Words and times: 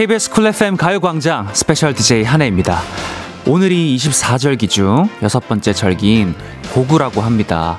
KBS 0.00 0.30
쿨 0.30 0.46
FM 0.46 0.78
가요광장 0.78 1.52
special 1.52 1.92
DJ 1.92 2.24
한해입니다. 2.24 2.80
오늘이 3.46 3.94
24절기 3.96 4.70
중 4.70 5.10
여섯 5.22 5.46
번째 5.46 5.74
절기인 5.74 6.34
곡우라고 6.72 7.20
합니다. 7.20 7.78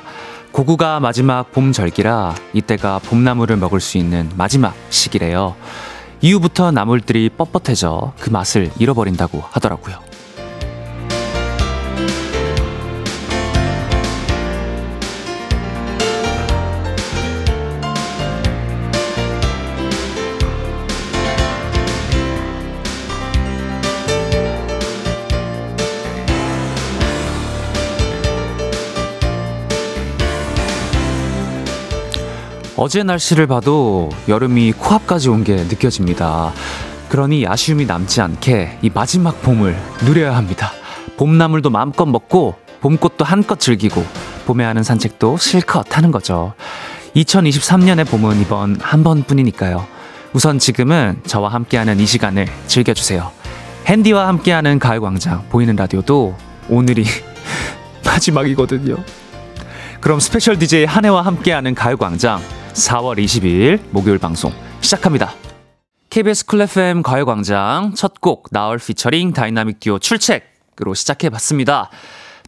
곡우가 0.52 1.00
마지막 1.00 1.50
봄 1.50 1.72
절기라 1.72 2.36
이때가 2.52 3.00
봄나물을 3.00 3.56
먹을 3.56 3.80
수 3.80 3.98
있는 3.98 4.30
마지막 4.36 4.76
시기래요. 4.88 5.56
이후부터 6.20 6.70
나물들이 6.70 7.28
뻣뻣해져 7.36 8.12
그 8.20 8.30
맛을 8.30 8.70
잃어버린다고 8.78 9.42
하더라고요. 9.50 10.11
어제 32.82 33.04
날씨를 33.04 33.46
봐도 33.46 34.10
여름이 34.26 34.72
코앞까지 34.72 35.28
온 35.28 35.44
게 35.44 35.54
느껴집니다. 35.54 36.52
그러니 37.10 37.46
아쉬움이 37.46 37.86
남지 37.86 38.20
않게 38.20 38.78
이 38.82 38.90
마지막 38.92 39.40
봄을 39.40 39.76
누려야 40.04 40.34
합니다. 40.34 40.72
봄나물도 41.16 41.70
마음껏 41.70 42.06
먹고 42.06 42.56
봄꽃도 42.80 43.24
한껏 43.24 43.60
즐기고 43.60 44.04
봄에 44.46 44.64
하는 44.64 44.82
산책도 44.82 45.36
실컷 45.36 45.96
하는 45.96 46.10
거죠. 46.10 46.54
2023년의 47.14 48.04
봄은 48.04 48.40
이번 48.40 48.76
한 48.80 49.04
번뿐이니까요. 49.04 49.86
우선 50.32 50.58
지금은 50.58 51.20
저와 51.24 51.50
함께하는 51.50 52.00
이 52.00 52.06
시간을 52.06 52.48
즐겨주세요. 52.66 53.30
핸디와 53.86 54.26
함께하는 54.26 54.80
가을광장 54.80 55.44
보이는 55.50 55.76
라디오도 55.76 56.34
오늘이 56.68 57.04
마지막이거든요. 58.04 58.96
그럼 60.00 60.18
special 60.18 60.58
DJ 60.58 60.84
한해와 60.86 61.22
함께하는 61.22 61.76
가요광장 61.76 62.40
4월 62.74 63.22
22일 63.22 63.80
목요일 63.90 64.18
방송 64.18 64.52
시작합니다. 64.80 65.34
KBS 66.10 66.46
쿨 66.46 66.62
FM 66.62 67.02
가요광장 67.02 67.94
첫 67.94 68.14
곡 68.20 68.48
나얼 68.50 68.78
피처링 68.78 69.32
다이나믹 69.32 69.80
듀오 69.80 69.98
출첵으로 69.98 70.94
시작해봤습니다. 70.94 71.90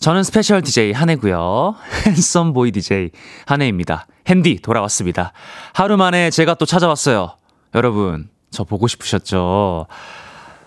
저는 0.00 0.22
special 0.22 0.62
DJ 0.62 0.92
한해고요. 0.92 1.76
handsome 2.06 2.52
boy 2.52 2.72
DJ 2.72 3.10
한해입니다. 3.46 4.06
핸디 4.26 4.60
돌아왔습니다. 4.62 5.32
하루 5.72 5.96
만에 5.96 6.30
제가 6.30 6.54
또 6.54 6.66
찾아왔어요. 6.66 7.36
여러분 7.74 8.28
저 8.50 8.64
보고 8.64 8.86
싶으셨죠? 8.86 9.86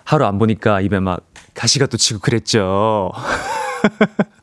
하루 0.03 0.25
안 0.25 0.37
보니까 0.39 0.81
입에 0.81 0.99
막 0.99 1.21
가시가 1.53 1.87
돋치고 1.87 2.19
그랬죠. 2.19 3.11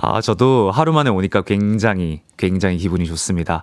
아, 0.00 0.20
저도 0.20 0.70
하루 0.70 0.92
만에 0.92 1.10
오니까 1.10 1.42
굉장히, 1.42 2.22
굉장히 2.36 2.78
기분이 2.78 3.06
좋습니다. 3.06 3.62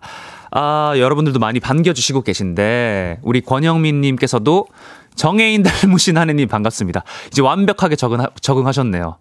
아, 0.52 0.94
여러분들도 0.98 1.40
많이 1.40 1.60
반겨주시고 1.60 2.22
계신데, 2.22 3.20
우리 3.24 3.42
권영민님께서도 3.42 4.68
정혜인 5.16 5.64
닮으신 5.64 6.18
하느님 6.18 6.48
반갑습니다. 6.48 7.04
이제 7.28 7.42
완벽하게 7.42 7.96
적응, 7.96 8.26
적응하셨네요. 8.42 9.18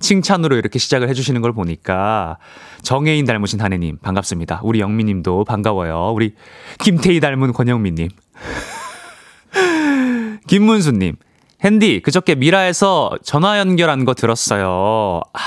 칭찬으로 0.00 0.56
이렇게 0.56 0.78
시작을 0.78 1.08
해주시는 1.08 1.40
걸 1.40 1.52
보니까 1.52 2.38
정혜인 2.82 3.24
닮으신 3.24 3.60
하느님 3.60 3.98
반갑습니다. 3.98 4.60
우리 4.62 4.80
영민님도 4.80 5.44
반가워요. 5.44 6.12
우리 6.14 6.34
김태희 6.78 7.20
닮은 7.20 7.52
권영민님. 7.52 8.08
김문수님, 10.46 11.16
핸디, 11.64 12.00
그저께 12.00 12.36
미라에서 12.36 13.10
전화 13.24 13.58
연결한 13.58 14.04
거 14.04 14.14
들었어요. 14.14 15.20
아, 15.32 15.38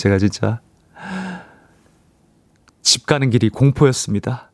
제가 0.00 0.16
진짜 0.16 0.60
집 2.80 3.04
가는 3.04 3.28
길이 3.28 3.50
공포였습니다. 3.50 4.50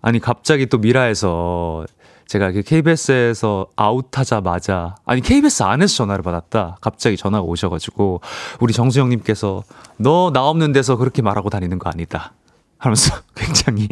아니 0.00 0.20
갑자기 0.20 0.66
또 0.66 0.78
미라에서 0.78 1.84
제가 2.28 2.52
KBS에서 2.52 3.66
아웃하자마자 3.74 4.94
아니 5.04 5.20
KBS 5.20 5.64
안에서 5.64 5.96
전화를 5.96 6.22
받았다. 6.22 6.76
갑자기 6.80 7.16
전화가 7.16 7.42
오셔가지고 7.44 8.20
우리 8.60 8.72
정수영님께서 8.72 9.64
너 9.96 10.30
나 10.32 10.46
없는 10.48 10.72
데서 10.72 10.96
그렇게 10.96 11.22
말하고 11.22 11.50
다니는 11.50 11.80
거 11.80 11.90
아니다. 11.90 12.32
하면서 12.78 13.16
굉장히 13.34 13.88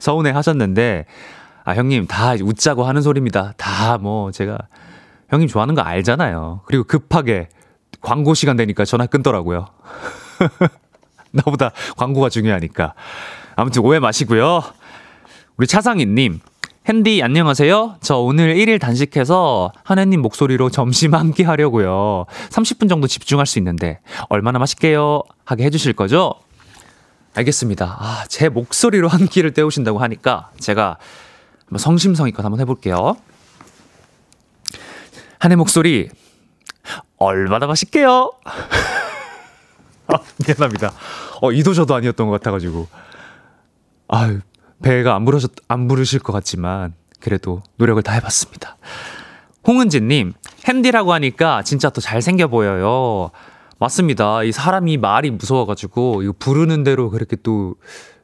서운해 0.00 0.30
하셨는데 0.32 1.06
아 1.62 1.74
형님 1.74 2.08
다 2.08 2.32
웃자고 2.32 2.82
하는 2.82 3.00
소리입니다. 3.00 3.54
다 3.56 3.98
뭐 3.98 4.32
제가 4.32 4.58
형님 5.28 5.46
좋아하는 5.48 5.76
거 5.76 5.82
알잖아요. 5.82 6.62
그리고 6.66 6.82
급하게 6.82 7.48
광고 8.04 8.34
시간 8.34 8.56
되니까 8.56 8.84
전화 8.84 9.06
끊더라고요. 9.06 9.66
나보다 11.32 11.72
광고가 11.96 12.28
중요하니까. 12.28 12.94
아무튼 13.56 13.82
오해 13.82 13.98
마시고요. 13.98 14.62
우리 15.56 15.66
차상희님, 15.66 16.40
핸디 16.86 17.22
안녕하세요. 17.22 17.96
저 18.02 18.18
오늘 18.18 18.54
1일 18.56 18.78
단식해서 18.78 19.72
하나님 19.84 20.20
목소리로 20.20 20.68
점심 20.68 21.14
한끼 21.14 21.44
하려고요. 21.44 22.26
30분 22.50 22.90
정도 22.90 23.06
집중할 23.06 23.46
수 23.46 23.58
있는데 23.58 24.00
얼마나 24.28 24.58
맛있게요? 24.58 25.22
하게 25.46 25.64
해주실 25.64 25.94
거죠? 25.94 26.34
알겠습니다. 27.34 27.96
아, 27.98 28.24
제 28.28 28.50
목소리로 28.50 29.08
한 29.08 29.26
끼를 29.26 29.54
때우신다고 29.54 29.98
하니까 29.98 30.50
제가 30.60 30.98
성심성의껏 31.74 32.44
한번 32.44 32.60
해볼게요. 32.60 33.16
한해 35.38 35.56
목소리 35.56 36.10
얼마나 37.16 37.66
맛있게요? 37.66 38.32
아, 40.06 40.18
미안합니다. 40.46 40.92
어, 41.40 41.52
이도저도 41.52 41.94
아니었던 41.94 42.26
것 42.26 42.32
같아가지고. 42.32 42.88
아 44.08 44.38
배가 44.82 45.14
안 45.14 45.24
부르셨, 45.24 45.52
안 45.68 45.88
부르실 45.88 46.20
것 46.20 46.32
같지만, 46.32 46.94
그래도 47.20 47.62
노력을 47.76 48.02
다 48.02 48.12
해봤습니다. 48.12 48.76
홍은지님, 49.66 50.34
핸디라고 50.68 51.12
하니까 51.14 51.62
진짜 51.62 51.88
또 51.88 52.00
잘생겨 52.02 52.48
보여요. 52.48 53.30
맞습니다. 53.78 54.42
이 54.42 54.52
사람이 54.52 54.98
말이 54.98 55.30
무서워가지고, 55.30 56.22
이거 56.22 56.34
부르는 56.38 56.84
대로 56.84 57.08
그렇게 57.10 57.36
또, 57.36 57.76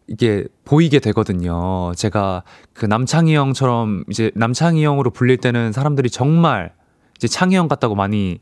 이게 0.06 0.44
보이게 0.64 0.98
되거든요. 0.98 1.92
제가 1.94 2.42
그 2.74 2.84
남창희 2.84 3.34
형처럼 3.36 4.04
이제 4.10 4.32
남창희 4.34 4.84
형으로 4.84 5.10
불릴 5.10 5.36
때는 5.38 5.72
사람들이 5.72 6.10
정말 6.10 6.72
이제 7.20 7.28
창희 7.28 7.54
형 7.54 7.68
같다고 7.68 7.94
많이 7.94 8.40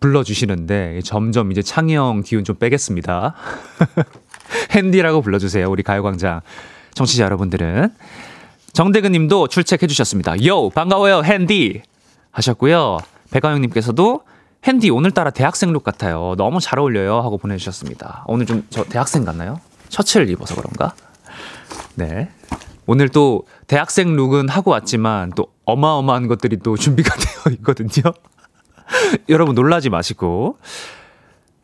불러주시는데 0.00 1.00
점점 1.04 1.52
이제 1.52 1.60
창희 1.60 1.94
형 1.94 2.22
기운 2.22 2.42
좀 2.42 2.56
빼겠습니다. 2.56 3.34
핸디라고 4.72 5.20
불러주세요. 5.20 5.70
우리 5.70 5.82
가요광장 5.82 6.40
청취자 6.94 7.24
여러분들은. 7.24 7.90
정대근 8.72 9.12
님도 9.12 9.48
출첵해 9.48 9.86
주셨습니다. 9.86 10.42
요 10.46 10.70
반가워요 10.70 11.22
핸디 11.22 11.82
하셨고요. 12.30 12.98
백아영 13.30 13.60
님께서도 13.60 14.22
핸디 14.64 14.88
오늘따라 14.88 15.30
대학생 15.30 15.72
룩 15.74 15.84
같아요. 15.84 16.34
너무 16.38 16.60
잘 16.60 16.78
어울려요 16.78 17.18
하고 17.20 17.36
보내주셨습니다. 17.36 18.24
오늘 18.26 18.46
좀 18.46 18.64
저 18.70 18.84
대학생 18.84 19.24
같나요? 19.26 19.60
셔츠를 19.90 20.30
입어서 20.30 20.54
그런가? 20.54 20.94
네. 21.94 22.30
오늘 22.86 23.10
또 23.10 23.42
대학생 23.66 24.16
look은 24.16 24.48
하고 24.48 24.70
왔지만 24.70 25.32
또 25.36 25.48
어마어마한 25.64 26.28
것들이 26.28 26.58
또 26.58 26.76
준비가 26.76 27.14
되어 27.44 27.52
있거든요. 27.54 28.12
여러분 29.28 29.54
놀라지 29.54 29.90
마시고 29.90 30.58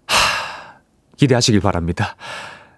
하, 0.06 0.78
기대하시길 1.16 1.60
바랍니다. 1.60 2.16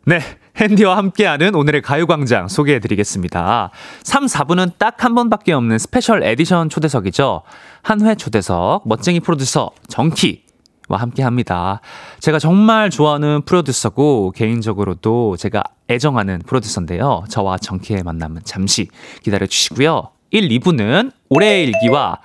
네. 0.05 0.21
핸디와 0.57 0.99
함께하는 0.99 1.55
오늘의 1.55 1.81
가요광장 1.81 2.49
소개해 2.49 2.79
드리겠습니다. 2.81 3.71
3, 4.03 4.27
4부는 4.27 4.77
딱 4.77 4.97
한 5.03 5.15
번밖에 5.15 5.53
없는 5.53 5.79
special 5.79 6.23
edition 6.23 6.69
초대석이죠. 6.69 7.43
한해 7.82 8.14
초대석, 8.15 8.87
멋쟁이 8.87 9.21
프로듀서 9.21 9.71
정키. 9.89 10.45
와 10.89 10.99
함께 10.99 11.23
합니다. 11.23 11.81
제가 12.21 12.39
정말 12.39 12.91
좋아하는 12.91 13.43
프로듀서고, 13.47 14.33
개인적으로도 14.33 15.37
제가 15.39 15.63
애정하는 15.89 16.41
프로듀서인데요. 16.47 17.25
저와 17.31 17.57
정키의 17.57 18.03
만남은 18.03 18.43
잠시 18.45 18.89
기다려 19.23 19.47
주시고요. 19.47 20.11
1, 20.32 20.49
2부는 20.49 21.12
올해의 21.29 21.64
일기와 21.67 22.19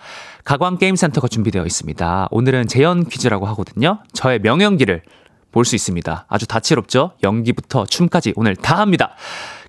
가광게임센터가 0.45 1.27
준비되어 1.27 1.65
있습니다. 1.65 2.30
오늘은 2.31 2.68
재연 2.68 3.06
퀴즈라고 3.06 3.45
하거든요. 3.48 4.00
저의 4.13 4.39
명연기를 4.39 5.04
볼 5.51 5.65
수 5.65 5.75
있습니다. 5.75 6.25
아주 6.30 6.45
다채롭죠? 6.48 7.13
연기부터 7.24 7.86
춤까지 7.86 8.33
오늘 8.36 8.56
다 8.56 8.77
합니다. 8.80 9.15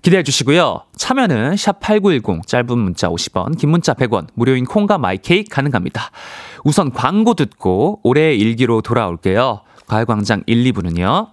기대해 0.01 0.23
주시고요. 0.23 0.83
참여는 0.95 1.55
샵8910 1.55 2.45
짧은 2.47 2.77
문자 2.77 3.09
50원, 3.09 3.57
긴 3.57 3.71
문자 3.71 3.93
100원, 3.93 4.27
무료인 4.35 4.65
콩과 4.65 4.97
마이케이 4.99 5.43
가능합니다. 5.43 6.11
우선 6.63 6.91
광고 6.93 7.33
듣고 7.33 7.99
오늘의 8.03 8.39
일기로 8.39 8.81
돌아올게요. 8.81 9.63
가요광장 9.87 10.43
1, 10.45 10.71
2부는요. 10.71 11.31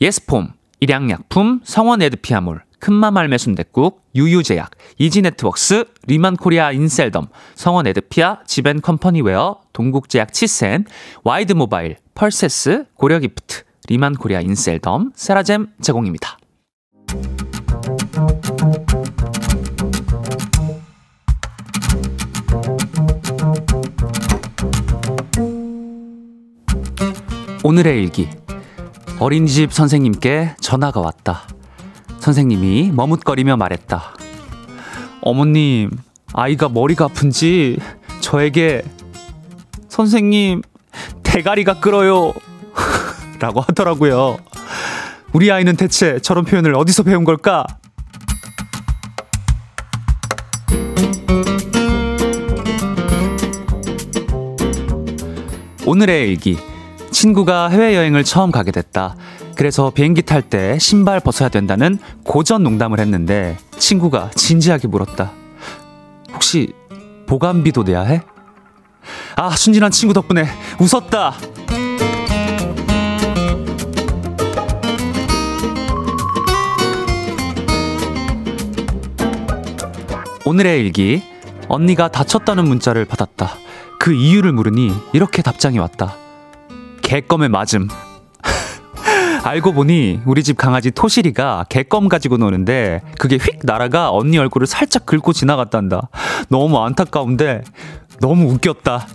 예스폼, 0.00 0.52
일양약품, 0.80 1.60
성원 1.64 2.00
에드피아몰, 2.02 2.62
큰맘 2.80 3.16
할매 3.16 3.38
순댓국, 3.38 4.02
유유제약, 4.14 4.70
이지네트웍스, 4.98 5.84
리만코리아 6.06 6.72
인셀덤, 6.72 7.26
성원 7.54 7.86
에드피아, 7.86 8.38
지벤컴퍼니웨어, 8.46 9.60
동국제약 9.72 10.32
치센, 10.32 10.86
와이드모바일, 11.22 11.96
펄세스, 12.14 12.86
고려기프트, 12.94 13.62
리만코리아 13.88 14.40
인셀덤, 14.40 15.12
세라젬 15.14 15.68
제공입니다. 15.80 16.38
오늘의 27.62 28.02
일기. 28.02 28.28
어린이집 29.18 29.70
선생님께 29.70 30.56
전화가 30.60 31.00
왔다. 31.00 31.46
선생님이 32.20 32.92
머뭇거리며 32.94 33.56
말했다. 33.56 34.14
어머님, 35.22 35.90
아이가 36.32 36.68
머리가 36.68 37.06
아픈지 37.06 37.78
저에게 38.20 38.82
선생님, 39.88 40.62
대가리가 41.22 41.80
끓어요. 41.80 42.32
라고 43.40 43.60
하더라고요. 43.60 44.38
우리 45.32 45.50
아이는 45.50 45.76
대체 45.76 46.18
저런 46.20 46.44
표현을 46.44 46.74
어디서 46.74 47.02
배운 47.02 47.24
걸까? 47.24 47.64
오늘의 55.86 56.28
일기. 56.28 56.58
친구가 57.10 57.68
해외여행을 57.68 58.24
처음 58.24 58.50
가게 58.50 58.70
됐다. 58.70 59.16
그래서 59.60 59.90
비행기 59.90 60.22
탈 60.22 60.40
때 60.40 60.78
신발 60.78 61.20
벗어야 61.20 61.50
된다는 61.50 61.98
고전 62.24 62.62
농담을 62.62 62.98
했는데 62.98 63.58
친구가 63.76 64.30
진지하게 64.34 64.88
물었다. 64.88 65.32
혹시 66.32 66.72
보관비도 67.26 67.82
내야 67.82 68.00
해? 68.00 68.22
아, 69.36 69.50
순진한 69.50 69.90
친구 69.90 70.14
덕분에 70.14 70.46
웃었다. 70.80 71.34
오늘의 80.46 80.80
일기. 80.80 81.22
언니가 81.68 82.08
다쳤다는 82.08 82.66
문자를 82.66 83.04
받았다. 83.04 83.56
그 83.98 84.14
이유를 84.14 84.52
물으니 84.52 84.90
이렇게 85.12 85.42
답장이 85.42 85.78
왔다. 85.78 86.16
개껌에 87.02 87.48
맞음. 87.48 87.88
알고 89.42 89.72
보니 89.72 90.20
우리 90.26 90.42
집 90.42 90.56
강아지 90.56 90.90
토실이가 90.90 91.66
개껌 91.68 92.08
가지고 92.08 92.36
노는데 92.36 93.00
그게 93.18 93.36
휙 93.36 93.60
날아가 93.62 94.12
언니 94.12 94.38
얼굴을 94.38 94.66
살짝 94.66 95.06
긁고 95.06 95.32
지나갔단다. 95.32 96.08
너무 96.48 96.78
안타까운데 96.78 97.62
너무 98.20 98.52
웃겼다. 98.52 99.06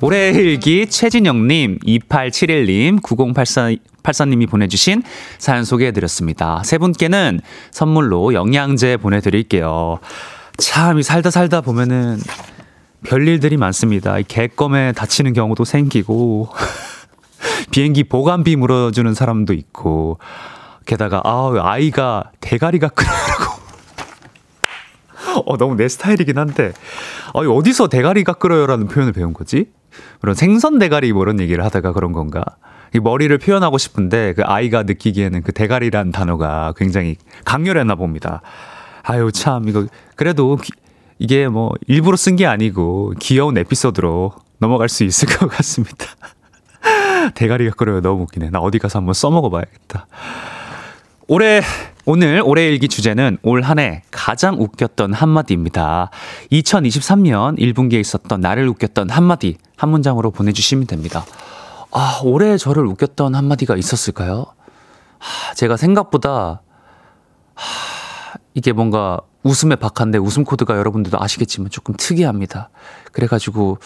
올해 0.00 0.30
일기 0.30 0.88
최진영님, 0.88 1.78
2871님, 1.78 3.00
9084, 3.02 3.70
84님이 4.02 4.50
보내주신 4.50 5.04
사연 5.38 5.64
소개해드렸습니다. 5.64 6.62
세 6.64 6.76
분께는 6.78 7.40
선물로 7.70 8.34
영양제 8.34 8.96
보내드릴게요. 8.96 10.00
참, 10.58 10.98
이 10.98 11.04
살다 11.04 11.30
살다 11.30 11.60
보면은 11.60 12.18
별일들이 13.04 13.56
많습니다. 13.56 14.18
이 14.18 14.24
개껌에 14.24 14.92
다치는 14.92 15.32
경우도 15.32 15.64
생기고, 15.64 16.48
비행기 17.70 18.04
보관비 18.04 18.56
물어주는 18.56 19.14
사람도 19.14 19.52
있고, 19.54 20.18
게다가, 20.86 21.20
아 21.24 21.52
아이가 21.60 22.30
대가리가 22.40 22.88
끓어라고. 22.88 23.62
어, 25.46 25.56
너무 25.56 25.76
내 25.76 25.88
스타일이긴 25.88 26.38
한데, 26.38 26.72
아, 27.34 27.40
어디서 27.40 27.88
대가리가 27.88 28.34
끓어요라는 28.34 28.88
표현을 28.88 29.12
배운 29.12 29.32
거지? 29.32 29.66
그런 30.20 30.34
생선 30.34 30.78
대가리 30.78 31.12
뭐 31.12 31.22
이런 31.22 31.40
얘기를 31.40 31.64
하다가 31.64 31.92
그런 31.92 32.12
건가? 32.12 32.44
이 32.94 33.00
머리를 33.00 33.36
표현하고 33.38 33.78
싶은데 33.78 34.34
그 34.34 34.42
아이가 34.42 34.82
느끼기에는 34.82 35.42
그 35.42 35.52
대가리란 35.52 36.12
단어가 36.12 36.74
굉장히 36.76 37.16
강렬했나 37.44 37.94
봅니다. 37.94 38.42
아유, 39.02 39.32
참, 39.32 39.68
이거, 39.68 39.86
그래도 40.14 40.58
이게 41.22 41.46
뭐 41.46 41.72
일부러 41.86 42.16
쓴 42.16 42.34
게 42.34 42.46
아니고 42.46 43.12
귀여운 43.20 43.56
에피소드로 43.56 44.32
넘어갈 44.58 44.88
수 44.88 45.04
있을 45.04 45.28
것 45.28 45.48
같습니다. 45.48 46.06
대가리가 47.36 47.76
끓어요. 47.76 48.00
너무 48.00 48.22
웃기네. 48.24 48.50
나 48.50 48.58
어디 48.58 48.80
가서 48.80 48.98
한번 48.98 49.14
써먹어 49.14 49.48
봐야겠다. 49.48 50.08
올해 51.28 51.62
오늘 52.04 52.42
올해 52.44 52.66
일기 52.66 52.88
주제는 52.88 53.38
올 53.44 53.62
한 53.62 53.78
해 53.78 54.02
가장 54.10 54.56
웃겼던 54.60 55.12
한마디입니다. 55.12 56.10
2023년 56.50 57.56
1분기에 57.56 58.00
있었던 58.00 58.40
나를 58.40 58.66
웃겼던 58.68 59.08
한마디 59.10 59.58
한 59.76 59.90
문장으로 59.90 60.32
보내주시면 60.32 60.88
됩니다. 60.88 61.24
아, 61.92 62.20
올해 62.24 62.56
저를 62.56 62.84
웃겼던 62.86 63.36
한마디가 63.36 63.76
있었을까요? 63.76 64.46
아, 65.20 65.54
제가 65.54 65.76
생각보다 65.76 66.62
아, 67.54 67.60
이게 68.54 68.72
뭔가 68.72 69.20
웃음의 69.42 69.78
박한데 69.78 70.18
웃음 70.18 70.44
코드가 70.44 70.76
여러분들도 70.76 71.20
아시겠지만 71.20 71.70
조금 71.70 71.94
특이합니다. 71.96 72.70
그래가지고 73.12 73.78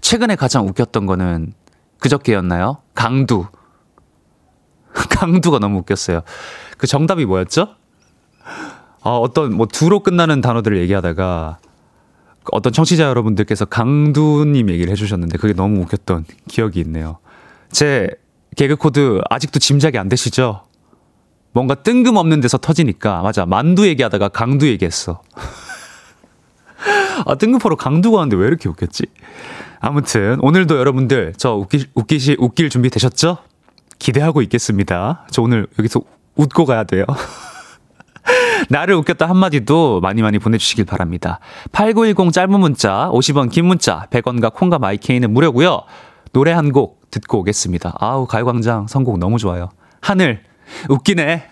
최근에 0.00 0.36
가장 0.36 0.66
웃겼던 0.68 1.06
거는 1.06 1.54
그저께였나요? 1.98 2.78
강두. 2.94 3.46
강두가 4.92 5.58
너무 5.58 5.78
웃겼어요. 5.78 6.22
그 6.76 6.86
정답이 6.86 7.24
뭐였죠? 7.24 7.76
아, 9.04 9.10
어떤 9.10 9.54
뭐 9.54 9.66
두로 9.66 10.00
끝나는 10.00 10.40
단어들을 10.40 10.78
얘기하다가 10.78 11.58
어떤 12.50 12.72
청취자 12.72 13.04
여러분들께서 13.04 13.64
강두님 13.64 14.68
얘기를 14.70 14.90
해주셨는데 14.92 15.38
그게 15.38 15.52
너무 15.52 15.80
웃겼던 15.82 16.24
기억이 16.48 16.80
있네요. 16.80 17.18
제 17.70 18.08
개그 18.56 18.76
코드 18.76 19.20
아직도 19.30 19.58
짐작이 19.58 19.96
안 19.98 20.08
되시죠? 20.08 20.62
뭔가 21.52 21.74
뜬금없는 21.74 22.40
데서 22.40 22.58
터지니까 22.58 23.22
맞아 23.22 23.44
만두 23.46 23.86
얘기하다가 23.86 24.28
강두 24.28 24.66
얘기했어. 24.68 25.22
아 27.26 27.34
뜬금포로 27.34 27.76
강두가 27.76 28.18
하는데 28.20 28.36
왜 28.36 28.46
이렇게 28.48 28.68
웃겼지? 28.68 29.04
아무튼 29.80 30.38
오늘도 30.40 30.78
여러분들 30.78 31.34
저 31.36 31.54
웃기 31.54 31.86
웃기시 31.94 32.36
웃길 32.38 32.70
준비 32.70 32.88
되셨죠? 32.90 33.38
기대하고 33.98 34.42
있겠습니다. 34.42 35.26
저 35.30 35.42
오늘 35.42 35.66
여기서 35.78 36.00
웃고 36.36 36.64
가야 36.64 36.84
돼요. 36.84 37.04
나를 38.70 38.94
웃겼다 38.94 39.28
한마디도 39.28 40.00
많이 40.00 40.22
많이 40.22 40.38
보내주시길 40.38 40.84
바랍니다. 40.84 41.40
8910 41.72 42.32
짧은 42.32 42.58
문자, 42.60 43.10
50원 43.12 43.50
긴 43.50 43.66
문자, 43.66 44.06
100원과 44.10 44.54
콩과 44.54 44.78
마이케이는 44.78 45.32
무료고요. 45.32 45.82
노래 46.32 46.52
한 46.52 46.72
곡 46.72 47.10
듣고 47.10 47.40
오겠습니다. 47.40 47.94
아우 47.98 48.26
가요광장 48.26 48.86
선곡 48.86 49.18
너무 49.18 49.38
좋아요. 49.38 49.68
하늘 50.00 50.42
웃기네. 50.88 51.48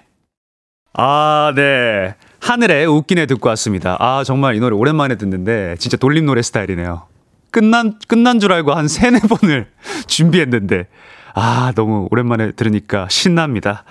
아 0.94 1.52
네. 1.54 2.14
하늘에 2.40 2.84
웃기네 2.84 3.26
듣고 3.26 3.48
왔습니다. 3.50 3.96
아 4.00 4.24
정말 4.24 4.54
이 4.56 4.60
노래 4.60 4.74
오랜만에 4.74 5.16
듣는데 5.16 5.76
진짜 5.78 5.96
돌림 5.96 6.26
노래 6.26 6.42
스타일이네요. 6.42 7.02
끝난 7.50 7.98
끝난 8.08 8.40
줄 8.40 8.52
알고 8.52 8.72
한 8.72 8.88
세네 8.88 9.20
번을 9.28 9.68
준비했는데 10.06 10.86
아 11.34 11.72
너무 11.74 12.08
오랜만에 12.10 12.52
들으니까 12.52 13.06
신납니다. 13.10 13.84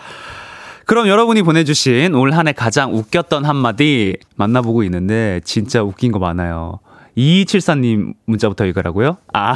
그럼 0.86 1.08
여러분이 1.08 1.44
보내주신 1.44 2.16
올 2.16 2.34
한 2.34 2.48
해 2.48 2.52
가장 2.52 2.96
웃겼던 2.96 3.46
한마디 3.46 4.18
만나보고 4.36 4.84
있는데 4.84 5.40
진짜 5.46 5.84
웃긴 5.84 6.12
거 6.12 6.20
많아요. 6.20 6.80
2274님 7.18 8.14
문자부터 8.26 8.66
읽으라고요? 8.66 9.18
아. 9.34 9.56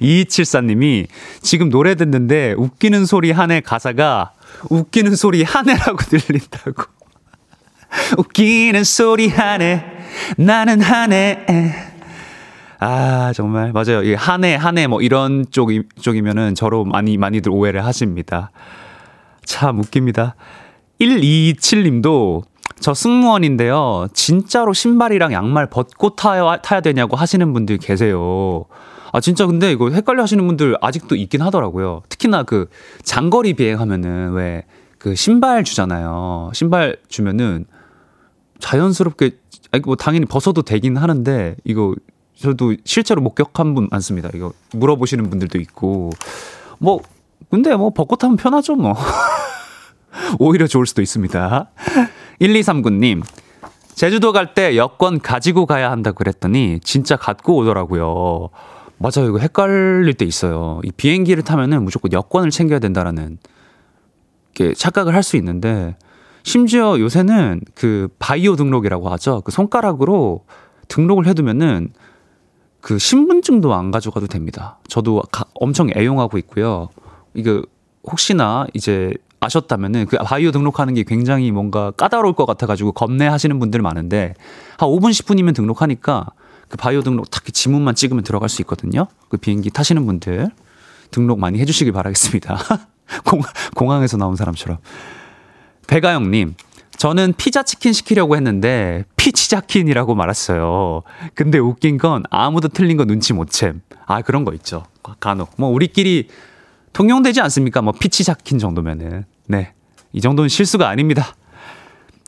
2274님이 0.00 1.06
지금 1.42 1.68
노래 1.70 1.94
듣는데 1.94 2.54
웃기는 2.56 3.06
소리 3.06 3.30
한 3.32 3.50
해 3.50 3.60
가사가 3.60 4.32
웃기는 4.70 5.14
소리 5.16 5.42
한 5.42 5.68
해라고 5.68 5.98
들린다고. 6.08 6.82
웃기는 8.18 8.84
소리 8.84 9.28
한 9.28 9.62
해, 9.62 9.84
나는 10.36 10.80
한 10.80 11.12
해. 11.12 11.38
아, 12.80 13.32
정말. 13.34 13.72
맞아요. 13.72 14.02
이 14.04 14.14
한 14.14 14.44
해, 14.44 14.54
한 14.54 14.78
해, 14.78 14.86
뭐 14.86 15.00
이런 15.00 15.46
쪽이, 15.50 15.82
쪽이면은 16.00 16.54
저로 16.54 16.84
많이, 16.84 17.16
많이들 17.16 17.50
오해를 17.50 17.84
하십니다. 17.84 18.50
참 19.44 19.78
웃깁니다. 19.78 20.34
127님도 21.00 22.42
저 22.80 22.94
승무원인데요. 22.94 24.08
진짜로 24.12 24.72
신발이랑 24.72 25.32
양말 25.32 25.66
벗고 25.70 26.14
타야, 26.14 26.56
타야 26.58 26.80
되냐고 26.80 27.16
하시는 27.16 27.52
분들 27.52 27.78
계세요. 27.78 28.66
아, 29.12 29.20
진짜 29.20 29.46
근데 29.46 29.72
이거 29.72 29.90
헷갈려 29.90 30.22
하시는 30.22 30.46
분들 30.46 30.76
아직도 30.80 31.16
있긴 31.16 31.42
하더라고요. 31.42 32.02
특히나 32.08 32.42
그 32.42 32.68
장거리 33.02 33.54
비행하면은 33.54 34.32
왜 34.32 34.64
그 34.98 35.14
신발 35.14 35.64
주잖아요. 35.64 36.50
신발 36.52 36.96
주면은 37.08 37.66
자연스럽게, 38.58 39.30
아니, 39.70 39.82
뭐 39.84 39.94
당연히 39.94 40.26
벗어도 40.26 40.62
되긴 40.62 40.96
하는데 40.96 41.54
이거 41.64 41.94
저도 42.36 42.74
실제로 42.84 43.22
목격한 43.22 43.74
분 43.74 43.88
많습니다. 43.90 44.28
이거 44.34 44.52
물어보시는 44.72 45.30
분들도 45.30 45.58
있고. 45.60 46.10
뭐 46.78 47.00
근데 47.50 47.74
뭐 47.76 47.90
벚꽃 47.90 48.22
하면 48.24 48.36
편하죠, 48.36 48.74
뭐. 48.74 48.94
오히려 50.40 50.66
좋을 50.66 50.86
수도 50.86 51.00
있습니다. 51.00 51.70
1239님, 52.40 53.22
제주도 53.94 54.32
갈 54.32 54.54
때 54.54 54.76
여권 54.76 55.20
가지고 55.20 55.66
가야 55.66 55.90
한다고 55.90 56.16
그랬더니 56.18 56.80
진짜 56.82 57.16
갖고 57.16 57.56
오더라고요. 57.56 58.50
맞아요. 58.98 59.28
이거 59.28 59.38
헷갈릴 59.38 60.14
때 60.14 60.24
있어요. 60.24 60.80
이 60.84 60.90
비행기를 60.90 61.44
타면은 61.44 61.84
무조건 61.84 62.12
여권을 62.12 62.50
챙겨야 62.50 62.78
된다라는 62.80 63.38
게 64.54 64.74
착각을 64.74 65.14
할 65.14 65.22
수 65.22 65.36
있는데 65.36 65.96
심지어 66.42 66.98
요새는 66.98 67.60
그 67.74 68.08
바이오 68.18 68.56
등록이라고 68.56 69.08
하죠. 69.10 69.42
그 69.44 69.52
손가락으로 69.52 70.44
등록을 70.88 71.26
해두면은 71.26 71.92
그 72.80 72.98
신분증도 72.98 73.74
안 73.74 73.90
가져가도 73.90 74.26
됩니다. 74.26 74.78
저도 74.88 75.22
가, 75.30 75.44
엄청 75.54 75.90
애용하고 75.94 76.38
있고요. 76.38 76.88
이거 77.34 77.62
혹시나 78.04 78.66
이제 78.72 79.12
아셨다면은 79.40 80.06
그 80.06 80.16
바이오 80.16 80.50
등록하는 80.50 80.94
게 80.94 81.02
굉장히 81.02 81.52
뭔가 81.52 81.90
까다로울 81.92 82.34
것 82.34 82.46
같아가지고 82.46 82.92
겁내하시는 82.92 83.58
분들 83.58 83.82
많은데 83.82 84.34
한 84.78 84.88
5분 84.88 85.10
10분이면 85.10 85.54
등록하니까 85.54 86.26
그 86.68 86.76
바이오 86.76 87.02
등록 87.02 87.30
딱 87.30 87.44
지문만 87.44 87.94
찍으면 87.94 88.24
들어갈 88.24 88.48
수 88.48 88.62
있거든요. 88.62 89.06
그 89.28 89.36
비행기 89.36 89.70
타시는 89.70 90.04
분들 90.06 90.50
등록 91.10 91.38
많이 91.38 91.58
해주시길 91.58 91.92
바라겠습니다. 91.92 92.58
공, 93.24 93.40
공항에서 93.74 94.16
나온 94.16 94.36
사람처럼. 94.36 94.78
배가영님, 95.86 96.54
저는 96.98 97.34
피자 97.36 97.62
치킨 97.62 97.92
시키려고 97.92 98.36
했는데 98.36 99.04
피치자킨이라고 99.16 100.14
말했어요. 100.14 101.02
근데 101.34 101.58
웃긴 101.58 101.96
건 101.96 102.24
아무도 102.28 102.68
틀린 102.68 102.96
거 102.96 103.04
눈치 103.04 103.32
못 103.32 103.50
챔. 103.50 103.80
아 104.04 104.20
그런 104.20 104.44
거 104.44 104.52
있죠. 104.54 104.84
간혹 105.20 105.52
뭐 105.56 105.70
우리끼리 105.70 106.28
통용되지 106.92 107.40
않습니까? 107.40 107.82
뭐 107.82 107.92
피치자킨 107.92 108.58
정도면은 108.58 109.24
네. 109.46 109.72
이 110.12 110.20
정도는 110.20 110.48
실수가 110.48 110.88
아닙니다. 110.88 111.34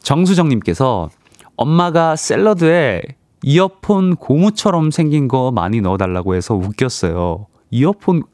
정수정님께서 0.03 1.11
엄마가 1.57 2.17
샐러드에 2.17 3.03
이어폰 3.43 4.17
고무처럼 4.17 4.91
생긴 4.91 5.29
거 5.29 5.51
많이 5.51 5.81
넣어달라고 5.81 6.35
해서 6.35 6.55
웃겼어요. 6.55 7.47
이어폰, 7.71 8.25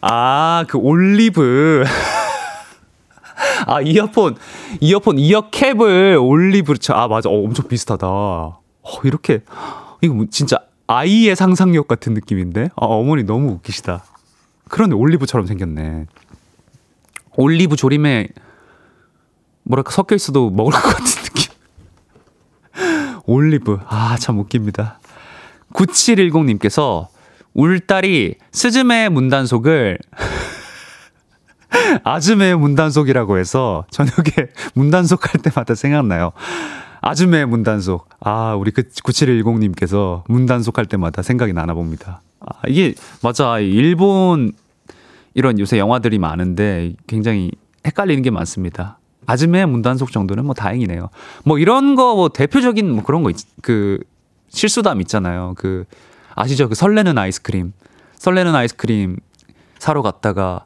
아, 0.00 0.64
그 0.68 0.78
올리브. 0.78 1.84
아, 3.66 3.80
이어폰, 3.80 4.36
이어폰, 4.80 5.18
이어캡을 5.18 6.18
올리브로 6.20 6.78
쳐. 6.78 6.94
아, 6.94 7.08
맞아. 7.08 7.28
어, 7.28 7.44
엄청 7.44 7.66
비슷하다. 7.66 8.06
어, 8.06 8.60
이렇게, 9.04 9.42
이거 10.00 10.14
뭐 10.14 10.26
진짜 10.30 10.58
아이의 10.86 11.36
상상력 11.36 11.88
같은 11.88 12.14
느낌인데? 12.14 12.70
아, 12.76 12.86
어머니 12.86 13.24
너무 13.24 13.50
웃기시다. 13.52 14.04
그런데 14.68 14.94
올리브처럼 14.94 15.46
생겼네. 15.46 16.06
올리브 17.36 17.76
조림에 17.76 18.28
뭐랄까 19.64 19.92
섞여 19.92 20.14
있어도 20.14 20.50
먹을 20.50 20.72
것 20.72 20.80
같은 20.80 21.04
느낌. 21.04 21.27
올리브. 23.28 23.78
아, 23.86 24.16
참 24.18 24.38
웃깁니다. 24.38 24.98
9710님께서 25.74 27.08
울 27.54 27.78
딸이 27.78 28.36
스즈메 28.52 29.10
문단속을 29.10 29.98
아즈메 32.02 32.54
문단속이라고 32.54 33.38
해서 33.38 33.84
저녁에 33.90 34.48
문단속 34.74 35.32
할 35.32 35.42
때마다 35.42 35.74
생각나요. 35.74 36.32
아즈메 37.02 37.44
문단속. 37.44 38.08
아, 38.20 38.54
우리 38.54 38.70
그 38.70 38.82
9710님께서 38.82 40.24
문단속 40.26 40.78
할 40.78 40.86
때마다 40.86 41.20
생각이 41.20 41.52
나나 41.52 41.74
봅니다. 41.74 42.22
아, 42.40 42.62
이게 42.66 42.94
맞아. 43.22 43.58
일본 43.58 44.52
이런 45.34 45.58
요새 45.58 45.78
영화들이 45.78 46.18
많은데 46.18 46.94
굉장히 47.06 47.50
헷갈리는 47.86 48.22
게 48.22 48.30
많습니다. 48.30 48.98
아즈메 49.28 49.66
문단속 49.66 50.10
정도는 50.10 50.46
뭐 50.46 50.54
다행이네요. 50.54 51.10
뭐 51.44 51.58
이런 51.58 51.94
거 51.94 52.14
뭐 52.14 52.30
대표적인 52.30 52.90
뭐 52.90 53.02
그런 53.04 53.22
거그 53.22 53.98
실수담 54.48 55.00
있잖아요. 55.02 55.54
그 55.58 55.84
아시죠? 56.34 56.68
그 56.70 56.74
설레는 56.74 57.18
아이스크림. 57.18 57.72
설레는 58.16 58.54
아이스크림 58.54 59.18
사러 59.78 60.00
갔다가 60.02 60.64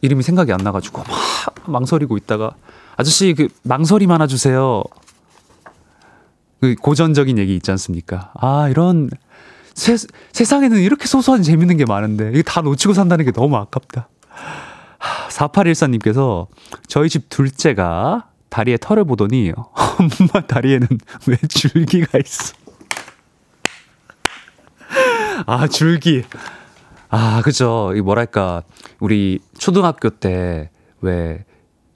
이름이 0.00 0.22
생각이 0.22 0.52
안 0.52 0.58
나가지고 0.58 1.02
막 1.02 1.54
망설이고 1.66 2.16
있다가 2.16 2.52
아저씨 2.96 3.34
그 3.36 3.48
망설임 3.64 4.12
하나 4.12 4.28
주세요. 4.28 4.84
그 6.60 6.76
고전적인 6.76 7.36
얘기 7.38 7.56
있지 7.56 7.70
않습니까? 7.72 8.32
아 8.40 8.68
이런 8.68 9.10
세, 9.74 9.96
세상에는 10.32 10.78
이렇게 10.80 11.06
소소한 11.06 11.42
재밌는 11.42 11.76
게 11.76 11.84
많은데 11.84 12.30
이게 12.30 12.42
다 12.42 12.60
놓치고 12.62 12.94
산다는 12.94 13.24
게 13.24 13.32
너무 13.32 13.56
아깝다. 13.56 14.08
4814님께서 14.98 16.46
저희 16.86 17.08
집 17.08 17.28
둘째가 17.28 18.28
다리에 18.48 18.76
털을 18.80 19.04
보더니 19.04 19.52
엄마 19.56 20.46
다리에는 20.46 20.88
왜 21.26 21.36
줄기가 21.48 22.18
있어? 22.18 22.54
아, 25.46 25.68
줄기. 25.68 26.24
아, 27.10 27.42
그죠. 27.42 27.92
이 27.94 28.00
뭐랄까. 28.00 28.62
우리 29.00 29.40
초등학교 29.58 30.10
때 30.10 30.70
왜 31.00 31.44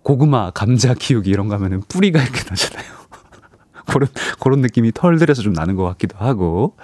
고구마, 0.02 0.50
감자 0.50 0.94
키우기 0.94 1.30
이런 1.30 1.48
거 1.48 1.54
하면은 1.54 1.80
뿌리가 1.88 2.20
이렇게 2.22 2.40
나잖아요. 2.48 2.92
그런, 3.86 4.08
그런 4.40 4.60
느낌이 4.60 4.92
털들에서 4.92 5.42
좀 5.42 5.52
나는 5.52 5.76
것 5.76 5.84
같기도 5.84 6.16
하고. 6.18 6.76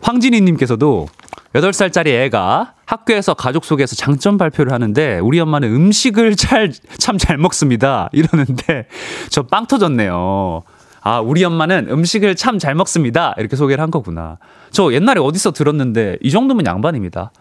황진희님께서도 0.00 1.08
8살짜리 1.54 2.08
애가 2.26 2.74
학교에서 2.86 3.34
가족 3.34 3.64
속에서 3.64 3.96
장점 3.96 4.38
발표를 4.38 4.72
하는데 4.72 5.18
우리 5.18 5.40
엄마는 5.40 5.72
음식을 5.74 6.36
잘, 6.36 6.72
참 6.98 7.18
잘 7.18 7.38
먹습니다. 7.38 8.08
이러는데 8.12 8.86
저 9.30 9.42
빵 9.42 9.66
터졌네요. 9.66 10.62
아, 11.02 11.18
우리 11.20 11.42
엄마는 11.44 11.88
음식을 11.90 12.36
참 12.36 12.58
잘 12.58 12.74
먹습니다. 12.74 13.34
이렇게 13.38 13.56
소개를 13.56 13.82
한 13.82 13.90
거구나. 13.90 14.38
저 14.70 14.92
옛날에 14.92 15.20
어디서 15.20 15.50
들었는데 15.52 16.18
이 16.20 16.30
정도면 16.30 16.66
양반입니다. 16.66 17.32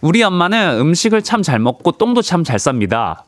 우리 0.00 0.22
엄마는 0.22 0.78
음식을 0.80 1.22
참 1.22 1.42
잘 1.42 1.58
먹고 1.58 1.92
똥도 1.92 2.22
참 2.22 2.44
잘 2.44 2.58
쌉니다. 2.58 3.22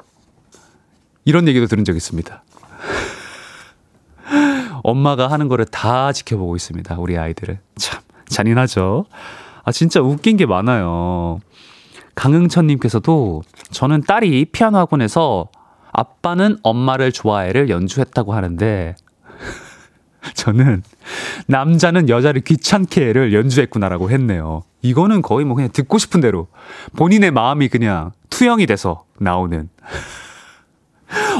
이런 1.25 1.49
얘기도 1.49 1.66
들은 1.66 1.85
적 1.85 1.97
있습니다. 1.97 2.44
엄마가 4.85 5.26
하는 5.28 5.49
거를 5.49 5.64
다 5.64 6.12
지켜보고 6.12 6.54
있습니다. 6.54 6.94
우리 6.99 7.18
아이들은. 7.18 7.59
참. 7.76 8.00
잔인하죠. 8.28 9.06
아, 9.64 9.72
진짜 9.72 10.00
웃긴 10.00 10.36
게 10.36 10.46
많아요. 10.46 11.40
강흥천님께서도 12.14 13.42
저는 13.70 14.02
딸이 14.02 14.46
피아노 14.46 14.78
학원에서 14.78 15.48
아빠는 15.92 16.58
엄마를 16.62 17.12
좋아해를 17.12 17.68
연주했다고 17.68 18.34
하는데 18.34 18.94
저는 20.34 20.82
남자는 21.46 22.08
여자를 22.08 22.42
귀찮게 22.42 23.08
해를 23.08 23.32
연주했구나라고 23.32 24.10
했네요. 24.10 24.62
이거는 24.82 25.22
거의 25.22 25.44
뭐 25.44 25.56
그냥 25.56 25.70
듣고 25.72 25.98
싶은 25.98 26.20
대로 26.20 26.48
본인의 26.96 27.30
마음이 27.30 27.68
그냥 27.68 28.12
투영이 28.28 28.66
돼서 28.66 29.04
나오는 29.18 29.68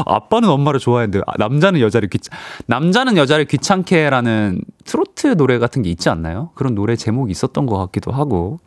아빠는 0.07 0.49
엄마를 0.49 0.81
좋아했는데 0.81 1.25
아, 1.27 1.33
남자는 1.39 1.81
여자를 1.81 2.09
귀찮 2.09 2.39
남자는 2.67 3.17
여자를 3.17 3.45
귀찮게라는 3.45 4.61
트로트 4.85 5.37
노래 5.37 5.59
같은 5.59 5.83
게 5.83 5.91
있지 5.91 6.09
않나요? 6.09 6.51
그런 6.55 6.75
노래 6.75 6.97
제목이 6.97 7.31
있었던 7.31 7.67
것 7.67 7.77
같기도 7.79 8.13
하고 8.13 8.59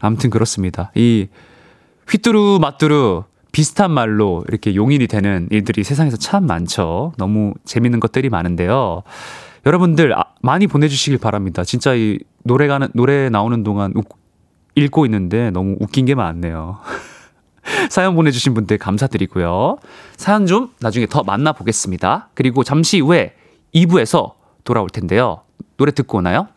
아무튼 0.00 0.30
그렇습니다. 0.30 0.90
이 0.94 1.28
휘뚜루 2.08 2.58
마뚜루 2.60 3.24
비슷한 3.52 3.90
말로 3.90 4.44
이렇게 4.48 4.74
용인이 4.74 5.06
되는 5.06 5.46
일들이 5.50 5.84
세상에서 5.84 6.16
참 6.16 6.46
많죠. 6.46 7.12
너무 7.18 7.54
재밌는 7.64 8.00
것들이 8.00 8.30
많은데요. 8.30 9.02
여러분들 9.64 10.18
아, 10.18 10.24
많이 10.40 10.66
보내주시길 10.66 11.18
바랍니다. 11.18 11.62
진짜 11.62 11.94
이 11.94 12.18
노래가 12.42 12.88
노래 12.94 13.28
나오는 13.28 13.62
동안 13.62 13.92
웃, 13.94 14.04
읽고 14.74 15.04
있는데 15.06 15.50
너무 15.50 15.76
웃긴 15.80 16.06
게 16.06 16.14
많네요. 16.14 16.78
사연 17.90 18.14
보내주신 18.14 18.54
분들 18.54 18.78
감사드리고요. 18.78 19.78
사연 20.16 20.46
좀 20.46 20.72
나중에 20.80 21.06
더 21.06 21.22
만나보겠습니다. 21.22 22.30
그리고 22.34 22.64
잠시 22.64 23.00
후에 23.00 23.34
2부에서 23.74 24.32
돌아올 24.64 24.88
텐데요. 24.90 25.42
노래 25.76 25.92
듣고 25.92 26.18
오나요? 26.18 26.48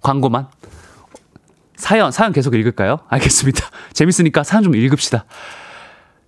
광고만. 0.00 0.48
사연, 1.76 2.10
사연 2.10 2.32
계속 2.32 2.54
읽을까요? 2.54 2.98
알겠습니다. 3.08 3.68
재밌으니까 3.92 4.42
사연 4.42 4.64
좀 4.64 4.74
읽읍시다. 4.74 5.24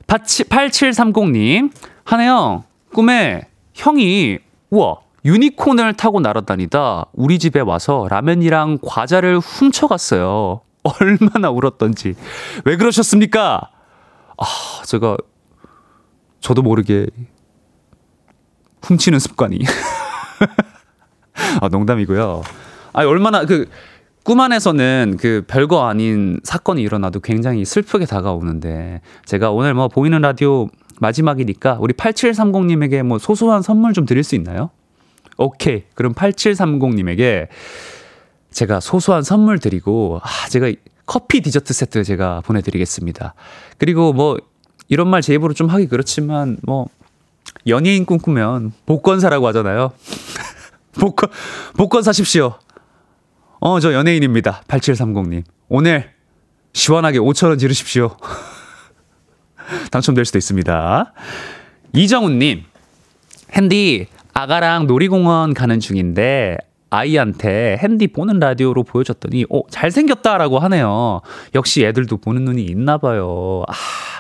8730님, 0.07 1.71
한혜영, 2.05 2.65
꿈에 2.93 3.49
형이, 3.75 4.39
우와, 4.71 4.99
유니콘을 5.25 5.95
타고 5.95 6.21
날아다니다 6.21 7.07
우리 7.13 7.39
집에 7.39 7.61
와서 7.61 8.07
라면이랑 8.11 8.79
과자를 8.83 9.39
훔쳐갔어요. 9.39 10.63
얼마나 10.83 11.51
울었던지. 11.51 12.15
왜 12.65 12.77
그러셨습니까? 12.77 13.71
아, 14.39 14.83
제가, 14.85 15.17
저도 16.41 16.63
모르게 16.63 17.07
훔치는 18.83 19.19
습관이. 19.19 19.61
아, 21.61 21.69
농담이고요. 21.69 22.43
아, 22.93 23.05
얼마나 23.05 23.45
그, 23.45 23.69
꿈 24.23 24.41
안에서는 24.41 25.17
그 25.19 25.45
별거 25.47 25.87
아닌 25.87 26.41
사건이 26.45 26.83
일어나도 26.83 27.21
굉장히 27.21 27.65
슬프게 27.65 28.05
다가오는데 28.05 29.01
제가 29.25 29.51
오늘 29.51 29.75
뭐 29.75 29.89
보이는 29.89 30.21
라디오 30.21 30.69
마지막이니까 31.01 31.79
우리 31.81 31.95
8730님에게 31.95 33.03
뭐 33.03 33.19
소소한 33.19 33.63
선물 33.63 33.95
좀 33.95 34.05
드릴 34.05 34.23
수 34.23 34.35
있나요? 34.35 34.71
오케이. 35.39 35.85
그럼 35.95 36.13
8730님에게 36.13 37.49
제가 38.51 38.81
소소한 38.81 39.23
선물 39.23 39.59
드리고, 39.59 40.21
아, 40.23 40.49
제가 40.49 40.73
커피 41.07 41.41
디저트 41.41 41.73
세트 41.73 42.05
제가 42.05 42.41
보내드리겠습니다. 42.43 43.35
그리고 43.79 44.13
뭐, 44.13 44.39
이런 44.89 45.09
말 45.09 45.23
제 45.23 45.35
입으로 45.35 45.55
좀 45.55 45.69
하기 45.69 45.87
그렇지만, 45.87 46.59
뭐, 46.63 46.87
연예인 47.67 48.05
꿈꾸면 48.05 48.73
복권 48.87 49.21
사라고 49.21 49.47
하잖아요. 49.49 49.93
복권, 50.95 51.31
복권 51.77 52.03
사십시오. 52.03 52.55
어, 53.61 53.79
저 53.81 53.93
연예인입니다. 53.93 54.63
8730님. 54.69 55.45
오늘 55.69 56.11
시원하게 56.73 57.19
5천원 57.19 57.59
지르십시오. 57.59 58.17
당첨될 59.93 60.25
수도 60.25 60.39
있습니다. 60.39 61.13
이정훈님, 61.95 62.65
핸디, 63.53 64.07
아가랑 64.33 64.87
놀이공원 64.87 65.55
가는 65.55 65.79
중인데, 65.81 66.57
아이한테 66.91 67.79
핸디 67.81 68.09
보는 68.09 68.41
라디오로 68.41 68.83
보여줬더니, 68.83 69.47
오, 69.49 69.67
잘생겼다라고 69.71 70.59
하네요. 70.59 71.21
역시 71.55 71.85
애들도 71.85 72.17
보는 72.19 72.45
눈이 72.45 72.65
있나 72.65 72.99
봐요. 72.99 73.63
아, 73.69 73.73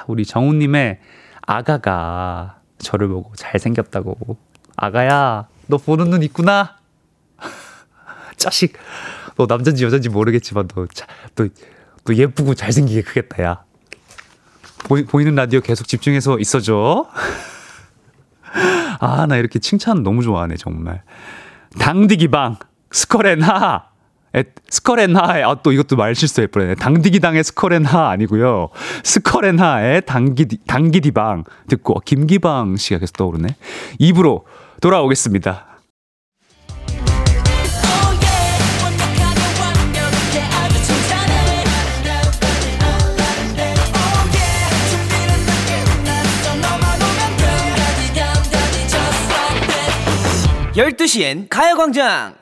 우리 0.06 0.24
정훈님의 0.24 1.00
아가가 1.42 2.60
저를 2.78 3.08
보고 3.08 3.32
잘생겼다고. 3.34 4.36
아가야, 4.76 5.48
너 5.66 5.76
보는 5.78 6.10
눈 6.10 6.22
있구나? 6.22 6.76
자식, 8.36 8.74
너 9.36 9.46
남잔지 9.48 9.84
여잔지 9.84 10.08
모르겠지만, 10.08 10.68
너, 10.68 10.86
너, 11.34 11.48
너 12.04 12.14
예쁘고 12.14 12.54
잘생기게 12.54 13.02
크겠다, 13.02 13.42
야. 13.42 13.64
보이, 14.84 15.04
보이는 15.04 15.34
라디오 15.34 15.60
계속 15.60 15.88
집중해서 15.88 16.38
있어줘. 16.38 17.08
아, 19.00 19.26
나 19.26 19.36
이렇게 19.36 19.58
칭찬 19.58 20.04
너무 20.04 20.22
좋아하네, 20.22 20.56
정말. 20.56 21.02
당디기방, 21.78 22.56
스컬앤하. 22.90 23.84
스컬앤하의, 24.68 25.42
아, 25.42 25.56
또 25.62 25.72
이것도 25.72 25.96
말 25.96 26.14
실수할 26.14 26.46
뻔했네. 26.46 26.76
당디기당의 26.76 27.42
스컬앤하 27.42 28.10
아니고요 28.10 28.68
스컬앤하의 29.02 30.02
당기, 30.06 30.46
당기디방 30.66 31.44
듣고, 31.68 32.00
김기방 32.04 32.76
씨가 32.76 33.00
계속 33.00 33.16
떠오르네. 33.16 33.56
입으로 33.98 34.46
돌아오겠습니다. 34.80 35.69
열두 50.80 51.06
시엔 51.06 51.46
가요광장 51.50 52.34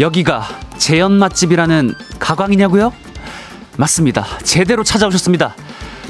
여기가 0.00 0.42
재현 0.76 1.12
맛집이라는 1.12 1.94
가광이냐고요? 2.18 2.92
맞습니다. 3.78 4.26
제대로 4.44 4.84
찾아오셨습니다. 4.84 5.56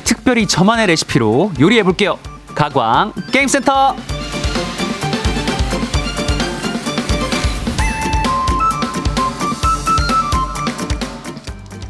특별히 0.03 0.49
저만의 0.49 0.89
레시피로 0.89 1.53
요리해 1.61 1.85
볼게요. 1.85 2.19
가광 2.57 3.13
게임센터. 3.31 3.95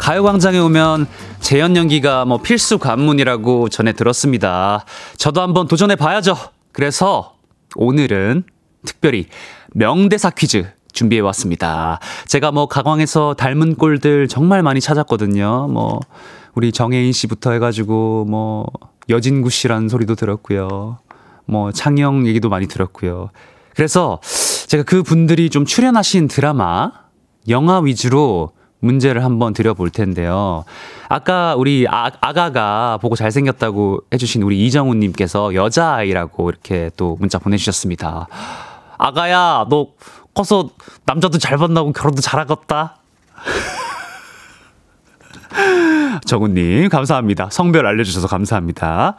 가요광장에 0.03 0.59
오면 0.59 1.07
재현 1.39 1.77
연기가 1.77 2.25
뭐 2.25 2.39
필수 2.39 2.79
관문이라고 2.79 3.69
전해 3.69 3.93
들었습니다. 3.93 4.85
저도 5.17 5.43
한번 5.43 5.69
도전해 5.69 5.95
봐야죠. 5.95 6.37
그래서 6.73 7.37
오늘은 7.77 8.43
특별히 8.85 9.27
명대사 9.75 10.31
퀴즈 10.31 10.69
준비해 10.93 11.21
왔습니다. 11.21 12.01
제가 12.27 12.51
뭐 12.51 12.67
가광에서 12.67 13.35
닮은 13.35 13.77
꼴들 13.77 14.27
정말 14.27 14.65
많이 14.65 14.81
찾았거든요. 14.81 15.69
뭐 15.69 16.01
우리 16.57 16.73
정혜인 16.73 17.13
씨부터 17.13 17.53
해가지고 17.53 18.25
뭐 18.29 18.67
여진구 19.09 19.51
씨라는 19.51 19.89
소리도 19.89 20.17
들었고요. 20.17 20.99
뭐 21.45 21.71
창영 21.71 22.27
얘기도 22.27 22.49
많이 22.49 22.67
들었고요. 22.67 23.31
그래서 23.77 24.21
제가 24.67 24.83
그 24.83 25.05
분들이 25.05 25.49
좀 25.49 25.65
출연하신 25.65 26.27
드라마, 26.27 26.91
영화 27.49 27.79
위주로 27.79 28.51
문제를 28.83 29.25
한번 29.25 29.53
드려볼 29.53 29.91
텐데요. 29.91 30.65
아까 31.09 31.55
우리 31.57 31.87
아, 31.89 32.11
아가가 32.21 32.99
보고 33.01 33.15
잘생겼다고 33.15 34.01
해주신 34.13 34.43
우리 34.43 34.67
이정훈님께서 34.67 35.55
여자아이라고 35.55 36.51
이렇게 36.51 36.91
또 36.97 37.17
문자 37.21 37.39
보내주셨습니다. 37.39 38.27
아가야, 38.99 39.67
너 39.71 39.89
커서 40.35 40.71
남자도 41.07 41.39
잘 41.39 41.59
만나고 41.59 41.93
결혼도 41.93 42.21
잘하겠다. 42.21 42.97
정훈님, 46.27 46.89
감사합니다. 46.89 47.51
성별 47.51 47.87
알려주셔서 47.87 48.27
감사합니다. 48.27 49.15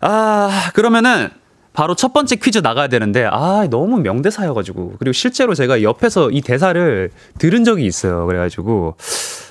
아, 0.00 0.70
그러면은 0.74 1.30
바로 1.72 1.94
첫 1.94 2.12
번째 2.12 2.36
퀴즈 2.36 2.58
나가야 2.58 2.88
되는데, 2.88 3.24
아, 3.24 3.66
너무 3.70 3.98
명대사여가지고. 4.00 4.96
그리고 4.98 5.12
실제로 5.12 5.54
제가 5.54 5.82
옆에서 5.82 6.30
이 6.30 6.42
대사를 6.42 7.10
들은 7.38 7.64
적이 7.64 7.86
있어요. 7.86 8.26
그래가지고 8.26 8.96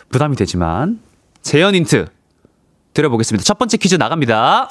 부담이 0.09 0.35
되지만, 0.35 0.99
재현 1.41 1.73
힌트 1.73 2.05
드려보겠습니다. 2.93 3.43
첫 3.43 3.57
번째 3.57 3.77
퀴즈 3.77 3.95
나갑니다. 3.95 4.69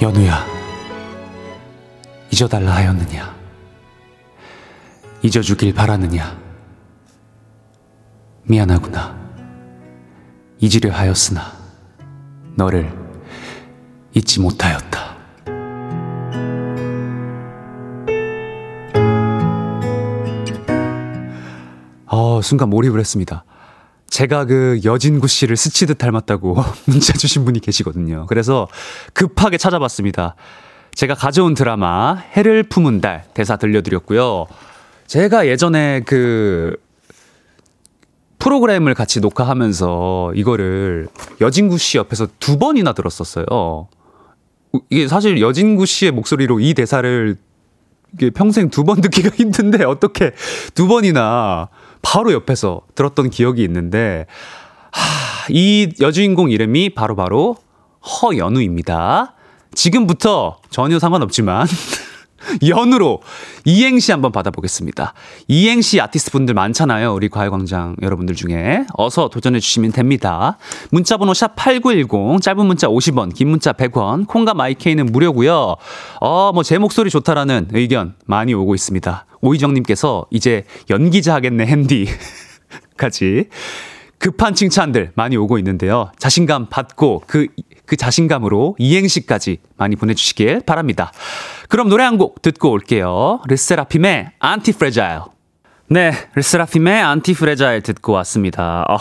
연우야, 0.00 0.46
잊어달라 2.30 2.72
하였느냐? 2.72 3.37
잊어주길 5.22 5.74
바라느냐? 5.74 6.38
미안하구나. 8.44 9.18
잊으려 10.60 10.92
하였으나, 10.92 11.52
너를 12.54 12.92
잊지 14.14 14.40
못하였다. 14.40 15.16
어, 22.06 22.40
순간 22.42 22.70
몰입을 22.70 22.98
했습니다. 23.00 23.44
제가 24.08 24.46
그 24.46 24.80
여진구 24.84 25.28
씨를 25.28 25.56
스치듯 25.56 25.98
닮았다고 25.98 26.56
문자 26.86 27.12
주신 27.12 27.44
분이 27.44 27.60
계시거든요. 27.60 28.26
그래서 28.26 28.66
급하게 29.12 29.58
찾아봤습니다. 29.58 30.34
제가 30.94 31.14
가져온 31.14 31.54
드라마 31.54 32.14
해를 32.14 32.62
품은 32.62 33.00
달 33.00 33.24
대사 33.34 33.56
들려드렸고요. 33.56 34.46
제가 35.08 35.46
예전에 35.48 36.02
그 36.04 36.76
프로그램을 38.38 38.94
같이 38.94 39.20
녹화하면서 39.20 40.32
이거를 40.34 41.08
여진구 41.40 41.78
씨 41.78 41.96
옆에서 41.98 42.28
두 42.38 42.58
번이나 42.58 42.92
들었었어요. 42.92 43.88
이게 44.90 45.08
사실 45.08 45.40
여진구 45.40 45.86
씨의 45.86 46.12
목소리로 46.12 46.60
이 46.60 46.74
대사를 46.74 47.36
이게 48.14 48.30
평생 48.30 48.70
두 48.70 48.84
번 48.84 49.00
듣기가 49.00 49.30
힘든데 49.34 49.84
어떻게 49.84 50.32
두 50.74 50.86
번이나 50.86 51.68
바로 52.02 52.32
옆에서 52.32 52.82
들었던 52.94 53.30
기억이 53.30 53.64
있는데 53.64 54.26
하, 54.92 55.46
이 55.50 55.92
여주인공 56.00 56.50
이름이 56.50 56.90
바로바로 56.90 57.54
바로 57.54 57.56
허연우입니다. 58.22 59.34
지금부터 59.74 60.58
전혀 60.70 60.98
상관없지만 60.98 61.66
연으로 62.66 63.20
이행시 63.64 64.12
한번 64.12 64.30
받아보겠습니다. 64.32 65.12
이행시 65.48 66.00
아티스트 66.00 66.30
분들 66.30 66.54
많잖아요. 66.54 67.12
우리 67.12 67.28
과외광장 67.28 67.96
여러분들 68.02 68.34
중에. 68.34 68.84
어서 68.94 69.28
도전해 69.28 69.58
주시면 69.60 69.92
됩니다. 69.92 70.58
문자번호 70.90 71.34
샵 71.34 71.56
8910, 71.56 72.40
짧은 72.40 72.64
문자 72.66 72.86
50원, 72.88 73.34
긴 73.34 73.48
문자 73.48 73.72
100원, 73.72 74.26
콩과 74.26 74.54
마이케이는 74.54 75.06
무료고요 75.06 75.74
어, 76.20 76.52
뭐 76.52 76.62
제 76.62 76.76
목소리 76.78 77.08
좋다라는 77.10 77.68
의견 77.72 78.14
많이 78.26 78.52
오고 78.54 78.74
있습니다. 78.74 79.26
오희정님께서 79.40 80.26
이제 80.30 80.64
연기자 80.90 81.34
하겠네, 81.34 81.64
핸디. 81.66 82.06
까지. 82.96 83.48
급한 84.18 84.54
칭찬들 84.54 85.12
많이 85.14 85.36
오고 85.36 85.58
있는데요. 85.58 86.10
자신감 86.18 86.68
받고 86.68 87.22
그, 87.26 87.46
그 87.86 87.96
자신감으로 87.96 88.76
이행시까지 88.78 89.58
많이 89.76 89.96
보내주시길 89.96 90.62
바랍니다. 90.66 91.12
그럼 91.68 91.88
노래 91.88 92.04
한 92.04 92.18
곡 92.18 92.42
듣고 92.42 92.70
올게요. 92.70 93.40
르세라핌의 93.46 94.32
Antifragile. 94.40 95.20
네, 95.90 96.12
르세라핌의 96.34 97.00
Antifragile 97.00 97.82
듣고 97.82 98.12
왔습니다. 98.14 98.84
어, 98.88 98.98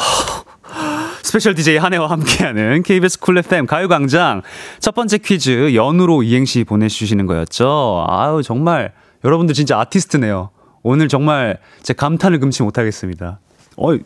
special 1.23 1.55
DJ 1.55 1.77
한해와 1.77 2.09
함께하는 2.11 2.83
KBS 2.83 3.19
쿨 3.19 3.37
FM 3.39 3.65
가요광장 3.65 4.43
첫 4.79 4.93
번째 4.95 5.17
퀴즈 5.17 5.73
연탄으로 5.73 6.23
이행시 6.23 6.63
보내주시는 6.63 7.25
거였죠. 7.25 8.05
아유, 8.07 8.41
정말 8.43 8.93
여러분들 9.25 9.55
진짜 9.55 9.79
아티스트네요. 9.79 10.51
오늘 10.83 11.07
정말 11.09 11.57
제 11.81 11.93
감탄을 11.93 12.39
금치 12.39 12.63
못하겠습니다. 12.63 13.39
어이, 13.75 13.99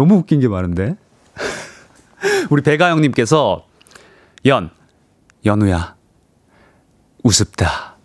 너무 0.00 0.14
웃긴 0.14 0.40
게 0.40 0.48
많은데? 0.48 0.96
우리 2.48 2.62
배가영님께서, 2.62 3.66
연, 4.46 4.70
연우야, 5.44 5.94
우습다. 7.22 7.96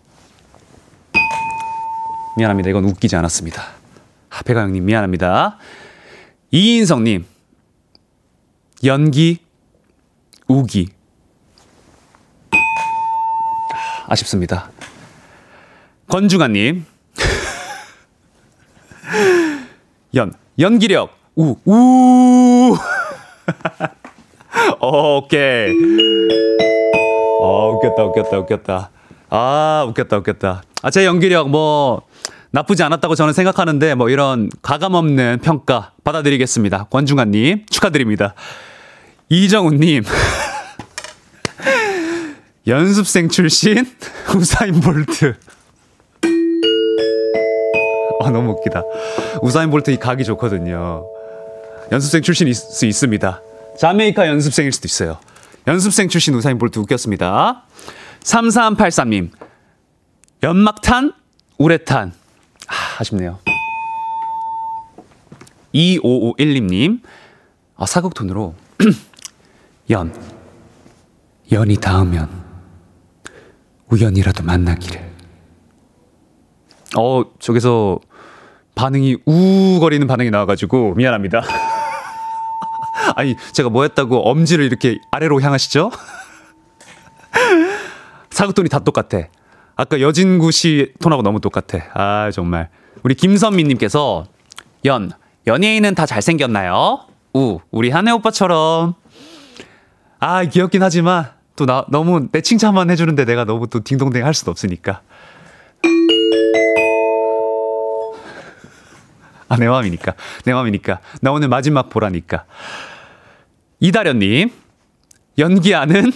미안합니다. 2.36 2.68
이건 2.68 2.84
웃기지 2.84 3.16
않았습니다. 3.16 3.62
아, 4.28 4.42
배가영님, 4.42 4.84
미안합니다. 4.84 5.56
이인성님, 6.50 7.24
연기, 8.84 9.38
우기. 10.48 10.90
아쉽습니다. 14.06 14.70
권중아님, 16.08 16.84
연, 20.14 20.34
연기력, 20.58 21.15
우, 21.36 21.54
우. 21.66 22.76
어, 24.80 25.16
오케이. 25.18 25.70
어, 27.42 27.72
웃겼다, 27.72 28.04
웃겼다, 28.04 28.38
웃겼다. 28.38 28.90
아, 29.28 29.84
웃겼다, 29.88 30.16
웃겼다. 30.16 30.62
아, 30.82 30.90
제 30.90 31.04
연기력 31.04 31.50
뭐, 31.50 32.00
나쁘지 32.52 32.82
않았다고 32.82 33.14
저는 33.14 33.34
생각하는데, 33.34 33.94
뭐, 33.96 34.08
이런 34.08 34.48
가감 34.62 34.94
없는 34.94 35.40
평가 35.42 35.92
받아드리겠습니다. 36.04 36.84
권중환님, 36.84 37.66
축하드립니다. 37.68 38.32
이정훈님. 39.28 40.04
연습생 42.66 43.28
출신 43.28 43.84
우사인 44.34 44.80
볼트. 44.80 45.34
아, 48.24 48.30
너무 48.30 48.52
웃기다. 48.52 48.82
우사인 49.42 49.70
볼트 49.70 49.90
이 49.90 49.98
각이 49.98 50.24
좋거든요. 50.24 51.04
연습생 51.92 52.22
출신일 52.22 52.54
수 52.54 52.86
있습니다. 52.86 53.40
자메이카 53.78 54.26
연습생일 54.26 54.72
수도 54.72 54.86
있어요. 54.86 55.18
연습생 55.66 56.08
출신 56.08 56.34
우사인 56.34 56.58
볼트 56.58 56.78
웃겼습니다. 56.78 57.64
3383님. 58.20 59.30
연막탄, 60.42 61.12
우레탄. 61.58 62.12
아, 62.68 62.74
아쉽네요. 63.00 63.38
2551님. 65.74 67.00
아, 67.76 67.86
사극톤으로. 67.86 68.54
연. 69.90 70.14
연이 71.52 71.76
닿으면 71.76 72.28
우연이라도 73.90 74.42
만나기를. 74.42 75.12
어, 76.98 77.24
저기서 77.38 78.00
반응이 78.74 79.18
우거리는 79.24 80.06
반응이 80.06 80.30
나와가지고 80.30 80.94
미안합니다. 80.94 81.42
아니 83.14 83.36
제가 83.52 83.68
뭐 83.68 83.82
했다고 83.82 84.28
엄지를 84.30 84.64
이렇게 84.64 84.98
아래로 85.10 85.40
향하시죠? 85.40 85.90
사극돈이 88.30 88.68
다 88.68 88.78
똑같아. 88.80 89.24
아까 89.76 90.00
여진구 90.00 90.50
씨 90.50 90.92
톤하고 91.00 91.22
너무 91.22 91.40
똑같아. 91.40 91.78
아 91.94 92.30
정말 92.32 92.68
우리 93.02 93.14
김선미님께서 93.14 94.24
연 94.86 95.10
연예인은 95.46 95.94
다 95.94 96.06
잘생겼나요? 96.06 97.00
우 97.34 97.60
우리 97.70 97.90
한혜 97.90 98.10
오빠처럼 98.12 98.94
아 100.18 100.44
귀엽긴 100.44 100.82
하지만 100.82 101.30
또 101.56 101.64
나 101.66 101.84
너무 101.90 102.28
내 102.32 102.40
칭찬만 102.42 102.90
해주는데 102.90 103.24
내가 103.24 103.44
너무 103.44 103.66
또 103.68 103.82
딩동댕 103.82 104.24
할 104.24 104.34
수도 104.34 104.50
없으니까 104.50 105.00
아, 109.48 109.56
내 109.56 109.68
마음이니까. 109.68 110.14
내 110.44 110.52
마음이니까. 110.52 111.00
나 111.20 111.32
오늘 111.32 111.48
마지막 111.48 111.88
보라니까. 111.88 112.44
이다련님, 113.80 114.50
연기하는, 115.38 116.12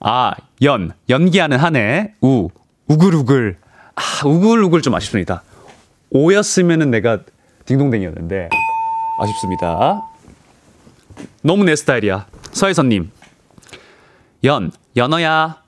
아, 0.00 0.32
연, 0.62 0.92
연기하는 1.08 1.58
한 1.58 1.76
해, 1.76 2.14
우, 2.20 2.48
우글우글. 2.86 3.58
아, 3.96 4.26
우글우글 4.26 4.82
좀 4.82 4.94
아쉽습니다. 4.94 5.42
오였으면은 6.10 6.90
내가 6.90 7.20
딩동댕이었는데, 7.64 8.48
아쉽습니다. 9.20 10.02
너무 11.42 11.64
내 11.64 11.74
스타일이야. 11.74 12.26
서혜선님, 12.52 13.10
연, 14.44 14.70
연어야. 14.96 15.62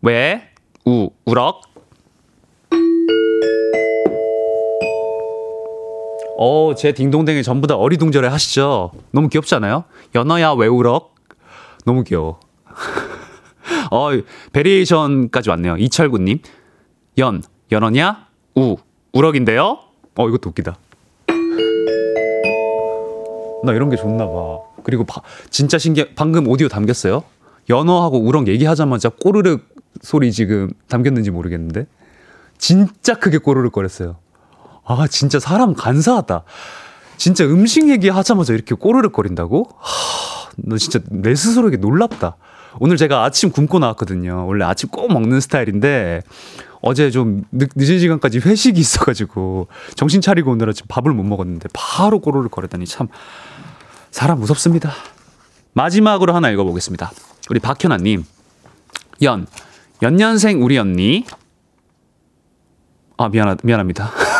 왜? 0.00 0.50
우, 0.86 1.10
우럭. 1.26 1.71
어, 6.38 6.74
제 6.76 6.92
딩동댕이 6.92 7.42
전부 7.42 7.66
다 7.66 7.76
어리둥절해 7.76 8.28
하시죠? 8.28 8.90
너무 9.12 9.28
귀엽지 9.28 9.54
않아요? 9.56 9.84
연어야 10.14 10.52
왜 10.52 10.66
울어? 10.66 11.10
너무 11.84 12.04
귀여워. 12.04 12.40
어, 13.90 14.08
베리에이션까지 14.52 15.50
왔네요. 15.50 15.76
이철구님. 15.76 16.38
연, 17.18 17.42
연어냐? 17.70 18.26
우, 18.56 18.76
우럭인데요? 19.12 19.78
어, 20.16 20.28
이것도 20.28 20.50
웃기다. 20.50 20.76
나 23.64 23.72
이런 23.72 23.90
게 23.90 23.96
좋나 23.96 24.26
봐. 24.26 24.58
그리고 24.82 25.04
바, 25.04 25.20
진짜 25.50 25.78
신기해. 25.78 26.14
방금 26.14 26.48
오디오 26.48 26.68
담겼어요? 26.68 27.22
연어하고 27.70 28.18
우럭 28.18 28.48
얘기하자마자 28.48 29.10
꼬르륵 29.10 29.62
소리 30.00 30.32
지금 30.32 30.72
담겼는지 30.88 31.30
모르겠는데. 31.30 31.86
진짜 32.58 33.14
크게 33.14 33.38
꼬르륵 33.38 33.72
거렸어요. 33.72 34.16
아, 34.84 35.06
진짜 35.08 35.38
사람 35.38 35.74
간사하다. 35.74 36.44
진짜 37.16 37.44
음식 37.44 37.88
얘기하자마자 37.88 38.52
이렇게 38.52 38.74
꼬르륵거린다고? 38.74 39.68
하, 39.78 40.50
너 40.56 40.76
진짜 40.76 41.00
내 41.08 41.34
스스로에게 41.34 41.76
놀랍다. 41.76 42.36
오늘 42.80 42.96
제가 42.96 43.24
아침 43.24 43.50
굶고 43.50 43.78
나왔거든요. 43.78 44.46
원래 44.46 44.64
아침 44.64 44.88
꼭 44.88 45.12
먹는 45.12 45.40
스타일인데 45.40 46.22
어제 46.80 47.10
좀 47.10 47.44
늦, 47.52 47.70
늦은 47.76 48.00
시간까지 48.00 48.38
회식이 48.38 48.80
있어가지고 48.80 49.68
정신 49.94 50.20
차리고 50.20 50.50
오느라 50.50 50.72
지금 50.72 50.88
밥을 50.88 51.12
못 51.12 51.22
먹었는데 51.22 51.68
바로 51.72 52.18
꼬르륵 52.18 52.50
거렸다니 52.50 52.86
참 52.86 53.08
사람 54.10 54.40
무섭습니다. 54.40 54.92
마지막으로 55.74 56.34
하나 56.34 56.50
읽어보겠습니다. 56.50 57.12
우리 57.50 57.60
박현아님 57.60 58.24
연 59.22 59.46
연년생 60.02 60.62
우리 60.62 60.78
언니 60.78 61.24
아 63.16 63.28
미안하 63.28 63.56
미안합니다. 63.62 64.10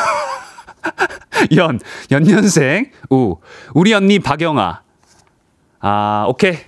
연, 1.56 1.80
연년생, 2.10 2.90
우. 3.10 3.36
우리 3.74 3.92
언니 3.94 4.18
박영아. 4.18 4.82
아, 5.80 6.26
오케이. 6.28 6.58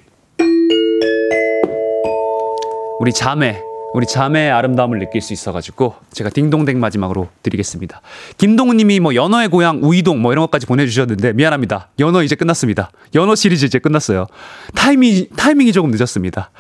우리 3.01 3.13
자매, 3.13 3.61
우리 3.93 4.07
자매의 4.07 4.51
아름다움을 4.51 4.99
느낄 4.99 5.21
수 5.21 5.33
있어가지고 5.33 5.95
제가 6.13 6.31
딩동댕 6.31 6.81
마지막으로 6.81 7.29
드리겠습니다. 7.43 8.01
김동우님이 8.39 9.01
뭐 9.01 9.15
연어의 9.15 9.49
고향 9.49 9.81
우이동 9.83 10.21
뭐 10.21 10.33
이런 10.33 10.43
것까지 10.45 10.67
보내주셨는데 10.67 11.35
미안합니다. 11.35 11.91
연어 12.01 12.23
이제 12.23 12.35
끝났습니다. 12.35 12.91
연어 13.15 13.35
시리즈 13.35 13.65
이제 13.67 13.79
끝났어요. 13.79 14.27
타이밍 14.75 15.27
타이밍이 15.37 15.73
조금 15.73 15.91
늦었습니다. 15.91 16.51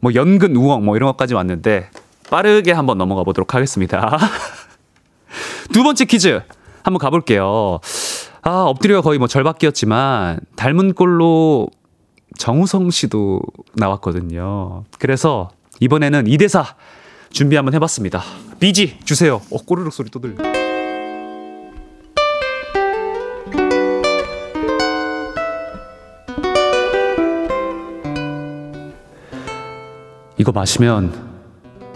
뭐 0.00 0.14
연근 0.14 0.54
우엉 0.54 0.84
뭐 0.84 0.96
이런 0.96 1.08
것까지 1.08 1.34
왔는데 1.34 1.90
빠르게 2.30 2.72
한번 2.72 2.98
넘어가 2.98 3.24
보도록 3.24 3.54
하겠습니다. 3.54 4.18
두 5.72 5.82
번째 5.82 6.04
퀴즈 6.04 6.40
한번 6.86 7.00
가볼게요. 7.00 7.80
아, 8.42 8.62
엎드려 8.62 9.02
거의 9.02 9.18
뭐 9.18 9.26
절박기였지만 9.26 10.38
닮은 10.54 10.94
꼴로 10.94 11.68
정우성 12.38 12.90
씨도 12.92 13.40
나왔거든요. 13.74 14.84
그래서 15.00 15.50
이번에는 15.80 16.26
2대4 16.26 16.64
준비 17.30 17.56
한번 17.56 17.74
해봤습니다. 17.74 18.22
비지 18.60 19.00
주세요. 19.04 19.42
어, 19.50 19.56
꼬르륵 19.66 19.92
소리 19.92 20.10
또 20.10 20.20
들려. 20.20 20.36
이거 30.38 30.52
마시면 30.52 31.12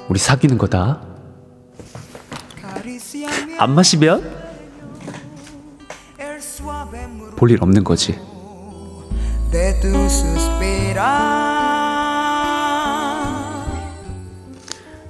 우리 0.09 0.19
사귀는 0.19 0.59
거다. 0.59 1.01
안 3.57 3.75
마시면 3.77 4.40
볼 7.41 7.51
일 7.51 7.57
없는 7.63 7.85
거지. 7.85 8.19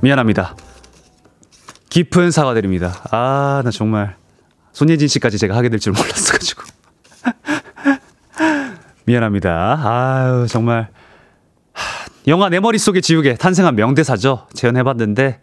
미안합니다. 0.00 0.54
깊은 1.88 2.30
사과드립니다. 2.30 3.02
아, 3.10 3.62
나 3.64 3.70
정말 3.72 4.14
손예진 4.72 5.08
씨까지 5.08 5.38
제가 5.38 5.56
하게 5.56 5.68
될 5.70 5.80
줄 5.80 5.92
몰랐어 5.92 6.32
가지고. 6.32 6.62
미안합니다. 9.06 9.80
아유, 9.82 10.46
정말. 10.48 10.88
하, 11.72 12.06
영화 12.28 12.48
내 12.48 12.60
머릿속에 12.60 13.00
지우개 13.00 13.34
탄생한 13.34 13.74
명대사죠. 13.74 14.46
재현해 14.54 14.84
봤는데, 14.84 15.40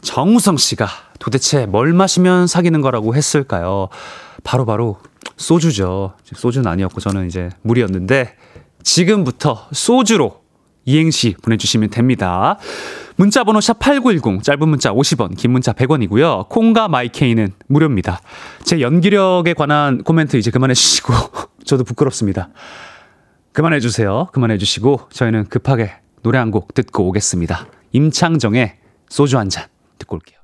정우성 0.00 0.56
씨가 0.56 0.88
도대체 1.18 1.66
뭘 1.66 1.92
마시면 1.92 2.46
사귀는 2.46 2.80
거라고 2.80 3.14
했을까요? 3.14 3.88
바로바로 4.44 4.94
바로 4.94 5.15
소주죠. 5.36 6.14
소주는 6.24 6.66
아니었고, 6.70 7.00
저는 7.00 7.26
이제 7.26 7.50
물이었는데, 7.62 8.34
지금부터 8.82 9.66
소주로 9.72 10.42
이행시 10.84 11.34
보내주시면 11.42 11.90
됩니다. 11.90 12.58
문자 13.16 13.42
번호 13.44 13.60
샵 13.60 13.78
8910, 13.80 14.42
짧은 14.44 14.68
문자 14.68 14.92
50원, 14.92 15.36
긴 15.36 15.50
문자 15.50 15.72
100원이고요. 15.72 16.48
콩과 16.48 16.88
마이케이는 16.88 17.52
무료입니다. 17.66 18.20
제 18.62 18.80
연기력에 18.80 19.54
관한 19.54 20.02
코멘트 20.04 20.36
이제 20.36 20.50
그만해 20.50 20.74
주시고, 20.74 21.12
저도 21.64 21.82
부끄럽습니다. 21.84 22.50
그만해 23.52 23.80
주세요. 23.80 24.28
그만해 24.32 24.58
주시고, 24.58 25.08
저희는 25.10 25.46
급하게 25.46 25.92
노래 26.22 26.38
한 26.38 26.50
곡 26.50 26.74
듣고 26.74 27.08
오겠습니다. 27.08 27.66
임창정의 27.92 28.76
소주 29.08 29.38
한 29.38 29.48
잔 29.48 29.66
듣고 29.98 30.16
올게요. 30.16 30.35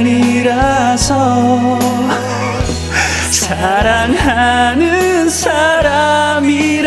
오랜만이라서 0.00 1.78
사랑하는 3.30 5.28
사람이라서 5.28 6.80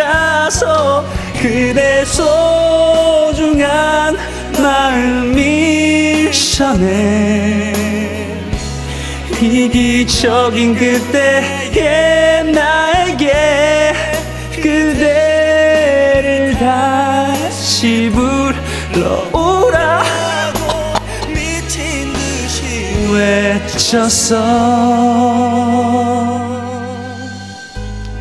그대 1.39 2.03
소중한 2.05 4.17
마음이 4.61 6.31
전해 6.31 7.71
이기적인 9.41 10.75
그때의 10.75 12.45
나에게 12.51 13.93
그대를 14.55 16.55
다시 16.57 18.09
불 18.13 18.22
외쳤어. 23.93 24.35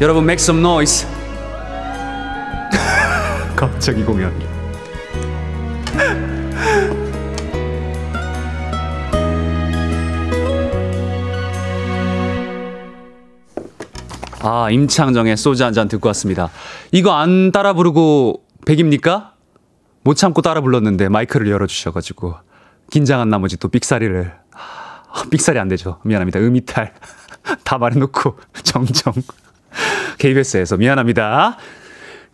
여러분 0.01 0.25
make 0.25 0.43
some 0.43 0.61
noise. 0.61 1.07
갑자기 3.57 4.03
공연. 4.05 4.33
아 14.41 14.71
임창정의 14.71 15.37
소주 15.37 15.65
한 15.65 15.73
잔 15.73 15.89
듣고 15.89 16.09
왔습니다. 16.09 16.51
이거 16.91 17.13
안 17.13 17.53
따라 17.53 17.73
부르고 17.73 18.43
백입니까? 18.67 19.33
못 20.05 20.15
참고 20.15 20.43
따라 20.43 20.61
불렀는데 20.61 21.09
마이크를 21.09 21.49
열어주셔가지고 21.49 22.35
긴장한 22.91 23.31
나머지 23.31 23.57
또 23.57 23.69
삑사리를 23.69 24.33
아, 24.35 24.42
삑사리 25.31 25.59
안 25.59 25.69
되죠 25.69 25.99
미안합니다 26.05 26.39
음이탈 26.41 26.93
다 27.65 27.79
말해놓고 27.79 28.39
정정 28.63 29.15
KBS에서 30.19 30.77
미안합니다. 30.77 31.57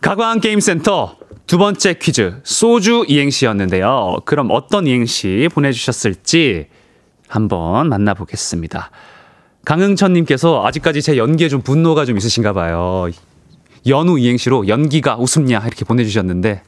가광 0.00 0.40
게임센터 0.40 1.16
두 1.46 1.58
번째 1.58 1.94
퀴즈 1.94 2.40
소주 2.44 3.04
이행시였는데요. 3.08 4.18
그럼 4.24 4.48
어떤 4.50 4.86
이행시 4.86 5.48
보내주셨을지 5.52 6.66
한번 7.26 7.88
만나보겠습니다. 7.88 8.90
강흥천님께서 9.64 10.66
아직까지 10.66 11.02
제 11.02 11.16
연기에 11.16 11.48
좀 11.48 11.62
분노가 11.62 12.04
좀 12.04 12.16
있으신가 12.16 12.52
봐요. 12.52 13.08
연우 13.86 14.18
이행시로 14.18 14.68
연기가 14.68 15.16
웃음냐 15.16 15.58
이렇게 15.66 15.84
보내주셨는데 15.84 16.62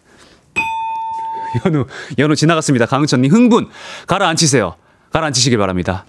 연우 1.64 1.86
연우 2.18 2.36
지나갔습니다. 2.36 2.86
강흥천님 2.86 3.30
흥분 3.32 3.68
가라앉히세요. 4.06 4.74
가라앉히시길 5.12 5.58
바랍니다. 5.58 6.04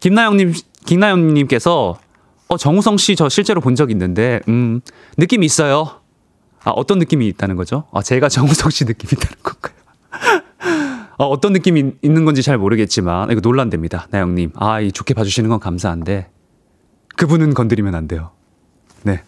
김나영님 0.00 0.54
김나영님께서 0.86 1.98
어, 2.48 2.56
정우성 2.56 2.96
씨 2.96 3.14
저 3.16 3.28
실제로 3.28 3.60
본 3.60 3.76
적 3.76 3.90
있는데, 3.92 4.40
음, 4.48 4.80
느낌이 5.18 5.46
있어요. 5.46 6.00
아, 6.64 6.70
어떤 6.70 6.98
느낌이 6.98 7.26
있다는 7.28 7.54
거죠? 7.56 7.84
아, 7.92 8.02
제가 8.02 8.28
정우성 8.30 8.70
씨 8.70 8.84
느낌이 8.84 9.10
있다는 9.12 9.36
건가요? 9.42 9.74
어, 11.18 11.26
어떤 11.28 11.52
느낌이 11.52 11.92
있는 12.02 12.24
건지 12.24 12.42
잘 12.42 12.58
모르겠지만, 12.58 13.30
이거 13.30 13.40
논란됩니다. 13.40 14.08
나영님. 14.10 14.52
아, 14.56 14.80
이 14.80 14.90
좋게 14.90 15.14
봐주시는 15.14 15.48
건 15.48 15.60
감사한데, 15.60 16.28
그분은 17.16 17.54
건드리면 17.54 17.94
안 17.94 18.08
돼요. 18.08 18.32
네. 19.04 19.22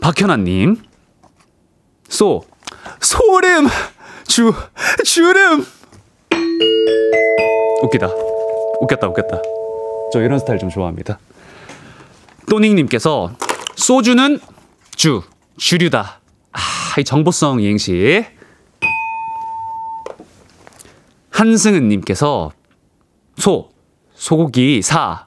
박현아님. 0.00 0.76
소. 2.08 2.44
소름! 3.00 3.66
주, 4.26 4.52
주름! 5.04 5.64
웃기다. 7.82 8.08
웃겼다, 8.80 9.08
웃겼다. 9.08 9.42
저 10.12 10.22
이런 10.22 10.38
스타일 10.38 10.58
좀 10.58 10.68
좋아합니다. 10.68 11.18
또닝님께서 12.48 13.32
소주는 13.76 14.40
주, 14.96 15.22
주류다. 15.56 16.20
아, 16.52 16.60
이 16.98 17.04
정보성 17.04 17.60
이행시. 17.60 18.24
한승은님께서 21.30 22.52
소, 23.36 23.70
소고기 24.14 24.82
사, 24.82 25.26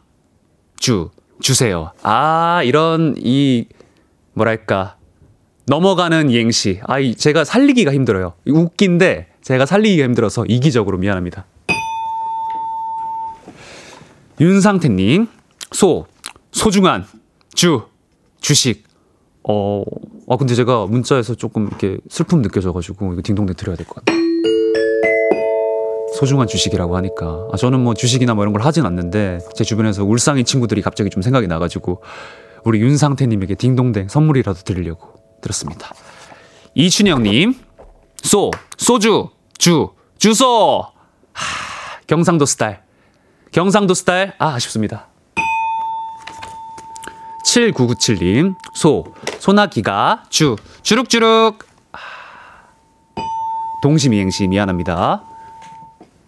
주, 0.77 1.09
주세요. 1.41 1.91
아, 2.03 2.61
이런 2.63 3.15
이 3.17 3.65
뭐랄까 4.33 4.97
넘어가는 5.65 6.29
이행시. 6.29 6.81
아, 6.85 6.99
이 6.99 7.15
제가 7.15 7.45
살리기가 7.45 7.93
힘들어요. 7.93 8.33
웃긴데 8.45 9.32
제가 9.43 9.65
살리기가 9.65 10.03
힘들어서 10.05 10.45
이기적으로 10.45 10.97
미안합니다. 10.97 11.45
윤상태님, 14.39 15.27
소, 15.71 16.05
소중한 16.51 17.05
주 17.53 17.83
주식. 18.41 18.83
어, 19.47 19.83
아 20.29 20.37
근데 20.37 20.55
제가 20.55 20.85
문자에서 20.85 21.35
조금 21.35 21.67
이렇게 21.67 21.97
슬픔 22.09 22.41
느껴져가지고 22.41 23.13
이거 23.13 23.21
딩동댕 23.23 23.55
드려야 23.55 23.75
될 23.75 23.85
것 23.85 23.95
같아요. 23.95 24.23
소중한 26.17 26.47
주식이라고 26.47 26.95
하니까 26.97 27.47
아 27.51 27.57
저는 27.57 27.79
뭐 27.81 27.93
주식이나 27.95 28.35
뭐 28.35 28.43
이런 28.43 28.53
걸 28.53 28.61
하진 28.61 28.85
않는데 28.85 29.39
제 29.55 29.63
주변에서 29.63 30.05
울상인 30.05 30.45
친구들이 30.45 30.81
갑자기 30.81 31.09
좀 31.09 31.21
생각이 31.21 31.47
나가지고 31.47 32.01
우리 32.63 32.79
윤상태님에게 32.81 33.55
딩동댕 33.55 34.07
선물이라도 34.07 34.59
드리려고 34.61 35.09
들었습니다. 35.41 35.91
이춘영님 36.75 37.55
소 38.23 38.51
소주 38.77 39.29
주 39.57 39.89
주소 40.17 40.87
하, 41.33 41.99
경상도 42.07 42.45
스타일 42.45 42.79
경상도 43.51 43.93
스타일 43.93 44.33
아 44.39 44.55
아쉽습니다. 44.55 45.07
7997님, 47.45 48.55
소, 48.73 49.13
소나기가, 49.39 50.23
주, 50.29 50.55
주룩주룩. 50.81 51.59
동심이행시 53.83 54.47
미안합니다. 54.47 55.23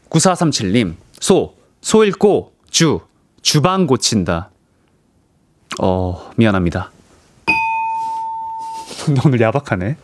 9437님, 0.09 0.95
소, 1.19 1.55
소 1.81 2.03
읽고, 2.03 2.53
주, 2.69 2.99
주방 3.41 3.87
고친다. 3.87 4.51
어, 5.79 6.31
미안합니다. 6.35 6.91
오늘 9.25 9.39
야박하네. 9.39 9.95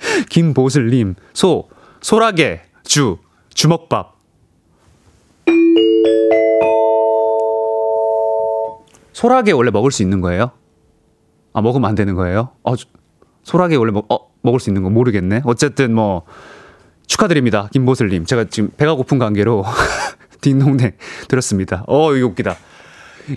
김보슬님, 0.30 1.14
소, 1.32 1.68
소라게, 2.00 2.62
주, 2.84 3.18
주먹밥. 3.54 4.16
소라게 9.12 9.52
원래 9.52 9.70
먹을 9.70 9.90
수 9.90 10.02
있는 10.02 10.20
거예요? 10.20 10.52
아 11.52 11.60
먹으면 11.60 11.88
안 11.88 11.96
되는 11.96 12.14
거예요? 12.14 12.50
어, 12.62 12.74
소라게 13.42 13.74
원래 13.76 13.90
먹, 13.90 14.10
어, 14.12 14.30
먹을 14.42 14.60
수 14.60 14.70
있는 14.70 14.82
거 14.82 14.90
모르겠네. 14.90 15.42
어쨌든 15.44 15.92
뭐 15.94 16.22
축하드립니다, 17.06 17.68
김보슬님. 17.72 18.26
제가 18.26 18.44
지금 18.44 18.70
배가 18.76 18.94
고픈 18.94 19.18
관계로 19.18 19.64
딩동댕 20.40 20.92
들었습니다. 21.26 21.84
어 21.88 22.14
이거 22.14 22.28
웃기다. 22.28 22.56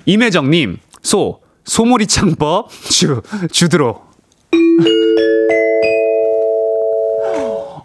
임혜정님 0.05 0.77
소 1.01 1.41
소몰이 1.63 2.05
창법 2.07 2.69
주 2.69 3.21
주드로. 3.51 4.03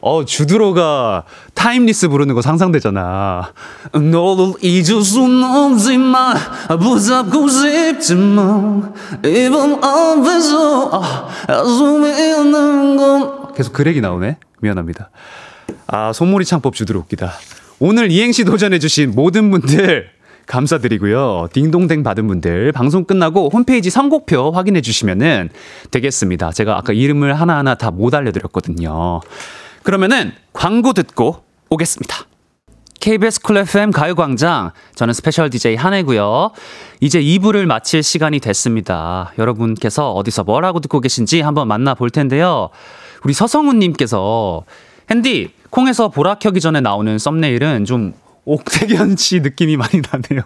어, 0.00 0.24
주드로가 0.24 1.24
Timeless 1.54 2.08
부르는 2.08 2.34
거 2.34 2.42
상상되잖아. 2.42 3.52
너를 3.92 4.54
잊을 4.62 5.02
순 5.02 5.42
없지만, 5.42 6.36
붙잡고 6.80 7.48
싶지만, 7.48 8.94
이번 9.24 9.82
앞에서, 9.82 10.90
아, 10.92 11.64
숨이 11.64 12.08
있는 12.08 12.96
건. 12.96 13.54
계속 13.54 13.72
그 13.72 13.82
lag이 13.82 14.00
나오네. 14.00 14.38
미안합니다. 14.60 15.10
아, 15.88 16.12
소몰이 16.12 16.44
창법 16.44 16.74
주드로 16.74 17.00
웃기다. 17.00 17.32
오늘 17.78 18.10
이행시 18.10 18.44
도전해주신 18.44 19.12
모든 19.14 19.50
분들, 19.50 20.08
감사드리고요. 20.46 21.48
딩동댕 21.52 22.04
받은 22.04 22.26
분들 22.28 22.70
방송 22.72 23.04
끝나고 23.04 23.50
홈페이지 23.52 23.90
선곡표 23.90 24.52
확인해 24.52 24.80
주시면은 24.80 25.48
되겠습니다. 25.90 26.52
제가 26.52 26.78
아까 26.78 26.92
이름을 26.92 27.34
하나하나 27.34 27.74
다 27.74 27.90
못 27.90 28.14
알려드렸거든요. 28.14 29.20
그러면은 29.86 30.32
광고 30.52 30.92
듣고 30.92 31.44
오겠습니다. 31.70 32.26
KBS 32.98 33.40
쿨 33.40 33.58
FM 33.58 33.92
가요광장. 33.92 34.72
저는 34.96 35.14
special 35.14 35.48
DJ 35.48 35.76
한해고요. 35.76 36.50
이제 37.00 37.20
2부를 37.20 37.66
마칠 37.66 38.02
시간이 38.02 38.40
됐습니다. 38.40 39.32
여러분께서 39.38 40.10
어디서 40.10 40.42
뭐라고 40.42 40.80
듣고 40.80 40.98
계신지 40.98 41.40
한번 41.40 41.68
만나볼 41.68 42.10
텐데요. 42.10 42.70
우리 43.22 43.32
서성훈님께서 43.32 44.64
핸디 45.08 45.52
콩에서 45.70 46.08
보라 46.08 46.40
켜기 46.40 46.60
전에 46.60 46.80
나오는 46.80 47.16
썸네일은 47.16 47.84
좀 47.84 48.12
옥태견 48.44 49.16
씨 49.16 49.38
느낌이 49.38 49.76
많이 49.76 50.02
나네요. 50.02 50.42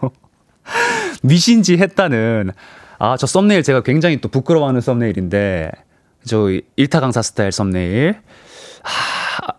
미신지 1.23 1.79
했다는 1.79 2.51
아 2.99 3.17
저 3.17 3.27
썸네일 3.27 3.63
제가 3.63 3.81
굉장히 3.85 4.21
또 4.21 4.29
부끄러워하는 4.29 4.83
썸네일인데 4.83 5.71
저 6.27 6.51
일타 6.77 7.01
강사 7.01 7.23
스타일 7.23 7.53
썸네일 7.53 8.17
아, 8.83 9.53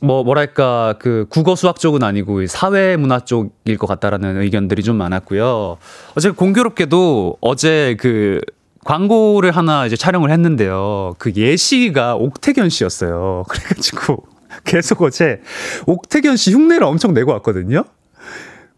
뭐 0.00 0.22
뭐랄까 0.24 0.94
그 0.98 1.26
국어 1.28 1.56
수학 1.56 1.78
쪽은 1.80 2.02
아니고 2.02 2.46
사회 2.46 2.96
문화 2.96 3.20
쪽일 3.20 3.78
것 3.78 3.86
같다라는 3.86 4.40
의견들이 4.42 4.82
좀 4.82 4.96
많았고요. 4.96 5.78
어제 6.16 6.30
공교롭게도 6.30 7.38
어제 7.40 7.96
그 7.98 8.40
광고를 8.84 9.52
하나 9.52 9.86
이제 9.86 9.96
촬영을 9.96 10.30
했는데요. 10.30 11.14
그 11.18 11.32
예시가 11.34 12.16
옥태견 12.16 12.68
씨였어요. 12.68 13.44
그래가지고 13.48 14.24
계속 14.64 15.02
어제 15.02 15.40
옥태견 15.86 16.36
씨 16.36 16.52
흉내를 16.52 16.84
엄청 16.84 17.14
내고 17.14 17.32
왔거든요. 17.32 17.84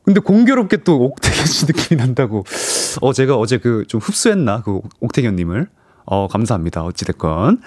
근데 0.05 0.21
공교롭게 0.21 0.79
또 0.79 1.03
옥태견 1.05 1.47
씨 1.47 1.67
느낌이 1.67 1.99
난다고. 1.99 2.45
어, 3.01 3.13
제가 3.13 3.37
어제 3.37 3.59
그 3.59 3.85
좀 3.89 4.01
흡수했나? 4.01 4.63
그 4.63 4.81
옥태견님을. 5.01 5.69
어, 6.07 6.29
감사합니다. 6.29 6.83
어찌됐건. 6.85 7.63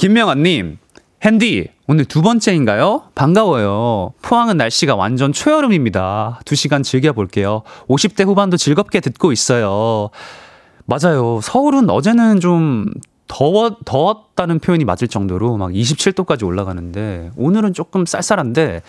김명환님, 0.00 0.78
핸디, 1.22 1.68
오늘 1.86 2.06
두 2.06 2.22
번째인가요? 2.22 3.02
반가워요. 3.14 4.14
포항은 4.22 4.56
날씨가 4.56 4.96
완전 4.96 5.30
초여름입니다. 5.30 6.40
두 6.46 6.54
시간 6.54 6.82
즐겨볼게요. 6.82 7.64
50대 7.86 8.24
후반도 8.24 8.56
즐겁게 8.56 9.00
듣고 9.00 9.30
있어요. 9.30 10.08
맞아요. 10.86 11.40
서울은 11.42 11.90
어제는 11.90 12.40
좀 12.40 12.86
더워, 13.28 13.76
더웠다는 13.84 14.60
표현이 14.60 14.86
맞을 14.86 15.06
정도로 15.06 15.58
막 15.58 15.70
27도까지 15.70 16.46
올라가는데 16.46 17.32
오늘은 17.36 17.74
조금 17.74 18.06
쌀쌀한데 18.06 18.80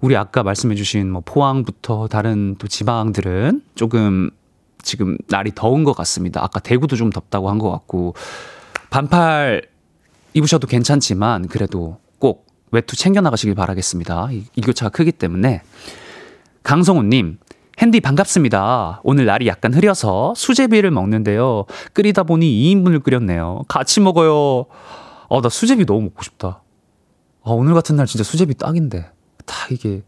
우리 0.00 0.16
아까 0.16 0.42
말씀해주신 0.42 1.10
뭐 1.10 1.20
포항부터 1.26 2.08
다른 2.08 2.56
또 2.58 2.68
지방들은 2.68 3.60
조금 3.74 4.30
지금 4.80 5.18
날이 5.28 5.52
더운 5.54 5.84
것 5.84 5.94
같습니다. 5.94 6.42
아까 6.42 6.58
대구도 6.58 6.96
좀 6.96 7.10
덥다고 7.10 7.50
한 7.50 7.58
것 7.58 7.70
같고 7.70 8.14
반팔 8.88 9.73
입으셔도 10.34 10.66
괜찮지만 10.66 11.48
그래도 11.48 11.98
꼭 12.18 12.46
외투 12.70 12.96
챙겨 12.96 13.20
나가시길 13.20 13.54
바라겠습니다. 13.54 14.28
일교차가 14.56 14.90
크기 14.90 15.12
때문에 15.12 15.62
강성우님 16.64 17.38
핸디 17.78 18.00
반갑습니다. 18.00 19.00
오늘 19.04 19.26
날이 19.26 19.46
약간 19.46 19.72
흐려서 19.74 20.34
수제비를 20.36 20.90
먹는데요. 20.90 21.64
끓이다 21.92 22.24
보니 22.24 22.46
2인분을 22.74 23.02
끓였네요. 23.02 23.62
같이 23.68 24.00
먹어요. 24.00 24.66
어, 25.28 25.40
나 25.40 25.48
수제비 25.48 25.86
너무 25.86 26.02
먹고 26.02 26.22
싶다. 26.22 26.62
아, 27.42 27.50
오늘 27.50 27.74
같은 27.74 27.96
날 27.96 28.06
진짜 28.06 28.22
수제비 28.24 28.54
딱인데. 28.54 29.10
딱 29.44 29.70
이게 29.72 30.02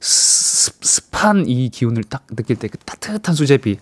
습, 0.00 0.84
습한 0.84 1.48
이 1.48 1.68
기운을 1.70 2.04
딱 2.04 2.26
느낄 2.36 2.56
때 2.56 2.68
그 2.68 2.78
따뜻한 2.78 3.34
수제비. 3.34 3.78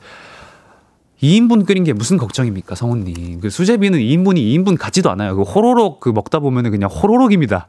2인분 1.22 1.66
끓인 1.66 1.84
게 1.84 1.92
무슨 1.92 2.16
걱정입니까, 2.16 2.74
성훈님. 2.74 3.40
그 3.40 3.48
수제비는 3.48 4.00
2인분이 4.00 4.36
2인분 4.38 4.76
같지도 4.76 5.10
않아요. 5.10 5.36
그 5.36 5.42
호로록 5.42 6.00
그 6.00 6.08
먹다 6.08 6.40
보면은 6.40 6.72
그냥 6.72 6.90
호로록입니다. 6.90 7.68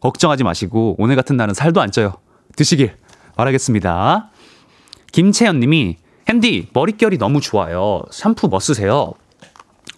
걱정하지 0.00 0.44
마시고 0.44 0.96
오늘 0.98 1.16
같은 1.16 1.36
날은 1.36 1.54
살도 1.54 1.80
안 1.80 1.90
쪄요. 1.90 2.14
드시길 2.56 2.94
바라겠습니다. 3.36 4.30
김채연 5.12 5.60
님이 5.60 5.96
핸디 6.28 6.68
머릿결이 6.72 7.18
너무 7.18 7.40
좋아요. 7.40 8.02
샴푸 8.10 8.48
뭐 8.48 8.60
쓰세요? 8.60 9.12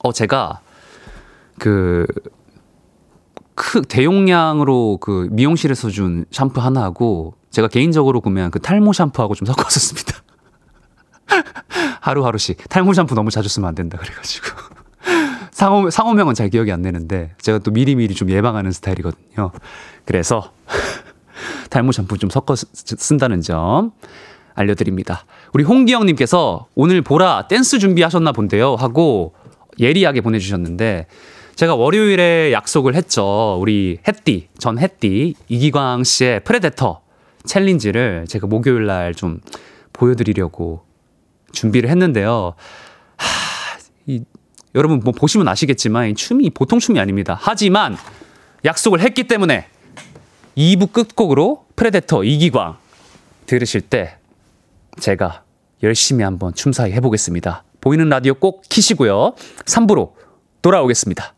어 0.03 0.13
제가 0.13 0.61
그 1.59 2.07
크, 3.55 3.83
대용량으로 3.83 4.99
그 5.01 5.29
미용실에서 5.33 5.91
준 5.91 6.25
샴푸 6.31 6.61
하나 6.61 6.83
하고 6.83 7.35
제가 7.51 7.69
개인적으로 7.69 8.21
구매한 8.21 8.51
그 8.51 8.61
탈모 8.61 8.93
샴푸하고 8.93 9.35
좀 9.35 9.47
섞었었습니다. 9.47 10.26
하루하루씩 12.01 12.69
탈모 12.69 12.93
샴푸 12.93 13.15
너무 13.15 13.31
자주 13.31 13.49
쓰면 13.49 13.69
안 13.69 13.75
된다 13.75 13.99
그래가지고 13.99 14.47
상호 15.51 15.91
상호명은 15.91 16.35
잘 16.35 16.49
기억이 16.51 16.71
안 16.73 16.83
나는데 16.83 17.35
제가 17.41 17.59
또 17.59 17.71
미리미리 17.71 18.15
좀 18.15 18.31
예방하는 18.31 18.71
스타일이거든요. 18.73 19.53
그래서 20.05 20.53
탈모 21.71 21.93
샴푸 21.93 22.19
좀 22.19 22.31
섞어 22.31 22.55
쓴다는 22.57 23.41
점 23.41 23.93
알려드립니다. 24.55 25.25
우리 25.53 25.65
홍기영님께서 25.65 26.67
오늘 26.75 27.03
보라 27.03 27.49
댄스 27.49 27.79
준비하셨나 27.79 28.33
본데요 28.33 28.75
하고 28.77 29.35
예리하게 29.79 30.21
보내주셨는데 30.23 31.07
제가 31.57 31.75
월요일에 31.75 32.53
약속을 32.53 32.95
했죠. 32.95 33.59
우리 33.61 33.99
햇디, 34.07 34.49
전 34.59 34.79
햇디, 34.79 35.35
이기광 35.49 36.05
씨의 36.05 36.45
Predator 36.45 37.01
challenge를 37.45 38.27
제가 38.29 38.47
목요일 38.47 38.87
날 38.87 39.15
좀 39.15 39.41
보여드리려고 39.93 40.86
준비를 41.57 41.91
했는데요. 41.91 42.55
하, 43.17 43.79
이, 44.07 44.23
여러분 44.75 45.01
뭐 45.01 45.13
보시면 45.13 45.49
아시겠지만 45.49 46.11
이 46.11 46.15
춤이 46.15 46.51
보통 46.51 46.79
춤이 46.79 47.01
아닙니다. 47.01 47.37
하지만 47.41 47.97
약속을 48.65 49.01
했기 49.01 49.25
때문에 49.25 49.67
2부 50.57 50.93
끝곡으로 50.93 51.65
Predator 51.75 52.25
이기광 52.25 52.77
들으실 53.47 53.81
때 53.81 54.19
제가 55.01 55.43
열심히 55.83 56.25
한번 56.25 56.55
춤사위 56.55 56.93
해보겠습니다. 56.93 57.65
보이는 57.81 58.09
라디오 58.09 58.35
꼭 58.35 58.63
키시고요. 58.69 59.35
3부로 59.65 60.13
돌아오겠습니다. 60.63 61.36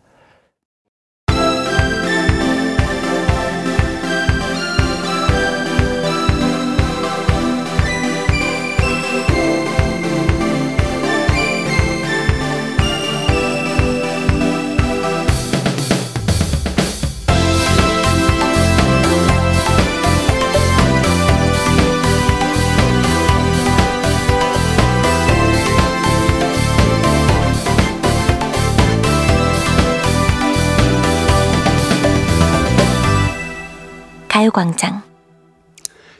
가요광장. 34.39 35.03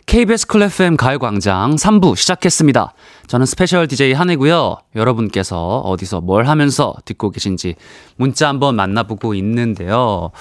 KBS 0.07 0.49
쿨 0.49 0.63
FM 0.63 0.97
가요광장 0.97 1.77
3부 1.77 2.17
시작했습니다. 2.17 2.93
저는 3.29 3.47
special 3.47 3.87
DJ 3.87 4.13
한해고요. 4.13 4.79
여러분께서 4.97 5.79
어디서 5.79 6.23
뭘 6.23 6.49
하면서 6.49 6.97
듣고 7.05 7.31
계신지 7.31 7.77
문자 8.17 8.49
한번 8.49 8.75
만나보고 8.75 9.35
있는데요. 9.35 10.33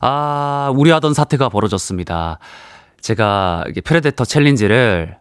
아, 0.00 0.72
우려하던 0.76 1.12
사태가 1.12 1.48
벌어졌습니다. 1.48 2.38
제가 3.00 3.64
이게 3.68 3.80
Predator 3.80 4.24
challenge를 4.24 5.16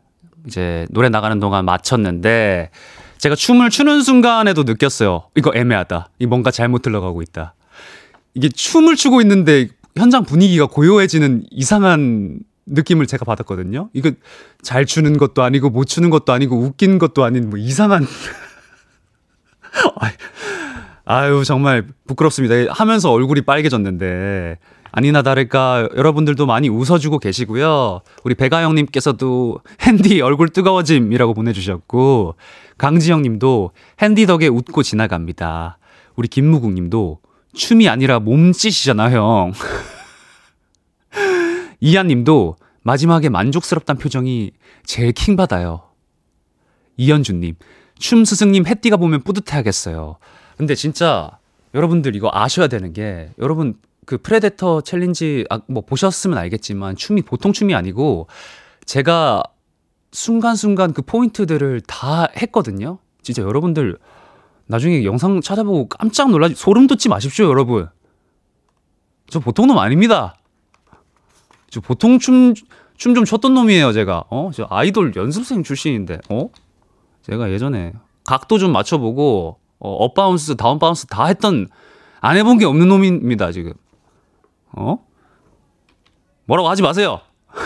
이제 0.45 0.85
노래 0.91 1.09
나가는 1.09 1.39
동안 1.39 1.65
마쳤는데 1.65 2.69
제가 3.17 3.33
춤을 3.33 3.71
추는 3.71 4.03
순간에도 4.03 4.61
느꼈어요. 4.61 5.29
이거 5.35 5.51
애매하다. 5.55 6.09
이 6.19 6.27
뭔가 6.27 6.51
잘못 6.51 6.85
흘러가고 6.85 7.23
있다. 7.23 7.55
이게 8.35 8.49
춤을 8.49 8.97
추고 8.97 9.19
있는데 9.21 9.69
현장 9.95 10.23
분위기가 10.23 10.65
고요해지는 10.65 11.43
이상한 11.51 12.39
느낌을 12.65 13.07
제가 13.07 13.25
받았거든요. 13.25 13.89
이거 13.93 14.11
잘 14.61 14.85
추는 14.85 15.17
것도 15.17 15.43
아니고 15.43 15.69
못 15.69 15.85
추는 15.85 16.09
것도 16.09 16.31
아니고 16.31 16.57
웃긴 16.57 16.97
것도 16.97 17.23
아닌 17.23 17.49
뭐 17.49 17.59
이상한 17.59 18.05
아유 21.05 21.43
정말 21.45 21.85
부끄럽습니다. 22.07 22.71
하면서 22.71 23.11
얼굴이 23.11 23.41
빨개졌는데 23.41 24.57
아니나 24.91 25.23
다를까 25.23 25.89
여러분들도 25.95 26.45
많이 26.45 26.69
웃어주고 26.69 27.19
계시고요. 27.19 28.01
우리 28.23 28.35
배가영님께서도 28.35 29.59
핸디 29.81 30.21
얼굴 30.21 30.49
뜨거워짐이라고 30.49 31.33
보내주셨고 31.33 32.35
강지영님도 32.77 33.71
한디 33.99 34.25
덕에 34.27 34.47
웃고 34.47 34.83
지나갑니다. 34.83 35.79
우리 36.15 36.27
김무국님도 36.27 37.19
춤이 37.53 37.87
아니라 37.87 38.19
몸짓이잖아 38.19 39.11
형. 39.11 39.53
이한 41.79 42.07
님도 42.07 42.55
마지막에 42.81 43.29
만족스럽단 43.29 43.97
표정이 43.97 44.51
제일 44.85 45.11
킹받아요. 45.11 45.81
이현주님, 46.97 47.55
춤 47.97 48.25
스승님 48.25 48.67
햇디가 48.67 48.97
보면 48.97 49.23
뿌듯해하겠어요. 49.23 50.17
근데 50.57 50.75
진짜 50.75 51.39
여러분들 51.73 52.15
이거 52.15 52.29
아셔야 52.31 52.67
되는 52.67 52.93
게 52.93 53.31
여러분 53.39 53.75
그 54.05 54.17
Predator 54.17 54.81
challenge 54.81 55.45
아, 55.49 55.61
뭐 55.67 55.83
보셨으면 55.83 56.37
알겠지만 56.37 56.95
춤이 56.95 57.21
보통 57.23 57.53
춤이 57.53 57.73
아니고 57.73 58.27
제가 58.85 59.43
순간순간 60.11 60.93
그 60.93 61.01
포인트들을 61.01 61.81
다 61.81 62.27
했거든요. 62.37 62.99
진짜 63.21 63.41
여러분들 63.41 63.97
나중에 64.67 65.03
영상 65.03 65.41
찾아보고 65.41 65.87
깜짝 65.89 66.29
놀라 66.31 66.49
소름 66.55 66.87
돋지 66.87 67.09
마십시오, 67.09 67.45
여러분. 67.47 67.89
저 69.27 69.39
보통 69.39 69.67
놈 69.67 69.77
아닙니다. 69.79 70.35
저 71.69 71.81
보통 71.81 72.19
춤 72.19 72.53
춤 72.97 73.15
좀 73.15 73.25
췄던 73.25 73.53
놈이에요, 73.53 73.91
제가. 73.91 74.25
어? 74.29 74.51
저 74.53 74.67
아이돌 74.69 75.13
연습생 75.15 75.63
출신인데. 75.63 76.19
어? 76.29 76.49
제가 77.23 77.51
예전에 77.51 77.93
각도 78.23 78.57
좀 78.57 78.71
맞춰 78.71 78.97
보고 78.97 79.57
어, 79.79 79.89
up 80.05 80.16
bounce, 80.16 80.55
down 80.55 80.76
bounce 80.76 81.07
다 81.07 81.25
했던 81.25 81.67
안 82.21 82.37
해본 82.37 82.59
게 82.59 82.65
없는 82.65 82.87
놈입니다 82.87 83.51
지금. 83.51 83.73
어? 84.71 84.99
뭐라고 86.45 86.69
하지 86.69 86.81
마세요. 86.81 87.19
어, 87.51 87.57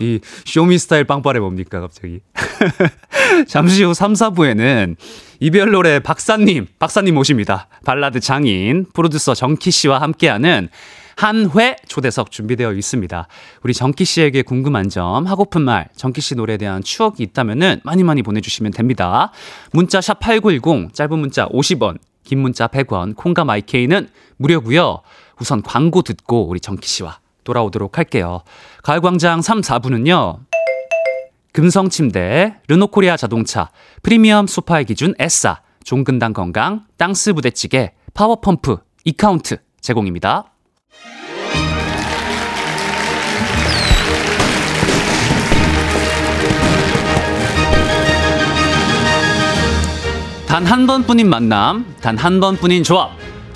이 0.00 0.20
쇼미 0.44 0.78
스타일 0.78 1.04
빵빠레 1.04 1.40
뭡니까 1.40 1.80
갑자기. 1.80 2.20
잠시 3.46 3.84
후 3.84 3.94
3, 3.94 4.12
4부에는 4.12 4.96
이별 5.40 5.70
노래 5.70 6.00
박사님, 6.00 6.66
박사님 6.78 7.14
모십니다. 7.14 7.68
발라드 7.84 8.20
장인, 8.20 8.86
프로듀서 8.92 9.34
정키 9.34 9.70
씨와 9.70 10.00
함께하는 10.00 10.68
한회 11.16 11.76
초대석 11.86 12.30
준비되어 12.30 12.72
있습니다. 12.72 13.28
우리 13.62 13.74
정키 13.74 14.04
씨에게 14.04 14.42
궁금한 14.42 14.88
점, 14.88 15.26
하고픈 15.26 15.62
말, 15.62 15.88
정키 15.94 16.20
씨 16.20 16.34
노래에 16.34 16.56
대한 16.56 16.82
추억이 16.82 17.16
있다면은 17.18 17.80
많이 17.84 18.02
많이 18.04 18.22
보내주시면 18.22 18.72
됩니다. 18.72 19.30
문자 19.72 20.00
샵 20.00 20.20
#8910 20.20 20.94
짧은 20.94 21.18
문자 21.18 21.46
50원, 21.48 21.98
긴 22.24 22.40
문자 22.40 22.68
100원, 22.68 23.16
콩과 23.16 23.44
마이케이는 23.44 24.08
무료고요. 24.38 25.02
우선 25.40 25.62
광고 25.62 26.02
듣고 26.02 26.48
우리 26.48 26.60
정키 26.60 26.88
씨와 26.88 27.18
돌아오도록 27.44 27.98
할게요. 27.98 28.42
가요광장 28.82 29.42
3, 29.42 29.60
4부는요. 29.60 30.49
금성침대, 31.52 32.60
르노코리아 32.68 33.16
자동차, 33.16 33.70
프리미엄 34.02 34.46
소파의 34.46 34.84
기준 34.84 35.14
에싸, 35.18 35.60
종근당 35.84 36.32
건강, 36.32 36.84
땅스 36.96 37.32
부대찌개, 37.34 37.92
파워펌프, 38.14 38.78
이카운트 39.04 39.56
제공입니다. 39.80 40.44
단 50.46 50.66
한 50.66 50.86
번뿐인 50.86 51.28
만남, 51.28 51.86
단 52.00 52.16
한 52.18 52.40
번뿐인 52.40 52.82
조합. 52.82 53.10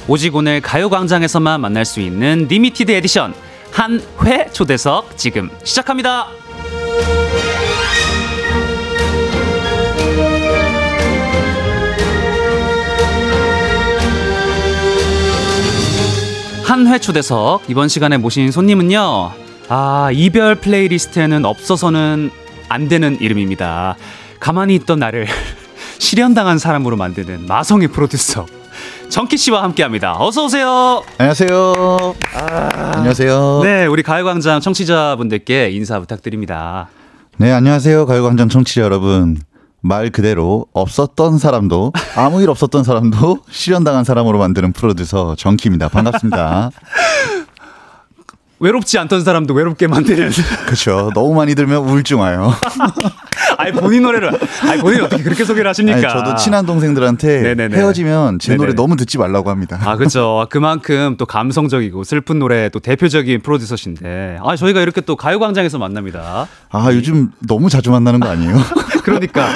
오직 0.07 0.35
오늘 0.37 0.61
가요광장에서만 0.61 1.61
만날 1.61 1.85
수 1.85 2.01
있는 2.01 2.47
limited 2.49 2.93
edition 2.93 3.35
한해 3.73 4.49
초대석 4.53 5.17
지금 5.17 5.51
시작합니다. 5.65 6.29
한해 16.75 16.99
초대석 16.99 17.63
이번 17.69 17.87
시간에 17.87 18.17
모신 18.17 18.51
손님은요. 18.51 19.31
아 19.69 20.11
이별 20.13 20.57
playlist에는 20.57 21.45
없어서는 21.45 22.33
안 22.69 22.89
되는 22.89 23.17
이름입니다. 23.21 23.95
가만히 24.41 24.75
있던 24.75 24.99
나를 24.99 25.29
실현당한 26.01 26.59
사람으로 26.59 26.97
만드는 26.97 27.47
마성의 27.47 27.87
프로듀서 27.87 28.47
정키 29.09 29.37
씨와 29.37 29.63
함께합니다. 29.63 30.17
어서 30.19 30.47
오세요. 30.47 31.05
안녕하세요. 31.19 32.17
안녕하세요. 32.35 33.61
네. 33.63 33.77
네, 33.83 33.87
우리 33.87 34.03
가요광장 34.03 34.59
청취자분들께 34.61 35.71
인사 35.71 36.01
부탁드립니다. 36.01 36.89
네, 37.37 37.53
안녕하세요. 37.53 38.05
가요광장 38.05 38.49
청취자 38.49 38.81
여러분. 38.81 39.37
말 39.85 40.09
그대로 40.09 40.65
없었던 40.73 41.37
사람도 41.39 41.93
아무 42.17 42.43
일 42.43 42.49
없었던 42.49 42.85
사람도 42.85 43.41
실현당한 43.53 44.03
사람으로 44.03 44.39
만드는 44.39 44.73
프로듀서 44.73 45.35
정키입니다. 45.37 45.89
반갑습니다. 45.91 46.71
외롭지 48.61 48.99
않던 48.99 49.25
사람도 49.25 49.53
외롭게 49.53 49.87
만드는. 49.87 50.31
그렇죠. 50.65 51.11
너무 51.13 51.35
많이 51.35 51.55
들면 51.55 51.83
우울증 51.87 52.21
와요. 52.21 52.51
아니 53.59 53.73
본인 53.73 54.05
노래를 54.05 54.31
아니 54.63 54.81
본인 54.81 55.03
어떻게 55.03 55.23
그렇게 55.23 55.45
소개를 55.45 55.69
하십니까? 55.69 55.99
아니, 55.99 56.09
저도 56.09 56.37
친한 56.37 56.65
동생들한테 56.65 57.43
네네네. 57.43 57.77
헤어지면 57.77 58.39
제 58.39 58.57
노래 58.57 58.69
네네. 58.69 58.77
너무 58.77 58.97
듣지 58.97 59.19
말라고 59.19 59.51
합니다. 59.51 59.79
아, 59.85 59.97
그렇죠. 59.97 60.47
그만큼 60.49 61.17
또 61.19 61.27
감성적이고 61.27 62.05
슬픈 62.05 62.39
노래 62.39 62.71
또 62.71 62.79
대표적인 62.81 63.43
프로듀서신데. 63.43 64.39
아, 64.43 64.57
저희가 64.57 64.81
이렇게 64.81 65.03
또 65.03 65.15
가요광장에서 65.17 65.77
만납니다. 65.77 66.49
아, 66.71 66.89
요즘 66.93 67.33
너무 67.47 67.69
자주 67.69 67.91
만나는 67.91 68.21
거 68.21 68.29
아니에요? 68.31 68.57
그러니까 69.05 69.49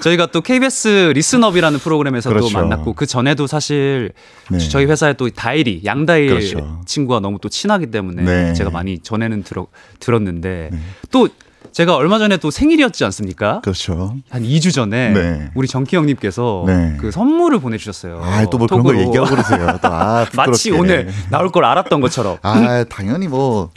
저희가 0.00 0.26
또 0.26 0.40
KBS 0.40 1.12
리스너비라는 1.14 1.78
프로그램에서도 1.78 2.34
그렇죠. 2.34 2.58
만났고 2.58 2.94
그 2.94 3.06
전에도 3.06 3.46
사실 3.46 4.12
네. 4.50 4.58
저희 4.58 4.86
회사에 4.86 5.12
또 5.12 5.28
다이리 5.30 5.82
양다일 5.84 6.28
그렇죠. 6.28 6.80
친구가 6.86 7.20
너무 7.20 7.38
또 7.40 7.48
친하기 7.48 7.90
때문에 7.90 8.22
네. 8.22 8.52
제가 8.54 8.70
많이 8.70 8.98
전에는 8.98 9.42
들어, 9.44 9.66
들었는데 10.00 10.70
또 11.10 11.28
제가 11.72 11.96
얼마 11.96 12.18
전에 12.18 12.36
또 12.36 12.50
생일이었지 12.52 13.04
않습니까? 13.04 13.60
그렇죠. 13.62 14.14
한 14.30 14.42
2주 14.44 14.72
전에 14.72 15.10
네. 15.10 15.50
우리 15.54 15.66
정키 15.66 15.96
형님께서 15.96 16.64
네. 16.66 16.96
그 17.00 17.10
선물을 17.10 17.58
보내주셨어요. 17.58 18.22
아, 18.22 18.44
또뭐 18.46 18.68
그런 18.68 18.84
걸. 18.84 19.00
얘기하고 19.00 19.28
그러세요. 19.28 19.78
또, 19.82 19.88
아, 19.88 20.24
마치. 20.36 20.70
오늘 20.70 21.08
나올 21.30 21.50
걸 21.50 21.64
알았던 21.64 22.00
것처럼. 22.00 22.38
아, 22.42 22.84
당연히 22.88 23.26
뭐 23.26 23.70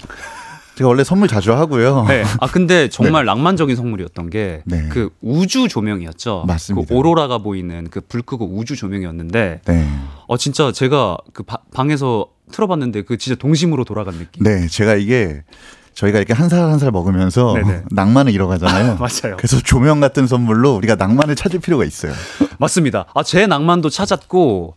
제가 0.78 0.88
원래 0.88 1.04
선물 1.04 1.28
자주 1.28 1.54
하고요. 1.54 2.06
네. 2.08 2.24
아 2.40 2.46
근데 2.48 2.88
정말 2.90 3.26
낭만적인 3.26 3.76
선물이었던 3.76 4.30
게그 4.30 4.64
네. 4.66 4.90
우주 5.22 5.68
조명이었죠. 5.68 6.44
맞습니다. 6.48 6.88
그 6.88 6.94
오로라가 6.96 7.40
보이는 7.40 7.90
그 7.90 8.02
불 8.02 8.22
끄고 8.22 8.46
우주 8.56 8.76
조명이었는데 8.76 9.62
네. 9.66 9.90
어 10.28 10.38
진짜 10.38 10.72
제가 10.72 11.18
그 11.34 11.44
바- 11.44 11.58
방에서 11.74 12.28
틀어봤는데 12.52 13.02
그 13.04 13.18
진짜 13.18 13.38
동심으로 13.40 13.84
돌아간 13.86 14.14
느낌. 14.20 14.44
네, 14.44 14.68
제가 14.68 14.96
이게 14.96 15.44
저희가 15.96 16.20
이렇게 16.20 16.34
한 16.34 16.48
살 16.48 16.60
한살 16.62 16.92
먹으면서 16.92 17.54
네네. 17.56 17.84
낭만을 17.92 18.32
잃어가잖아요. 18.32 18.98
맞아요. 19.02 19.36
그래서 19.36 19.60
조명 19.60 20.00
같은 20.00 20.28
선물로 20.28 20.76
우리가 20.76 20.94
낭만을 20.96 21.36
찾을 21.36 21.60
필요가 21.60 21.84
있어요. 21.86 22.14
맞습니다. 22.60 23.06
아 23.16 23.24
제 23.24 23.48
낭만도 23.48 23.90
찾았고 23.90 24.76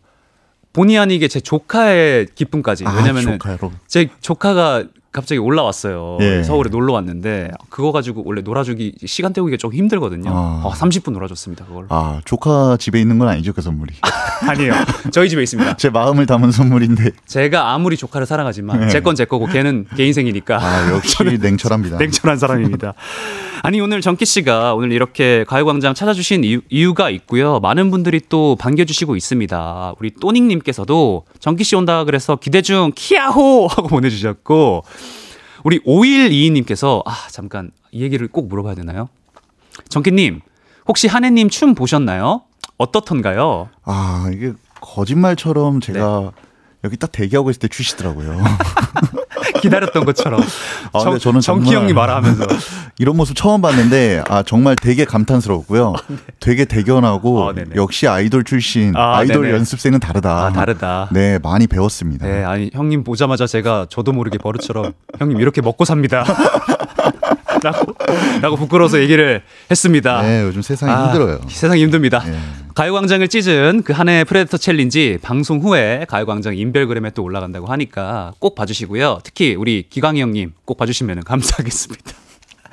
본의 0.73 0.99
아니게 0.99 1.29
제 1.29 1.41
조카의 1.41 2.29
기쁨까지. 2.35 2.87
아, 2.87 2.93
왜냐면은 2.97 3.39
조카로. 3.39 3.71
제 3.87 4.09
조카가 4.23 4.85
갑자기 5.13 5.39
올라왔어요. 5.39 6.19
예. 6.21 6.43
서울에 6.45 6.71
놀러 6.71 6.93
왔는데 6.93 7.51
그거 7.69 7.91
가지고 7.91 8.23
원래 8.25 8.43
놀아주기 8.43 8.95
시간 9.07 9.33
때우기가 9.33 9.57
좀 9.57 9.73
힘들거든요. 9.73 10.31
아. 10.31 10.63
어, 10.65 10.73
30분 10.73 11.13
놀아줬습니다. 11.13 11.65
그걸. 11.65 11.87
아, 11.89 12.21
조카 12.25 12.77
집에 12.79 13.01
있는 13.01 13.19
건 13.19 13.29
아니죠, 13.29 13.53
그 13.53 13.61
선물이. 13.61 13.95
아니에요. 14.49 14.73
저희 15.11 15.29
집에 15.29 15.43
있습니다. 15.43 15.77
제 15.77 15.91
마음을 15.91 16.27
담은 16.27 16.53
선물인데. 16.53 17.11
제가 17.27 17.73
아무리 17.73 17.97
조카를 17.97 18.27
사랑하지만 18.27 18.81
네. 18.81 18.89
제건 18.89 19.17
제 19.17 19.25
거고 19.25 19.47
걔는 19.47 19.87
개인 19.97 20.13
생이니까 20.13 20.59
아, 20.63 20.93
역시 20.93 21.17
냉철합니다. 21.25 21.99
냉철한 21.99 22.39
사람입니다. 22.39 22.95
아니 23.63 23.81
오늘 23.81 24.01
정기 24.01 24.25
씨가 24.25 24.75
오늘 24.75 24.93
이렇게 24.93 25.45
가요광장 25.47 25.93
찾아주신 25.93 26.45
이유, 26.45 26.61
이유가 26.71 27.11
있고요. 27.11 27.61
많은 27.61 27.91
분들이 27.91 28.21
또 28.29 28.57
반겨주시고 28.57 29.17
있습니다. 29.17 29.95
우리 29.99 30.13
또닉님께서도 30.15 31.25
정기 31.41 31.65
씨 31.65 31.77
온다 31.77 32.05
그래서 32.05 32.37
기대 32.37 32.63
중 32.63 32.93
키야호 32.95 33.67
하고 33.67 33.89
보내주셨고 33.89 34.85
우리 35.65 35.79
5122님께서 35.81 37.03
아 37.07 37.27
잠깐 37.31 37.71
이 37.93 38.03
얘기를 38.03 38.27
꼭 38.29 38.49
물어봐야 38.49 38.75
되나요? 38.75 39.09
정기님 39.89 40.41
혹시 40.89 41.07
한혜님 41.07 41.49
춤 41.49 41.75
보셨나요? 41.75 42.43
어떻던가요? 42.79 43.69
아, 43.85 44.31
이게 44.33 44.53
거짓말처럼 44.81 45.81
제가 45.81 46.33
여기 46.85 46.97
딱 46.97 47.13
대기하고 47.13 47.51
있을 47.51 47.61
때 47.61 47.69
주시더라고요. 47.69 48.43
기다렸던 49.61 50.05
것처럼. 50.05 50.41
아, 50.93 50.99
정, 51.01 51.19
저는 51.19 51.41
정키 51.41 51.75
형님 51.75 51.95
말하면서. 51.95 52.47
이런 52.99 53.17
모습 53.17 53.37
처음 53.37 53.61
봤는데 53.61 54.25
아 54.29 54.43
정말 54.43 54.77
되게 54.77 55.05
감탄스러웠고요. 55.05 55.95
되게 56.39 56.65
대견하고 56.65 57.51
아. 57.51 57.55
역시 57.75 58.07
아이돌 58.07 58.45
출신 58.45 58.95
아, 58.97 59.25
네네. 59.25 59.51
연습생은 59.51 60.01
다르다. 60.01 60.47
아, 60.47 60.53
다르다. 60.53 61.09
네, 61.13 61.39
많이 61.43 61.67
배웠습니다. 61.67 62.27
네, 62.27 62.45
아니 62.45 62.71
형님 62.73 63.05
보자마자 63.05 63.47
제가 63.47 63.87
저도 63.89 64.13
모르게 64.13 64.39
버릇처럼 64.39 64.93
형님 65.19 65.41
이렇게 65.41 65.61
먹고 65.61 65.85
삽니다. 65.85 66.25
라고, 67.63 67.95
라고 68.41 68.57
부끄러워서 68.57 69.01
얘기를 69.01 69.43
했습니다. 69.71 70.23
네, 70.23 70.43
요즘 70.43 70.63
세상이 70.63 70.93
아, 70.93 71.07
힘들어요. 71.07 71.41
세상이 71.49 71.83
힘듭니다. 71.83 72.23
예. 72.27 72.39
가요광장을 72.81 73.29
찢은 73.29 73.83
그 73.83 73.93
한해의 73.93 74.09
Predator 74.09 74.57
challenge 74.57 75.19
방송 75.21 75.61
후에 75.61 76.07
가요광장 76.09 76.57
인별그램에 76.57 77.11
또 77.11 77.23
올라간다고 77.23 77.67
하니까 77.67 78.33
꼭 78.39 78.55
봐주시고요. 78.55 79.19
특히 79.23 79.55
우리 79.55 79.87
기광이 79.91 80.23
형님 80.23 80.55
꼭 80.65 80.79
봐주시면 80.79 81.25
감사하겠습니다. 81.25 82.13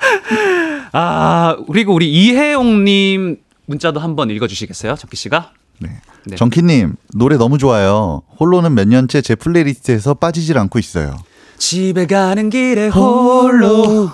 아 0.92 1.58
그리고 1.66 1.92
우리 1.92 2.10
이혜용님 2.10 3.36
문자도 3.66 4.00
한번 4.00 4.30
읽어주시겠어요, 4.30 4.94
정키 4.94 5.18
씨가? 5.18 5.52
네. 5.80 6.00
네. 6.24 6.36
정키님 6.36 6.94
노래 7.12 7.36
너무 7.36 7.58
좋아요. 7.58 8.22
홀로는 8.40 8.74
몇 8.74 8.88
년째 8.88 9.20
제 9.20 9.34
playlist에서 9.34 10.14
빠지질 10.14 10.56
않고 10.56 10.78
있어요. 10.78 11.18
집에 11.58 12.06
가는 12.06 12.48
길에 12.48 12.88
홀로. 12.88 14.08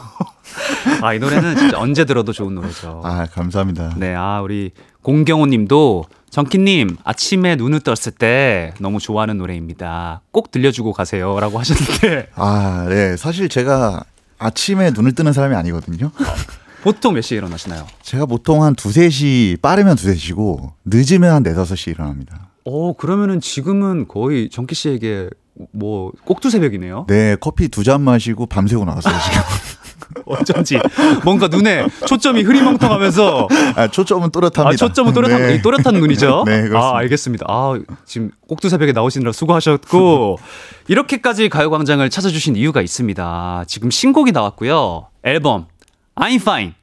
아 1.03 1.15
이 1.15 1.19
노래는 1.19 1.57
진짜 1.57 1.79
언제 1.79 2.05
들어도 2.05 2.33
좋은 2.33 2.55
노래죠. 2.55 3.01
아 3.05 3.27
감사합니다. 3.27 3.95
네, 3.97 4.15
아 4.15 4.41
우리 4.43 4.71
공경호 5.03 5.47
님도 5.47 6.05
정키님 6.31 6.97
아침에 7.05 7.57
눈을 7.57 7.81
떴을 7.81 8.13
때 8.19 8.75
너무 8.81 8.99
좋아하는 8.99 9.39
노래입니다. 9.39 10.23
꼭 10.33 10.51
들려주고 10.51 10.93
가세요 10.93 11.39
라고 11.41 11.59
하셨는데 11.59 12.29
아, 12.35 12.87
네. 12.89 13.17
사실 13.17 13.49
제가 13.49 14.05
아침에 14.39 14.91
눈을 14.91 15.13
뜨는 15.13 15.33
사람이 15.33 15.55
아니거든요. 15.55 16.11
보통 16.83 17.15
몇 17.15 17.23
시에 17.23 17.39
일어나시나요? 17.39 17.87
제가 18.03 18.27
보통 18.27 18.63
한 18.63 18.75
두세 18.75 19.09
시 19.11 19.57
빠르면 19.63 19.97
두세 19.97 20.15
시고 20.15 20.73
늦으면 20.85 21.33
한 21.33 21.43
네다섯 21.43 21.79
시 21.79 21.91
일어납니다. 21.91 22.51
어 22.65 22.95
그러면은 22.95 23.41
지금은 23.41 24.09
거의 24.09 24.51
정키 24.51 24.75
씨에게 24.75 25.31
뭐 25.73 26.11
꼭두 26.25 26.51
새벽이네요. 26.51 27.07
네, 27.09 27.37
커피 27.41 27.69
두 27.69 27.85
잔 27.85 28.03
마시고 28.03 28.47
밤새고 28.47 28.85
나왔어요, 28.85 29.15
지금. 29.25 29.41
어쩐지 30.27 30.79
뭔가 31.25 31.49
눈에 31.49 31.87
초점이 32.07 32.43
흐리멍텅하면서 32.43 33.49
아, 33.77 33.89
초점은 33.89 34.31
또렷합니다. 34.31 34.69
아, 34.69 34.77
초점은 34.77 35.13
또렷한, 35.13 35.43
네. 35.43 35.55
이 35.55 35.63
또렷한 35.63 35.95
눈이죠? 35.95 36.45
네, 36.47 36.63
그렇습니다. 36.63 36.79
아, 36.79 36.99
알겠습니다. 36.99 37.47
아, 37.49 37.79
지금 38.05 38.31
꼭두 38.49 38.69
새벽에 38.69 38.93
나오시느라 38.93 39.33
수고하셨고, 39.33 40.39
이렇게까지 40.89 41.49
가요광장을 41.49 42.09
찾아주신 42.09 42.57
이유가 42.57 42.83
있습니다. 42.83 43.65
지금 43.67 43.91
신곡이 43.91 44.33
나왔고요. 44.33 45.09
앨범, 45.23 45.67
I'm 46.17 46.37
Fine. 46.37 46.75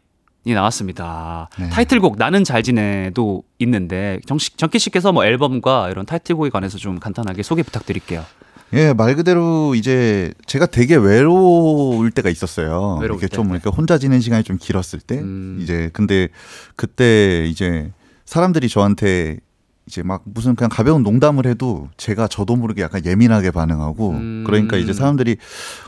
이 0.44 0.54
나왔습니다. 0.54 1.50
네. 1.60 1.70
타이틀곡 1.70 2.18
나는 2.18 2.44
잘 2.44 2.64
지내도 2.64 3.44
있는데 3.60 4.20
정식 4.26 4.58
정기 4.58 4.80
씨께서 4.80 5.12
뭐 5.12 5.24
앨범과 5.24 5.90
이런 5.92 6.06
타이틀곡에 6.08 6.50
관해서 6.50 6.80
좀 6.80 7.00
간단하게 7.00 7.44
소개 7.44 7.62
부탁드릴게요. 7.62 8.26
예, 8.74 8.94
말 8.94 9.16
그대로 9.16 9.76
이제 9.76 10.34
제가 10.46 10.66
되게 10.66 10.96
외로울 10.96 12.12
때가 12.12 12.30
있었어요. 12.30 12.98
외로울 13.02 13.20
이렇게 13.20 13.28
때, 13.28 13.36
좀 13.36 13.48
네. 13.48 13.54
이렇게 13.56 13.70
혼자 13.70 13.98
지낸 13.98 14.22
시간이 14.22 14.44
좀 14.44 14.58
길었을 14.60 15.00
때 15.00 15.20
음. 15.20 15.60
이제 15.62 15.90
근데 15.94 16.30
그때 16.76 17.46
이제 17.48 17.92
사람들이 18.26 18.70
저한테 18.70 19.40
이제 19.88 20.04
막 20.04 20.22
무슨 20.26 20.56
그냥 20.56 20.70
가벼운 20.70 21.04
농담을 21.04 21.46
해도 21.48 21.90
제가 21.98 22.28
저도 22.28 22.56
모르게 22.56 22.82
약간 22.82 23.04
예민하게 23.04 23.52
반응하고 23.52 24.10
음. 24.12 24.44
그러니까 24.46 24.78
이제 24.78 24.94
사람들이 24.94 25.38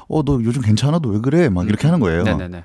어 0.09 0.23
너 0.23 0.41
요즘 0.43 0.61
괜찮아? 0.61 0.99
너 0.99 1.09
왜 1.09 1.19
그래? 1.19 1.47
막 1.49 1.67
이렇게 1.67 1.87
하는 1.87 1.99
거예요. 2.01 2.23
네네네. 2.23 2.63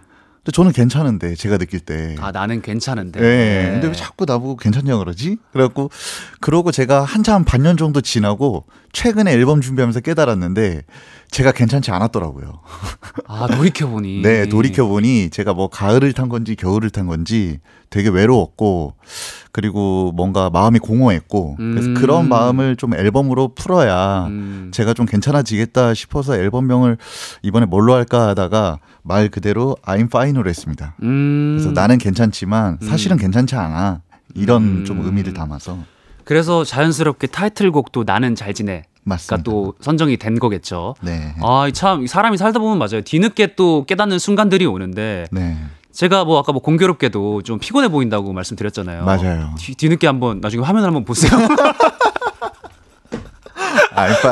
근데 0.48 0.56
저는 0.56 0.72
괜찮은데 0.72 1.34
제가 1.34 1.58
느낄 1.58 1.80
때 1.80 2.16
아, 2.20 2.32
나는 2.32 2.62
괜찮은데. 2.62 3.20
네. 3.20 3.70
근데 3.70 3.88
왜 3.88 3.92
자꾸 3.92 4.24
나보고 4.24 4.56
괜찮냐 4.56 4.96
그러지? 4.96 5.36
그래갖고 5.52 5.90
그러고 6.40 6.72
제가 6.72 7.04
한참 7.04 7.44
반년 7.44 7.76
정도 7.76 8.00
지나고 8.00 8.64
최근에 8.92 9.30
앨범 9.30 9.60
준비하면서 9.60 10.00
깨달았는데 10.00 10.84
제가 11.30 11.52
괜찮지 11.52 11.90
않았더라고요. 11.90 12.60
아, 13.26 13.46
돌이켜보니. 13.46 14.22
네, 14.22 14.46
돌이켜 14.46 14.86
보니 14.86 15.30
제가 15.30 15.52
뭐 15.52 15.68
가을을 15.68 16.12
탄 16.12 16.28
건지 16.28 16.56
겨울을 16.56 16.90
탄 16.90 17.06
건지 17.06 17.58
되게 17.90 18.08
외로웠고 18.08 18.94
그리고 19.52 20.12
뭔가 20.14 20.50
마음이 20.50 20.78
공허했고 20.78 21.56
그래서 21.56 21.88
음. 21.88 21.94
그런 21.94 22.28
마음을 22.28 22.76
좀 22.76 22.94
앨범으로 22.94 23.54
풀어야 23.54 24.26
음. 24.26 24.70
제가 24.72 24.94
좀 24.94 25.06
괜찮아지겠다 25.06 25.94
싶어서 25.94 26.36
앨범명을 26.36 26.98
이번에 27.42 27.66
뭘로 27.66 27.94
할까 27.94 28.28
하다가 28.28 28.78
말 29.02 29.28
그대로 29.28 29.76
I'm 29.84 30.06
Fine으로 30.06 30.48
했습니다. 30.48 30.94
음. 31.02 31.56
그래서 31.58 31.72
나는 31.72 31.98
괜찮지만 31.98 32.78
사실은 32.82 33.16
괜찮지 33.16 33.54
않아. 33.54 34.02
이런 34.34 34.62
음. 34.62 34.84
좀 34.84 35.04
의미를 35.04 35.32
담아서 35.32 35.78
그래서 36.24 36.62
자연스럽게 36.62 37.28
타이틀곡도 37.28 38.04
나는 38.04 38.34
잘 38.34 38.52
지내. 38.52 38.82
가 39.08 39.14
맞습니다. 39.14 39.42
또 39.42 39.74
선정이 39.80 40.16
된 40.16 40.38
거겠죠. 40.38 40.94
네. 41.00 41.34
아, 41.42 41.68
참 41.72 42.06
사람이 42.06 42.36
살다 42.36 42.58
보면 42.58 42.78
맞아요. 42.78 43.00
뒤늦게 43.02 43.54
또 43.56 43.84
깨닫는 43.86 44.18
순간들이 44.18 44.66
오는데 44.66 45.26
네. 45.30 45.56
제가 45.92 46.24
뭐 46.24 46.38
아까 46.38 46.52
뭐 46.52 46.62
공교롭게도 46.62 47.42
좀 47.42 47.58
피곤해 47.58 47.88
보인다고 47.88 48.32
말씀드렸잖아요. 48.32 49.04
맞아요. 49.04 49.54
뒤, 49.58 49.74
뒤늦게 49.74 50.06
한번 50.06 50.40
나중에 50.40 50.62
화면을 50.62 50.86
한번 50.86 51.04
보세요. 51.04 51.30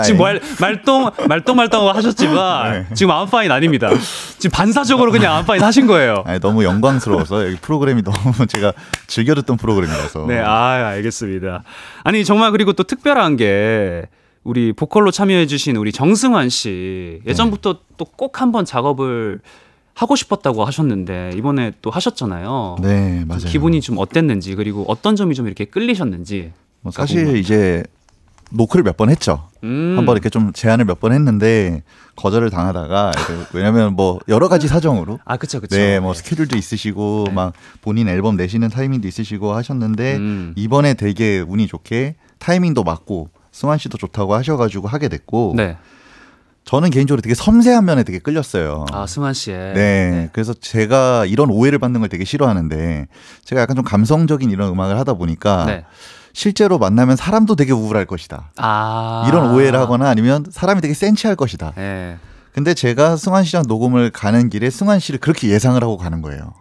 지금 0.05 0.21
말, 0.21 0.41
말똥 0.61 1.11
말똥 1.29 1.57
말똥 1.57 1.89
하셨지만 1.89 2.73
네. 2.73 2.95
지금 2.95 3.13
암파인 3.13 3.51
아닙니다. 3.51 3.91
지금 4.39 4.55
반사적으로 4.55 5.11
그냥 5.11 5.35
암파인 5.37 5.63
하신 5.63 5.87
거예요. 5.87 6.23
아니, 6.27 6.39
너무 6.39 6.65
영광스러워서 6.65 7.47
여기 7.47 7.57
프로그램이 7.57 8.03
너무 8.03 8.47
제가 8.47 8.73
즐겨 9.07 9.35
듣던 9.35 9.57
프로그램이라서. 9.57 10.27
네, 10.29 10.39
아, 10.39 10.91
알겠습니다. 10.95 11.63
아니, 12.05 12.25
정말 12.25 12.53
그리고 12.53 12.73
또 12.73 12.85
특별한 12.85 13.37
게 13.37 14.05
우리 14.47 14.73
보컬로 14.73 15.11
참여해주신 15.11 15.77
우리 15.77 15.91
정승환 15.93 16.49
씨 16.49 17.21
예전부터 17.27 17.81
또꼭 17.97 18.41
한번 18.41 18.65
작업을 18.65 19.41
하고 19.95 20.15
싶었다고 20.15 20.65
하셨는데 20.65 21.33
이번에 21.37 21.73
또 21.83 21.91
하셨잖아요. 21.91 22.77
네, 22.81 23.25
맞아요. 23.27 23.41
기분이 23.47 23.81
좀 23.81 23.99
어땠는지 23.99 24.55
그리고 24.55 24.85
어떤 24.89 25.17
점이 25.17 25.35
좀 25.35 25.47
이렇게 25.47 25.65
끌리셨는지. 25.65 26.53
뭐 26.83 26.93
사실 26.93 27.37
이제 27.39 27.83
노크를 28.53 28.85
몇 28.85 28.97
번 28.97 29.11
했죠. 29.11 29.49
음. 29.65 29.95
한번 29.97 30.15
이렇게 30.15 30.29
좀 30.31 30.53
제안을 30.53 30.85
몇 30.85 31.01
번 31.01 31.13
했는데 31.13 31.83
거절을 32.15 32.51
당하다가 32.51 33.11
왜냐면 33.53 33.95
뭐 33.95 34.21
여러 34.29 34.49
가지 34.49 34.69
사정으로 34.69 35.19
아, 35.25 35.37
그쵸, 35.37 35.61
그쵸. 35.61 35.75
네, 35.77 35.99
뭐 35.99 36.15
스케줄도 36.15 36.57
있으시고 36.57 37.29
막 37.35 37.53
본인 37.83 38.07
앨범 38.09 38.37
내시는 38.37 38.69
타이밍도 38.69 39.09
있으시고 39.09 39.55
하셨는데 39.55 40.17
음. 40.17 40.53
이번에 40.57 40.95
되게 40.95 41.41
운이 41.41 41.67
좋게 41.67 42.15
타이밍도 42.39 42.85
맞고 42.85 43.29
승환 43.57 43.79
씨도 43.79 43.97
좋다고 43.97 44.35
하셔가지고 44.35 44.87
하게 44.87 45.09
됐고 45.09 45.55
네. 45.57 45.79
저는 46.67 46.91
개인적으로 46.91 47.23
되게 47.23 47.35
섬세한 47.35 47.87
면에 47.87 48.03
되게 48.03 48.19
끌렸어요. 48.19 48.85
아, 48.93 49.07
승환 49.07 49.33
씨의. 49.33 49.73
네. 49.73 50.29
그래서 50.35 50.53
제가 50.53 51.25
이런 51.25 51.49
오해를 51.49 51.79
받는 51.79 52.01
걸 52.01 52.11
되게 52.11 52.27
싫어하는데 52.27 53.07
제가 53.45 53.63
약간 53.63 53.75
좀 53.75 53.83
감성적인 53.83 54.51
이런 54.51 54.71
음악을 54.73 54.99
하다 54.99 55.15
보니까 55.15 55.65
네. 55.65 55.85
실제로 56.35 56.79
만나면 56.79 57.17
사람도 57.17 57.57
되게 57.57 57.73
우울할 57.73 58.05
것이다. 58.05 58.51
아. 58.59 59.25
이런 59.27 59.55
오해를 59.55 59.79
하거나 59.79 60.11
아니면 60.11 60.45
사람이 60.51 60.83
되게 60.83 60.93
센치할 60.93 61.35
것이다. 61.35 61.73
네. 61.77 62.19
근데 62.53 62.75
제가 62.75 63.17
승환 63.17 63.45
씨랑 63.45 63.65
녹음을 63.69 64.11
가는 64.11 64.51
길에 64.51 64.69
승환 64.69 64.99
씨를 64.99 65.19
그렇게 65.19 65.49
예상을 65.49 65.83
하고 65.83 65.97
가는 65.97 66.21
거예요. 66.21 66.53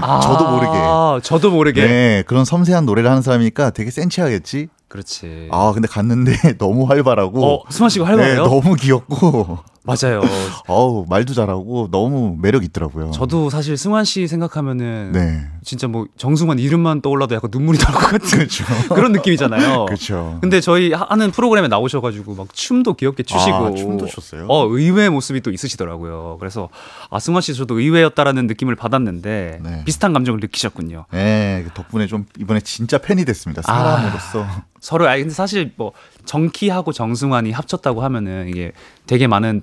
아, 0.00 0.20
저도 0.20 0.50
모르게. 0.50 1.22
저도 1.22 1.50
모르게. 1.52 1.86
네, 1.86 2.24
그런 2.26 2.44
섬세한 2.44 2.86
노래를 2.86 3.08
하는 3.08 3.22
사람이니까 3.22 3.70
되게 3.70 3.92
센치하겠지. 3.92 4.68
그렇지. 4.90 5.48
아, 5.52 5.70
근데 5.72 5.86
갔는데 5.88 6.32
너무 6.58 6.84
활발하고. 6.84 7.46
어, 7.46 7.62
승환 7.70 7.88
씨가 7.90 8.04
네, 8.04 8.10
활발해요? 8.10 8.42
너무 8.44 8.74
귀엽고. 8.74 9.58
맞아요. 9.82 10.20
어우, 10.66 11.06
말도 11.08 11.32
잘하고 11.32 11.88
너무 11.90 12.36
매력 12.38 12.64
있더라고요. 12.64 13.12
저도 13.12 13.48
사실 13.48 13.78
승환 13.78 14.04
씨 14.04 14.28
생각하면은 14.28 15.12
네. 15.12 15.40
진짜 15.64 15.88
뭐 15.88 16.04
정승환 16.18 16.58
이름만 16.58 17.00
떠올라도 17.00 17.34
약간 17.34 17.48
눈물이 17.50 17.78
날 17.78 17.92
것 17.94 17.98
같은 18.00 18.28
그렇죠. 18.40 18.64
그런 18.94 19.12
느낌이잖아요. 19.12 19.86
그렇죠. 19.86 20.36
근데 20.42 20.60
저희 20.60 20.92
하- 20.92 21.06
하는 21.08 21.30
프로그램에 21.30 21.68
나오셔가지고 21.68 22.34
막 22.34 22.52
춤도 22.52 22.92
귀엽게 22.94 23.22
추시고, 23.22 23.54
아, 23.56 23.72
춤도 23.74 24.06
췄어요? 24.08 24.46
어 24.48 24.66
의외의 24.68 25.08
모습이 25.08 25.40
또 25.40 25.50
있으시더라고요. 25.50 26.36
그래서 26.40 26.68
아 27.08 27.18
승환 27.18 27.40
씨 27.40 27.54
저도 27.54 27.80
의외였다라는 27.80 28.48
느낌을 28.48 28.76
받았는데 28.76 29.60
네. 29.62 29.82
비슷한 29.86 30.12
감정을 30.12 30.40
느끼셨군요. 30.40 31.06
네, 31.10 31.64
덕분에 31.72 32.06
좀 32.06 32.26
이번에 32.38 32.60
진짜 32.60 32.98
팬이 32.98 33.24
됐습니다. 33.24 33.62
사람으로서. 33.62 34.46
서로 34.80 35.08
아 35.08 35.16
근데 35.16 35.30
사실 35.30 35.72
뭐 35.76 35.92
정키하고 36.24 36.92
정승환이 36.92 37.52
합쳤다고 37.52 38.02
하면은 38.02 38.48
이게 38.48 38.72
되게 39.06 39.26
많은 39.26 39.62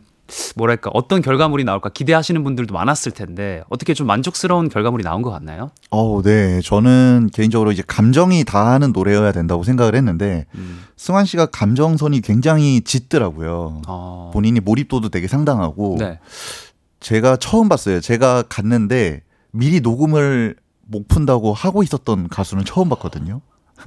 뭐랄까 0.55 0.91
어떤 0.93 1.21
결과물이 1.21 1.63
나올까 1.63 1.89
기대하시는 1.89 2.43
분들도 2.43 2.73
많았을 2.73 3.11
텐데 3.13 3.63
어떻게 3.69 3.93
좀 3.93 4.07
만족스러운 4.07 4.69
결과물이 4.69 5.03
나온 5.03 5.21
것 5.21 5.31
같나요? 5.31 5.71
어, 5.89 6.21
네. 6.21 6.61
저는 6.61 7.29
개인적으로 7.33 7.71
이제 7.71 7.83
감정이 7.85 8.43
다하는 8.43 8.91
노래여야 8.91 9.31
된다고 9.31 9.63
생각을 9.63 9.95
했는데 9.95 10.45
음. 10.55 10.83
승환 10.97 11.25
씨가 11.25 11.47
감정선이 11.47 12.21
굉장히 12.21 12.81
짙더라고요. 12.81 13.81
어. 13.87 14.31
본인이 14.33 14.59
몰입도도 14.59 15.09
되게 15.09 15.27
상당하고 15.27 15.95
네. 15.99 16.19
제가 16.99 17.37
처음 17.37 17.69
봤어요. 17.69 18.01
제가 18.01 18.43
갔는데 18.43 19.21
미리 19.51 19.79
녹음을 19.79 20.55
못 20.81 21.07
푼다고 21.07 21.53
하고 21.53 21.83
있었던 21.83 22.27
가수는 22.27 22.65
처음 22.65 22.89
봤거든요. 22.89 23.41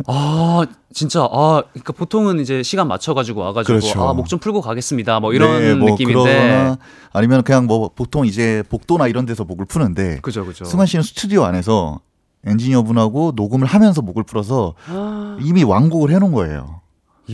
아 0.07 0.65
진짜 0.93 1.21
아 1.31 1.63
그러니까 1.73 1.93
보통은 1.93 2.41
이제 2.41 2.63
시간 2.63 2.89
맞춰가지고 2.89 3.41
와가지고 3.41 3.79
그렇죠. 3.79 4.09
아목 4.09 4.29
좀 4.29 4.39
풀고 4.39 4.61
가겠습니다 4.61 5.21
뭐 5.21 5.33
이런 5.33 5.61
네, 5.61 5.75
뭐 5.75 5.91
느낌인데 5.91 6.77
아니면 7.13 7.43
그냥 7.43 7.67
뭐 7.67 7.91
보통 7.95 8.27
이제 8.27 8.63
복도나 8.69 9.09
이런 9.09 9.27
데서 9.27 9.45
목을 9.45 9.67
푸는데 9.67 10.21
그죠 10.21 10.45
그죠. 10.47 10.65
승환 10.65 10.87
씨는 10.87 11.03
스튜디오 11.03 11.45
안에서 11.45 12.01
엔지니어분하고 12.47 13.33
녹음을 13.37 13.67
하면서 13.67 14.01
목을 14.03 14.23
풀어서 14.25 14.75
아, 14.87 15.37
이미 15.43 15.63
완곡을 15.65 16.11
해놓은 16.13 16.33
거예요. 16.33 16.81